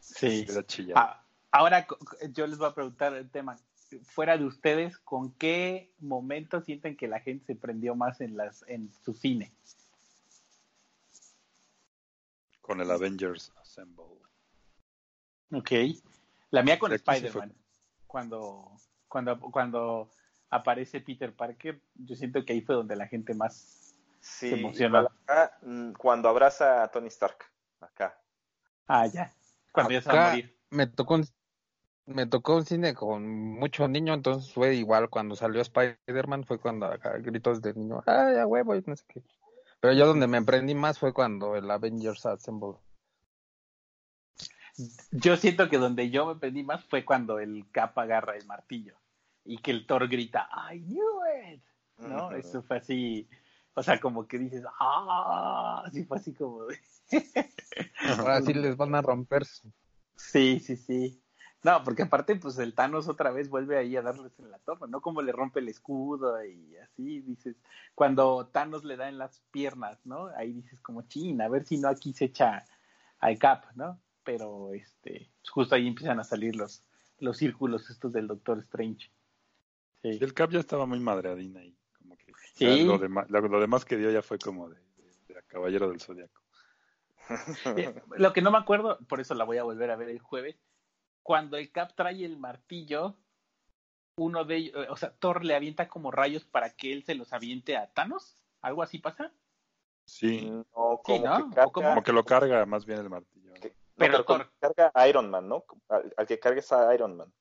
[0.00, 0.46] sí.
[0.68, 0.92] sí.
[0.96, 1.86] Ah, ahora
[2.32, 3.56] yo les voy a preguntar el tema.
[4.02, 8.64] Fuera de ustedes, ¿con qué momento sienten que la gente se prendió más en las
[8.66, 9.52] en su cine?
[12.64, 14.04] Con el Avengers Assemble.
[15.52, 15.70] Ok.
[16.50, 17.54] La mía con Spider-Man.
[18.06, 18.72] Cuando,
[19.06, 20.10] cuando, cuando
[20.48, 25.10] aparece Peter Parker, yo siento que ahí fue donde la gente más sí, se emocionó.
[25.26, 25.58] Acá,
[25.98, 27.36] cuando abraza a Tony Stark.
[27.80, 28.18] Acá.
[28.86, 29.30] Ah, ya.
[29.70, 30.58] Cuando acá ya se va a morir.
[30.70, 31.26] Me tocó un,
[32.06, 35.10] me tocó un cine con muchos niños, entonces fue igual.
[35.10, 38.74] Cuando salió Spider-Man fue cuando acá gritos de niño, ¡ay, a huevo!
[38.74, 39.22] Y no sé qué.
[39.84, 42.78] Pero yo donde me emprendí más fue cuando el Avengers Assemble.
[45.10, 48.96] Yo siento que donde yo me emprendí más fue cuando el Cap agarra el martillo
[49.44, 51.20] y que el Thor grita, I knew
[51.52, 51.62] it.
[51.98, 52.28] ¿No?
[52.28, 52.38] Uh -huh.
[52.38, 53.28] Eso fue así,
[53.74, 56.60] o sea, como que dices, ah, así fue así como.
[58.16, 59.44] Ahora sí les van a romper.
[60.16, 61.22] Sí, sí, sí.
[61.64, 64.86] No, porque aparte, pues el Thanos otra vez vuelve ahí a darles en la toma,
[64.86, 65.00] ¿no?
[65.00, 67.56] Como le rompe el escudo y así, dices,
[67.94, 70.28] cuando Thanos le da en las piernas, ¿no?
[70.36, 72.64] Ahí dices como, chin, a ver si no aquí se echa
[73.18, 73.98] al Cap, ¿no?
[74.24, 76.84] Pero, este, justo ahí empiezan a salir los,
[77.18, 79.10] los círculos estos del Doctor Strange.
[80.02, 80.18] Sí.
[80.20, 81.74] El Cap ya estaba muy madreadín ahí.
[81.98, 82.30] Como que...
[82.54, 82.84] Sí.
[82.84, 86.00] Lo, demás, lo, lo demás que dio ya fue como de, de- de Caballero del
[86.00, 86.42] Zodiaco.
[87.78, 90.18] Eh, Lo que no me acuerdo, por eso la voy a volver a ver el
[90.18, 90.56] jueves,
[91.24, 93.16] cuando el Cap trae el martillo,
[94.16, 97.14] uno de ellos, eh, o sea, Thor le avienta como rayos para que él se
[97.16, 99.32] los aviente a Thanos, algo así pasa.
[100.06, 101.36] Sí, No, como Sí, ¿no?
[101.36, 101.88] que ¿O carga, cómo?
[101.88, 103.54] como que lo carga más bien el martillo.
[103.54, 105.64] que- no, Pero Thor- que carga a Iron Man, ¿no?
[105.88, 107.32] Al, al que cargue es a Iron Man.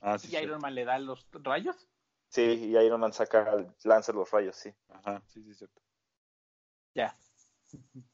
[0.00, 0.36] Ah, sí, Y sí.
[0.44, 1.88] Iron Man le da los rayos.
[2.28, 4.74] Sí, y Iron Man saca, lanza los rayos, sí.
[4.88, 5.80] Ajá, sí, sí, cierto.
[6.94, 7.16] Ya.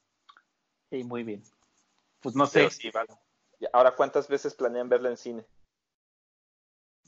[0.89, 1.43] Sí, muy bien.
[2.21, 3.13] Pues no sé, Pero sí, vale.
[3.73, 5.45] Ahora, ¿cuántas veces planean verla en cine?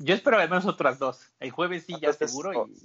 [0.01, 1.33] yo espero al menos otras dos.
[1.41, 2.63] El jueves sí, ya ¿Cuántas veces- seguro.
[2.63, 2.83] oh, Y.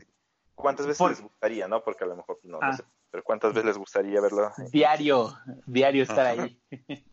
[0.55, 1.83] ¿Cuántas veces Por- les gustaría, no?
[1.83, 2.73] Porque a lo mejor no, no Ah.
[2.73, 2.83] sé.
[3.11, 4.51] Pero ¿cuántas veces les gustaría verla?
[4.71, 5.37] diario,
[5.67, 6.59] diario estar ahí.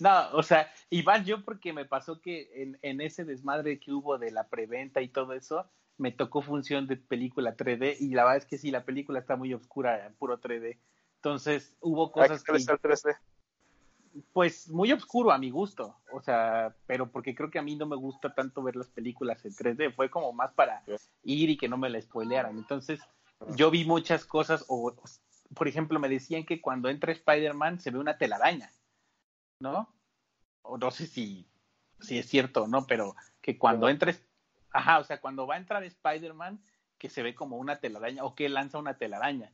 [0.00, 3.92] no, o sea, y más yo porque me pasó que en, en ese desmadre que
[3.92, 8.24] hubo de la preventa y todo eso, me tocó función de película 3D y la
[8.24, 10.80] verdad es que sí, la película está muy oscura, en puro 3D.
[11.22, 13.18] Entonces hubo Ah, cosas ¿qué tal que, está el 3D?
[14.32, 15.96] Pues, muy oscuro a mi gusto.
[16.12, 19.44] O sea, pero porque creo que a mí no me gusta tanto ver las películas
[19.44, 19.94] en 3D.
[19.94, 20.82] Fue como más para
[21.22, 22.56] ir y que no me la spoilearan.
[22.56, 23.00] Entonces,
[23.56, 24.94] yo vi muchas cosas, o,
[25.54, 28.70] por ejemplo, me decían que cuando entra Spider-Man se ve una telaraña,
[29.58, 29.88] ¿no?
[30.62, 31.46] O no sé si,
[32.00, 34.24] si es cierto o no, pero que cuando entres,
[34.70, 36.64] ajá, o sea, cuando va a entrar Spider-Man,
[36.98, 39.52] que se ve como una telaraña, o que lanza una telaraña.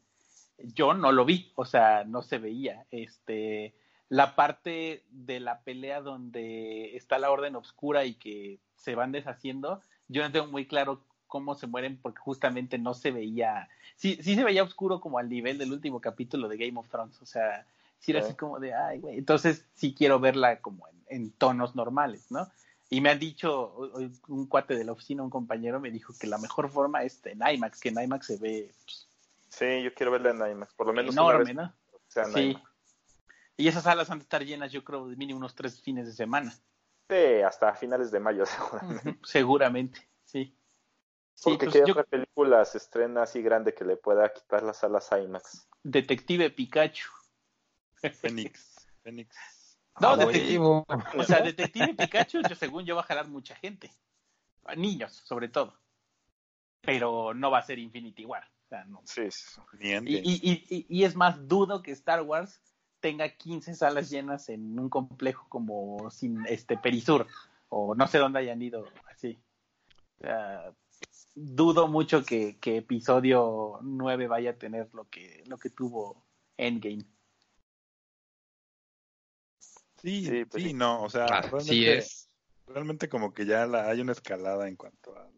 [0.59, 2.87] Yo no lo vi, o sea, no se veía.
[2.91, 3.75] Este,
[4.11, 9.81] la parte de la pelea donde está la orden oscura y que se van deshaciendo,
[10.09, 14.35] yo no tengo muy claro cómo se mueren porque justamente no se veía, sí, sí
[14.35, 17.65] se veía oscuro como al nivel del último capítulo de Game of Thrones, o sea,
[18.01, 18.27] sí era Sí.
[18.27, 22.51] así como de, ay, güey, entonces sí quiero verla como en, en tonos normales, ¿no?
[22.93, 23.73] Y me han dicho,
[24.27, 27.39] un cuate de la oficina, un compañero me dijo que la mejor forma es en
[27.49, 29.07] IMAX, que en IMAX se ve pues,
[29.51, 31.73] Sí, yo quiero verla en IMAX, por lo menos una enorme, vez ¿no?
[31.93, 32.41] que sea en Sí.
[32.51, 32.70] IMAX.
[33.61, 36.13] Y esas salas van a estar llenas, yo creo, de mínimo unos tres fines de
[36.13, 36.51] semana.
[37.11, 39.19] Sí, hasta finales de mayo, seguramente.
[39.25, 40.57] Seguramente, sí.
[41.35, 44.63] Sí, Porque pues qué yo, otra película se estrena así grande que le pueda quitar
[44.63, 45.69] las salas IMAX.
[45.83, 47.09] Detective Pikachu.
[48.21, 48.89] Fénix.
[49.03, 49.37] Fénix.
[50.01, 53.93] No, Ah, o sea, Detective Pikachu, yo, según yo, va a jalar mucha gente.
[54.65, 55.79] A niños, sobre todo.
[56.81, 58.45] Pero no va a ser Infinity War.
[58.45, 59.03] O sea, no.
[59.05, 59.29] Sí,
[59.81, 62.61] y, y, y- y es más, dudo que Star Wars
[63.01, 67.27] tenga 15 salas llenas en un complejo como sin este Perisur
[67.69, 69.41] o no sé dónde hayan ido así.
[71.35, 77.05] Dudo mucho que, que episodio 9 vaya a tener lo que lo que tuvo Endgame.
[80.03, 82.31] Sí, Sí, pues sí, no, o sea, Ah, realmente, sí es.
[82.67, 85.29] realmente como que ya la, hay una escalada en cuanto a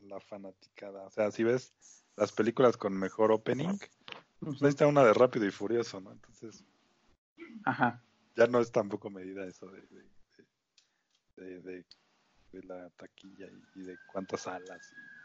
[0.00, 1.06] la fanaticada.
[1.06, 1.74] O sea, si ves
[2.16, 3.78] las películas con mejor opening,
[4.40, 6.12] pues ahí está una de Rápido y Furioso, ¿no?
[6.12, 6.64] Entonces,
[7.64, 8.00] Ajá.
[8.36, 10.04] ya no es tampoco medida eso de, de,
[11.36, 11.84] de, de-
[12.52, 14.92] de la taquilla y, y de cuántas salas.
[14.92, 15.16] y-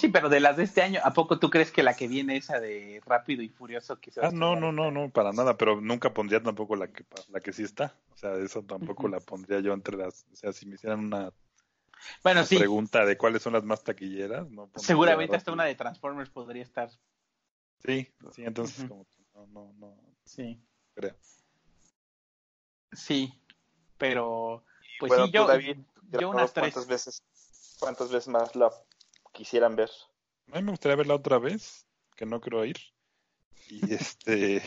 [0.00, 2.36] Sí, pero de las de este año, ¿a poco tú crees que la que viene
[2.36, 5.32] esa de Rápido y Furioso que se va a Ah, no, no, no, no, para
[5.32, 7.94] nada, pero nunca pondría tampoco la que la que sí está.
[8.14, 11.32] O sea, eso tampoco la pondría yo entre las, o sea, si me hicieran una
[12.22, 16.30] Bueno, sí, pregunta de cuáles son las más taquilleras, no seguramente hasta una de Transformers
[16.30, 16.90] podría estar.
[17.84, 20.58] Sí, sí, entonces como que no, no, no Sí,
[20.94, 21.16] creo.
[22.92, 23.32] sí,
[23.98, 24.64] pero
[25.00, 25.78] pues Bueno, sí, yo, David,
[26.12, 26.74] yo unas tres.
[26.74, 27.22] ¿Cuántas veces,
[27.80, 28.70] ¿Cuántas veces más la
[29.32, 29.90] quisieran ver?
[30.52, 31.86] A mí me gustaría verla otra vez,
[32.16, 32.76] que no creo ir.
[33.70, 34.62] Y este,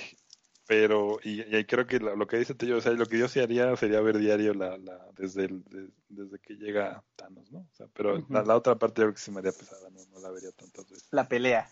[0.67, 3.39] pero, y, creo que lo, lo que dice Tello, o sea, lo que yo sí
[3.39, 7.59] haría sería ver diario la, la, desde el, de- desde que llega Thanos, ¿no?
[7.59, 10.05] O sea, pero la, la otra parte yo creo que sí me haría pesada, no,
[10.11, 11.07] no la vería tantas veces.
[11.11, 11.69] La pelea.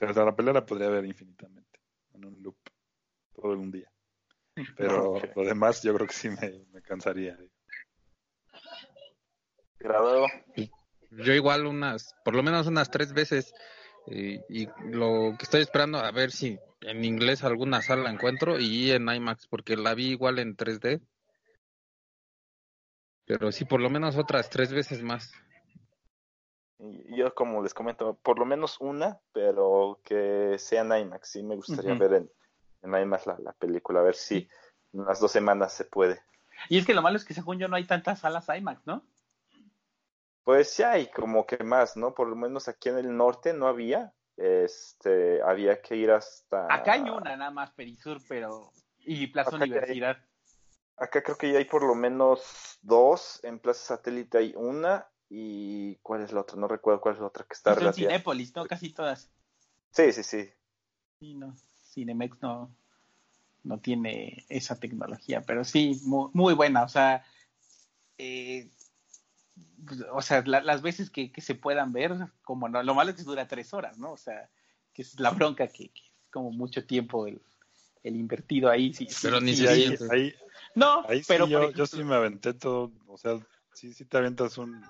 [0.00, 1.80] O sea, la pelea la podría ver infinitamente,
[2.14, 2.56] en un loop,
[3.34, 3.90] todo un día.
[4.76, 5.24] Pero Ok.
[5.36, 7.38] lo demás yo creo que sí me, me cansaría.
[9.78, 10.26] Grabado.
[11.10, 13.54] Yo igual unas, por lo menos unas tres veces.
[14.06, 18.90] eh, y lo que estoy esperando a ver si en inglés alguna sala encuentro y
[18.90, 21.00] en IMAX porque la vi igual en 3D.
[23.26, 25.32] Pero sí, por lo menos otras tres veces más.
[27.10, 31.28] Yo, como les comento, por lo menos una, pero que sea en IMAX.
[31.28, 32.30] Sí, me gustaría ver en,
[32.82, 34.48] en IMAX la, la película, a ver si
[34.92, 36.20] en unas dos semanas se puede.
[36.68, 39.04] Y es que lo malo es que según yo no hay tantas salas IMAX, ¿no?
[40.42, 42.14] Pues sí hay como que más, ¿no?
[42.14, 44.12] Por lo menos aquí en el norte no había.
[44.36, 46.66] Este, había que ir hasta.
[46.72, 48.72] Acá hay una nada más, Perisur, pero...
[48.98, 49.70] Y Plaza Acá ya hay.
[49.70, 50.16] Universidad.
[50.96, 53.38] Acá creo que ya hay por lo menos dos.
[53.44, 56.58] En Plaza Satélite hay una y ¿cuál es la otra?
[56.58, 58.16] No recuerdo cuál es la otra que está Son relacionada.
[58.16, 58.66] Cinépolis, ¿no?
[58.66, 59.30] Casi todas.
[59.90, 60.50] Sí, sí, sí.
[61.20, 61.56] Sí, no.
[61.90, 62.70] Cinemex no,
[63.64, 66.82] no tiene esa tecnología, pero sí, muy, muy buena.
[66.82, 67.24] O sea,
[68.18, 68.68] eh,
[70.12, 73.16] o sea, la- las veces que, que se puedan ver, como no, lo malo es
[73.16, 74.12] que dura tres horas, ¿no?
[74.12, 74.50] O sea,
[74.92, 77.40] que es la bronca que, que es como mucho tiempo el,
[78.02, 78.92] el invertido ahí.
[78.92, 80.34] Sí, sí, Pero ni sí, Sí, se ahí,
[80.74, 83.40] No, ahí sí pero yo, yo sí me aventé todo, o sea,
[83.72, 84.84] sí, sí te aventas un,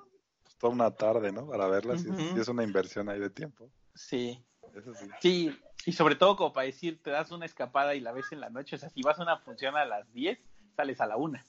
[0.63, 1.49] toda una tarde, ¿no?
[1.49, 3.69] Para verla, sí, es- una inversión ahí de tiempo.
[3.97, 4.41] Sí,
[4.77, 5.07] Eso sí.
[5.21, 8.41] sí, y sobre todo como para decir, te das una escapada y la ves en
[8.41, 10.39] la noche, o sea, si vas a una función a las 10,
[10.77, 11.45] sales a la una.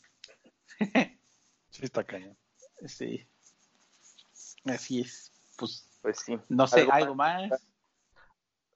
[1.69, 2.35] Sí está cañón.
[2.87, 3.25] Sí,
[4.65, 5.31] así es.
[5.57, 6.39] Pues Pues sí.
[6.49, 7.51] no sé, ¿Algo algo, más?
[7.51, 7.61] más.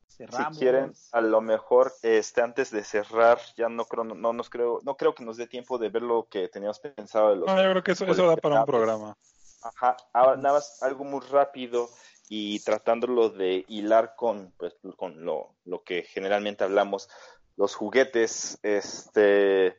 [0.07, 0.53] Cerramos.
[0.53, 4.81] Si quieren, a lo mejor, este, antes de cerrar, ya no creo, no, nos creo,
[4.83, 7.55] no creo que nos dé tiempo de ver lo que teníamos pensado de los No,
[7.63, 9.17] yo creo que eso, eso da para un programa.
[9.67, 11.89] Ajá, ahora nada más algo muy rápido
[12.29, 17.09] y tratándolo de hilar con, pues, con lo, lo que generalmente hablamos,
[17.57, 19.77] los juguetes, este,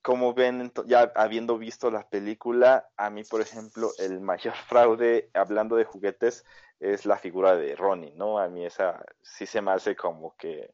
[0.00, 5.76] como ven, ya habiendo visto la película, a mí, por ejemplo, el mayor fraude, hablando
[5.76, 6.44] de juguetes,
[6.78, 8.38] es la figura de Ronnie, ¿no?
[8.38, 10.72] A mí esa sí se me hace como que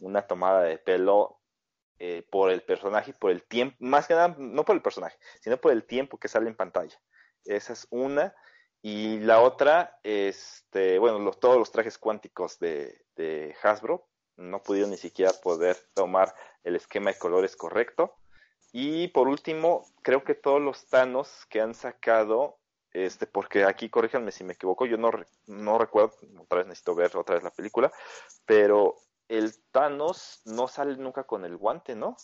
[0.00, 1.40] una tomada de pelo
[1.98, 5.18] eh, por el personaje y por el tiempo, más que nada, no por el personaje,
[5.40, 6.96] sino por el tiempo que sale en pantalla.
[7.48, 8.34] Esa es una.
[8.82, 14.90] Y la otra, este, bueno, los, todos los trajes cuánticos de, de Hasbro no pudieron
[14.90, 18.14] ni siquiera poder tomar el esquema de colores correcto.
[18.72, 22.58] Y por último, creo que todos los Thanos que han sacado,
[22.92, 25.10] este, porque aquí corríjanme si me equivoco, yo no,
[25.46, 27.90] no recuerdo, otra vez necesito ver otra vez la película,
[28.44, 28.96] pero
[29.28, 32.16] el Thanos no sale nunca con el guante, ¿no?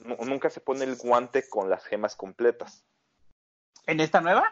[0.00, 2.84] Nu- Nunca se pone el guante con las gemas completas
[3.86, 4.44] ¿En esta nueva?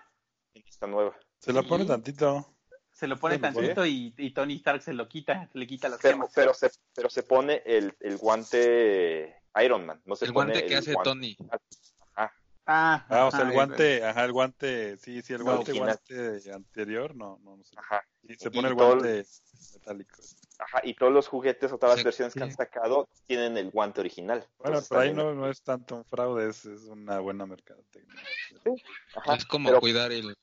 [0.55, 1.17] en esta nueva.
[1.39, 1.63] Se Sí.
[1.69, 2.55] pone tantito.
[2.93, 3.55] Se lo pone lo pone.
[3.55, 6.33] tantito y, y Tony Stark se lo quita, le quita las Pero, gemas.
[6.35, 10.67] pero, se, pero se pone el, el guante Iron Man, no se El pone guante
[10.67, 11.37] que el hace guante- Tony.
[12.67, 17.15] Ah, Ah, o sea, el guante, ajá, el guante, sí, sí, el guante, guante anterior,
[17.15, 17.77] no, no, no sé.
[17.77, 19.25] Ajá, Sí, se Y pone el guante
[19.73, 20.23] metálico.
[20.59, 22.45] ajá, y todos los juguetes o todas las Sí, versiones que sí.
[22.45, 24.47] han sacado tienen el guante original.
[24.59, 28.23] Bueno, Entonces, pero ahí no, no es tanto un fraude, es, es una buena mercadotecnia.
[29.15, 30.35] ajá, es como pero cuidar el...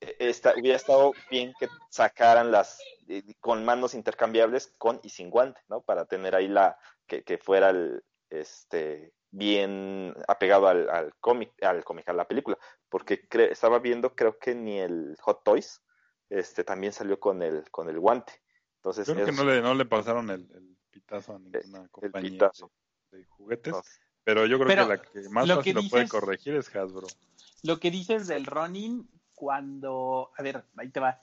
[0.00, 5.60] esta- hubiera estado bien que sacaran las eh, con manos intercambiables con y sin guante,
[5.68, 5.82] ¿no?
[5.82, 11.84] Para tener ahí la que, que fuera el este bien apegado al, al cómic, al
[11.84, 12.58] cómic, a la película,
[12.88, 15.82] porque cre- estaba viendo, creo que ni el Hot Toys,
[16.28, 18.32] este también salió con el con el guante.
[18.76, 21.90] Entonces, Yo creo que no le, no le pasaron el, el pitazo a ninguna el
[21.90, 22.70] compañía pitazo.
[23.10, 23.82] de, de juguetes, no,
[24.24, 26.54] pero yo creo Pero que la que más lo fácil que lo puede dices- corregir
[26.56, 27.06] es Hasbro.
[27.62, 31.20] Lo que dices del Ronin cuando, a ver, ahí te va.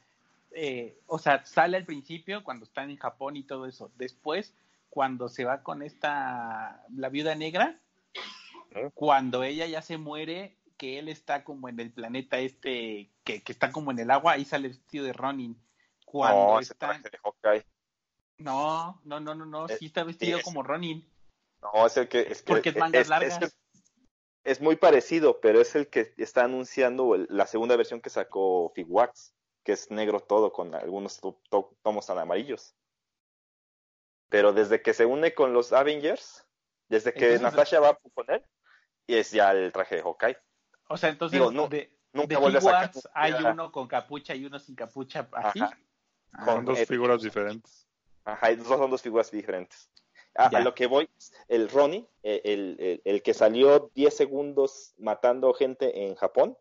[0.52, 3.92] Eh, o sea, sale al principio cuando están en Japón y todo eso.
[3.96, 4.54] Después,
[4.90, 7.80] cuando se va con esta, la viuda negra,
[8.78, 8.92] ¿Eh?
[8.94, 13.52] cuando ella ya se muere, que él está como en el planeta este, que, que
[13.52, 15.60] está como en el agua, ahí sale el vestido de Ronin.
[16.06, 16.94] Cuando no, ese está...
[17.00, 17.66] de Hawkeye.
[18.38, 21.08] No, no, no, no, no, Eh, sí está vestido es- como Ronin.
[21.62, 23.42] No, es el que es que- Porque es mangas largas.
[23.42, 23.58] Es,
[24.44, 28.72] es muy parecido, pero es el que está anunciando el- la segunda versión que sacó
[28.76, 29.34] Figwax,
[29.64, 32.76] que es negro todo con algunos to- to- tomos tan amarillos.
[34.30, 36.46] Pero desde que se une con los Avengers,
[36.90, 38.46] desde que Entonces- Natasha va con él,
[39.08, 40.38] y es ya el traje de Hawkeye.
[40.90, 44.58] O sea, entonces Digo, no- de, Nunca de a hay uno con capucha y uno
[44.60, 45.60] sin capucha, así.
[45.62, 45.78] Ajá.
[46.34, 47.88] Ah, Son Con- dos eh, figuras diferentes.
[48.26, 49.90] Ajá, y son dos figuras diferentes.
[50.36, 50.60] A, Ya.
[50.60, 51.10] a lo que voy,
[51.48, 56.58] el Ronnie, eh, el, el- el que salió 10 segundos matando gente en Japón,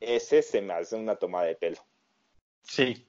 [0.00, 1.78] ese se me hace una tomada de pelo.
[2.62, 3.08] Sí.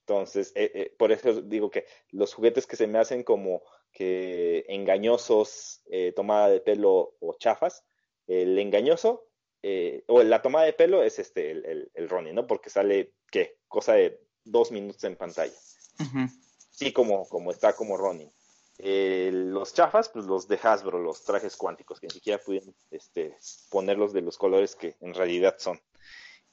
[0.00, 3.62] Entonces, eh, eh, por eso digo que los juguetes que se me hacen como
[3.94, 7.84] que engañosos, eh, tomada de pelo o chafas,
[8.26, 9.28] el engañoso
[9.62, 12.46] eh, o la tomada de pelo es este, el, el, el Ronnie, ¿no?
[12.46, 13.56] Porque sale, ¿qué?
[13.68, 15.54] Cosa de dos minutos en pantalla.
[16.00, 16.28] Ujú.
[16.70, 18.30] Sí, como, como está como Ronnie.
[18.78, 23.36] Eh, los chafas, pues los de Hasbro, los trajes cuánticos, que ni siquiera pudieron este,
[23.70, 25.80] ponerlos de los colores que en realidad son.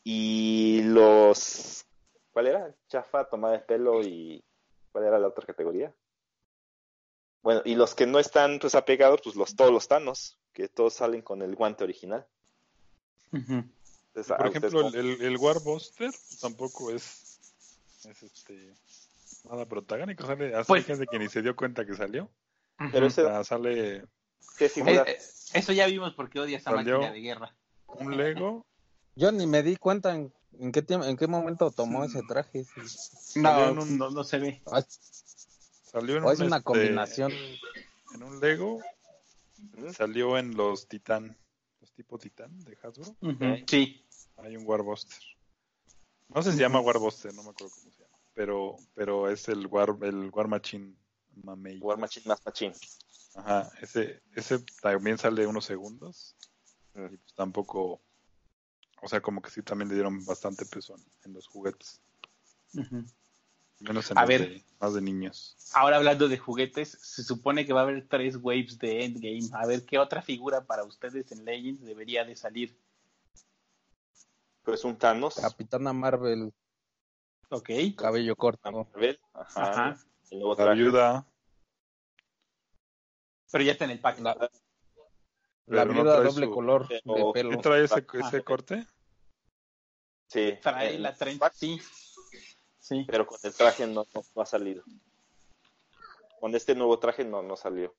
[0.03, 1.85] Y los...
[2.31, 2.75] ¿Cuál era?
[2.87, 4.43] Chafa, tomada de pelo y...
[4.91, 5.93] ¿Cuál era la otra categoría?
[7.43, 10.93] Bueno, y los que no están pues apegados, pues los todos los Thanos, que todos
[10.93, 12.25] salen con el guante original.
[13.31, 16.11] Entonces, Por ejemplo, el, el, el Warbuster
[16.41, 17.39] tampoco es,
[18.05, 18.73] es este
[19.45, 20.25] nada protagónico.
[20.25, 22.29] Sale, hace Pues- gente que ni se dio cuenta que salió.
[22.91, 24.03] Pero ese- O sea, sale
[24.57, 25.03] ¿qué Eh, figura?
[25.07, 25.19] eh,
[25.53, 27.55] eso ya vimos porque odias esa Salió- máquina de guerra.
[27.87, 28.65] un Lego.
[29.15, 32.65] Yo ni me di cuenta en, en qué tiempo, en qué momento tomó ese traje.
[32.85, 33.39] sí.
[33.39, 34.61] No, un- no, no se ve.
[35.91, 37.33] Salió en O un, es una este, combinación.
[38.13, 38.79] En un Lego.
[39.93, 41.37] Salió en los Titán.
[41.81, 43.15] Los tipo Titán de Hasbro.
[43.67, 44.05] Sí.
[44.37, 45.17] Hay un Warbuster.
[46.29, 48.17] No sé si se llama Warbuster, no me acuerdo cómo se llama.
[48.33, 50.95] Pero, pero es el War, el War Machine
[51.43, 51.79] Mamey.
[51.79, 52.73] War Machine más Machine.
[53.35, 56.35] Ajá, ese, ese también sale unos segundos.
[56.95, 58.01] Y pues tampoco.
[59.01, 61.99] O sea, como que sí también le dieron bastante peso en, en los juguetes.
[62.75, 63.03] Ujú.
[63.81, 64.41] Menos en A ver.
[64.49, 65.55] de, más de niños.
[65.73, 69.49] Ahora hablando de juguetes, se supone que va a haber tres waves de Endgame.
[69.53, 72.77] A ver qué otra figura para ustedes en Legends debería de salir.
[74.63, 75.35] Pues un Thanos.
[75.35, 76.53] Capitana Marvel,
[77.49, 77.69] Ok.
[77.97, 78.71] cabello corto.
[78.71, 80.05] Marvel, ajá, Ajá.
[80.31, 81.25] La viuda.
[83.51, 84.19] Pero ya está en el pack.
[84.19, 84.49] La,
[85.65, 87.59] la no viuda doble su- color de ¿Qué pelo.
[87.59, 88.85] trae ese, ese corte?
[90.29, 90.53] Sí.
[90.61, 91.45] Trae el la 30.
[91.47, 91.81] pack, Sí.
[92.81, 93.05] Sí.
[93.07, 94.83] Pero con el traje no, no, no ha salido.
[96.41, 97.95] Con este nuevo traje no, no salió.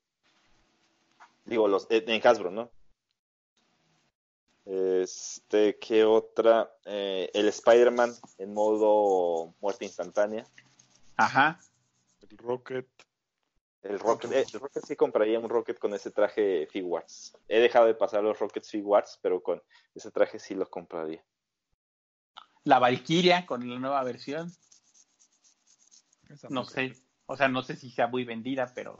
[1.45, 2.69] Digo, los en Hasbro, ¿no?
[4.65, 6.73] Este, ¿qué otra?
[6.85, 10.45] Eh, el Spider-Man en modo muerte instantánea.
[11.17, 11.59] Ajá.
[12.29, 12.87] El Rocket.
[13.81, 17.37] El Rocket, eh, el Rocket sí compraría un Rocket con ese traje Figuarts.
[17.49, 19.61] He dejado de pasar los Rockets Figuarts, pero con
[19.93, 21.23] ese traje sí los compraría.
[22.63, 24.53] La Valkyria con la nueva versión.
[26.33, 26.93] Esa No sé.
[27.25, 28.99] O sea, no sé si sea muy vendida, pero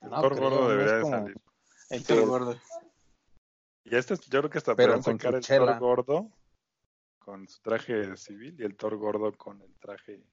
[0.00, 1.36] El No Thor gordo no debería de salir.
[1.90, 2.06] el Sí.
[2.06, 2.60] Thor gordo.
[3.84, 5.66] Y este, yo creo que hasta Pero podrían con sacar su el chela.
[5.66, 6.30] Thor gordo
[7.18, 10.24] con su traje civil y el Thor gordo con el traje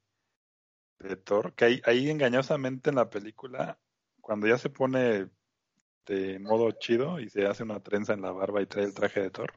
[0.99, 1.53] de Thor.
[1.53, 3.79] Que ahí, ahí engañosamente en la película,
[4.21, 5.29] cuando ya se pone
[6.05, 9.21] de modo chido y se hace una trenza en la barba y trae el traje
[9.21, 9.53] de Thor,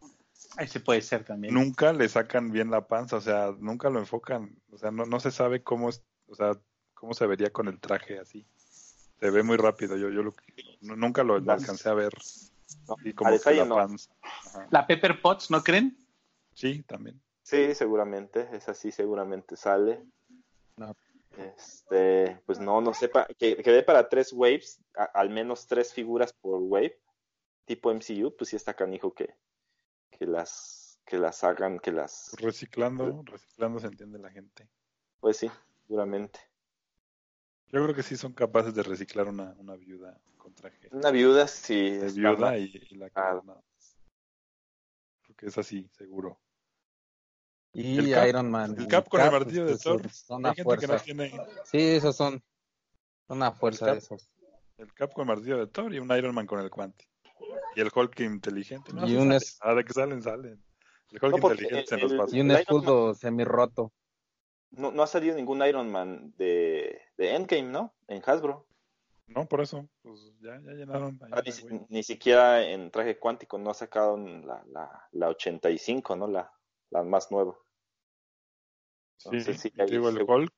[0.59, 1.55] Ese puede ser también.
[1.55, 5.19] nunca le sacan bien la panza, o sea, nunca lo enfocan, o sea, no, no
[5.21, 6.53] se sabe cómo es, o sea,
[6.95, 8.47] cómo se vería con el traje así.
[9.19, 10.35] Se ve muy rápido, yo, yo lo,
[10.81, 12.13] nunca lo, lo alcancé a ver.
[12.89, 13.75] No, Y a como detalle la no.
[13.77, 14.13] panza.
[14.71, 15.97] La Pepper Potts, ¿no creen?
[16.55, 17.21] Sí, también.
[17.43, 20.05] Sí, seguramente, esa sí seguramente sale.
[20.77, 20.97] No.
[21.37, 26.33] Este, pues no, no sepa, que quedé para tres waves, a- al menos tres figuras
[26.33, 26.99] por wave,
[27.65, 29.35] tipo MCU, pues sí está canijo que,
[30.19, 34.69] que las, que las hagan, que las, Reciclando, reciclando se entiende la gente.
[35.21, 35.51] pues sí,
[35.87, 36.39] seguramente.
[37.67, 41.49] Yo creo que sí son capaces de reciclar una, una viuda con traje Una viuda
[41.49, 41.91] sí.
[41.91, 43.41] de está viuda y, y la Ah.
[45.23, 46.39] Creo que es así, seguro.
[47.73, 48.75] Y El Cap- Iron Man.
[48.79, 50.11] El Cap con el Cap, martillo de Thor.
[50.11, 51.05] Son Hay a gente que no fuerza.
[51.05, 51.31] tiene
[51.65, 52.43] Sí, esos son.
[53.27, 54.31] Son a fuerza Cap- de esos.
[54.77, 57.09] el Cap con el martillo de Thor y un Iron Man con el guante.
[57.75, 58.93] Y el Hulk inteligente.
[58.93, 60.63] No, Y sí un es- Ah, de que salen, salen.
[61.11, 62.37] El Hulk No, inteligente se nos pasa.
[62.37, 63.93] Y un escudo semi-roto.
[64.71, 67.95] No, no ha salido ningún Iron Man de, de Endgame, ¿no?
[68.09, 68.67] En Hasbro.
[69.27, 69.89] No, por eso.
[70.03, 71.19] Pues ya, ya llenaron.
[71.31, 76.17] Ah, ni, si- ni siquiera en traje cuántico no ha sacado la, la, la 85,
[76.17, 76.27] ¿no?
[76.27, 76.51] La,
[76.91, 77.57] la más nueva.
[79.19, 80.53] Sí, Entonces, sí, ahí digo, el Hulk.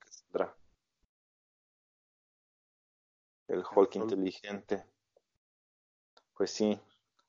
[3.49, 3.97] El Hulk Hulk.
[3.97, 4.85] inteligente.
[6.35, 6.79] Pues sí.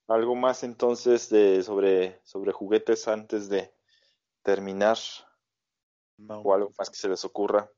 [0.07, 3.73] Algo más entonces de sobre, sobre juguetes antes de
[4.43, 4.97] terminar
[6.17, 7.69] No, o algo más que se les ocurra.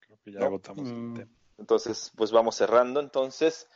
[0.00, 0.46] creo que ya No.
[0.46, 1.14] agotamos el Mm.
[1.14, 1.32] tema.
[1.58, 3.68] Entonces, pues vamos cerrando entonces.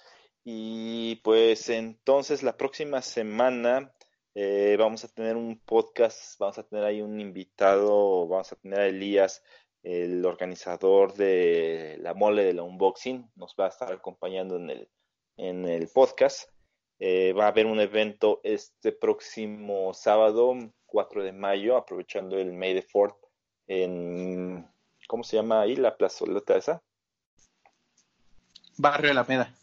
[0.43, 3.95] Y pues entonces la próxima semana
[4.35, 8.81] eh, vamos a tener un podcast, vamos a tener ahí un invitado, vamos a tener
[8.81, 9.43] a Elías,
[9.85, 14.89] el organizador de la mole de la unboxing, nos va a estar acompañando en el,
[15.37, 16.49] en el podcast.
[16.99, 20.55] Eh, va a haber un evento este próximo sábado,
[20.87, 23.17] 4 de mayo, aprovechando el May the 4th
[23.67, 24.67] en,
[25.07, 25.77] ¿cómo se llama ahí?
[25.77, 26.83] La plazoleta esa.
[28.79, 29.55] Barrio Alameda.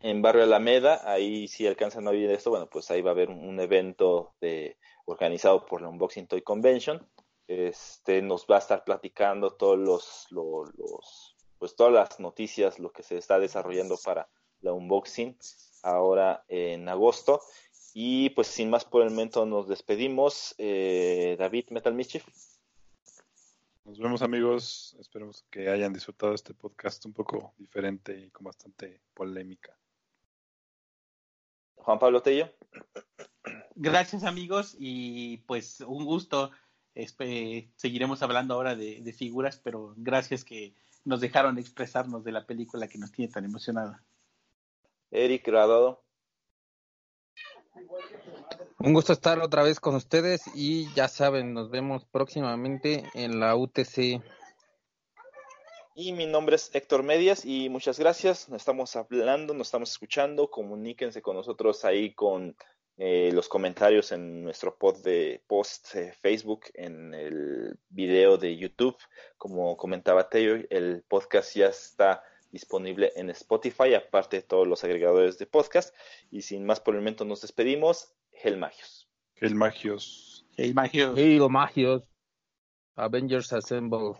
[0.00, 3.30] en Barrio Alameda, ahí si alcanzan a oír esto, bueno, pues ahí va a haber
[3.30, 7.06] un, un evento de, organizado por la Unboxing Toy Convention.
[7.46, 12.90] Este nos va a estar platicando todos los, lo- los, pues todas las noticias, lo
[12.90, 14.28] que se está desarrollando para
[14.60, 15.36] la unboxing
[15.82, 17.40] ahora en agosto.
[17.92, 20.54] Y pues sin más por el momento nos despedimos.
[20.58, 22.26] Eh, David Metal Mischief.
[23.84, 24.96] Nos vemos amigos.
[24.98, 29.78] Esperemos que hayan disfrutado este podcast un poco diferente y con bastante polémica.
[31.76, 32.48] Juan Pablo Tello.
[33.74, 36.50] Gracias amigos y pues un gusto.
[36.94, 42.46] Espe- seguiremos hablando ahora de, de figuras, pero gracias que nos dejaron expresarnos de la
[42.46, 44.02] película que nos tiene tan emocionada.
[45.10, 46.02] Eric Gradado.
[48.78, 53.56] Un gusto estar otra vez con ustedes y ya saben, nos vemos próximamente en la
[53.56, 54.22] UTC.
[55.96, 58.48] Y mi nombre es Héctor Medias y muchas gracias.
[58.48, 60.50] Nos estamos hablando, nos estamos escuchando.
[60.50, 62.56] Comuníquense con nosotros ahí con
[62.96, 68.96] eh, los comentarios en nuestro post de post eh, Facebook, en el video de YouTube.
[69.36, 72.22] Como comentaba Taylor, el podcast ya está
[72.52, 75.94] disponible en Spotify, aparte de todos los agregadores de podcast.
[76.30, 78.14] Y sin más por el momento nos despedimos.
[78.30, 79.08] Hell Magios.
[79.34, 80.46] Hell Magios.
[80.56, 81.14] Hey, Magios.
[81.16, 82.04] Hey, Magios.
[82.94, 84.14] Avengers Assemble.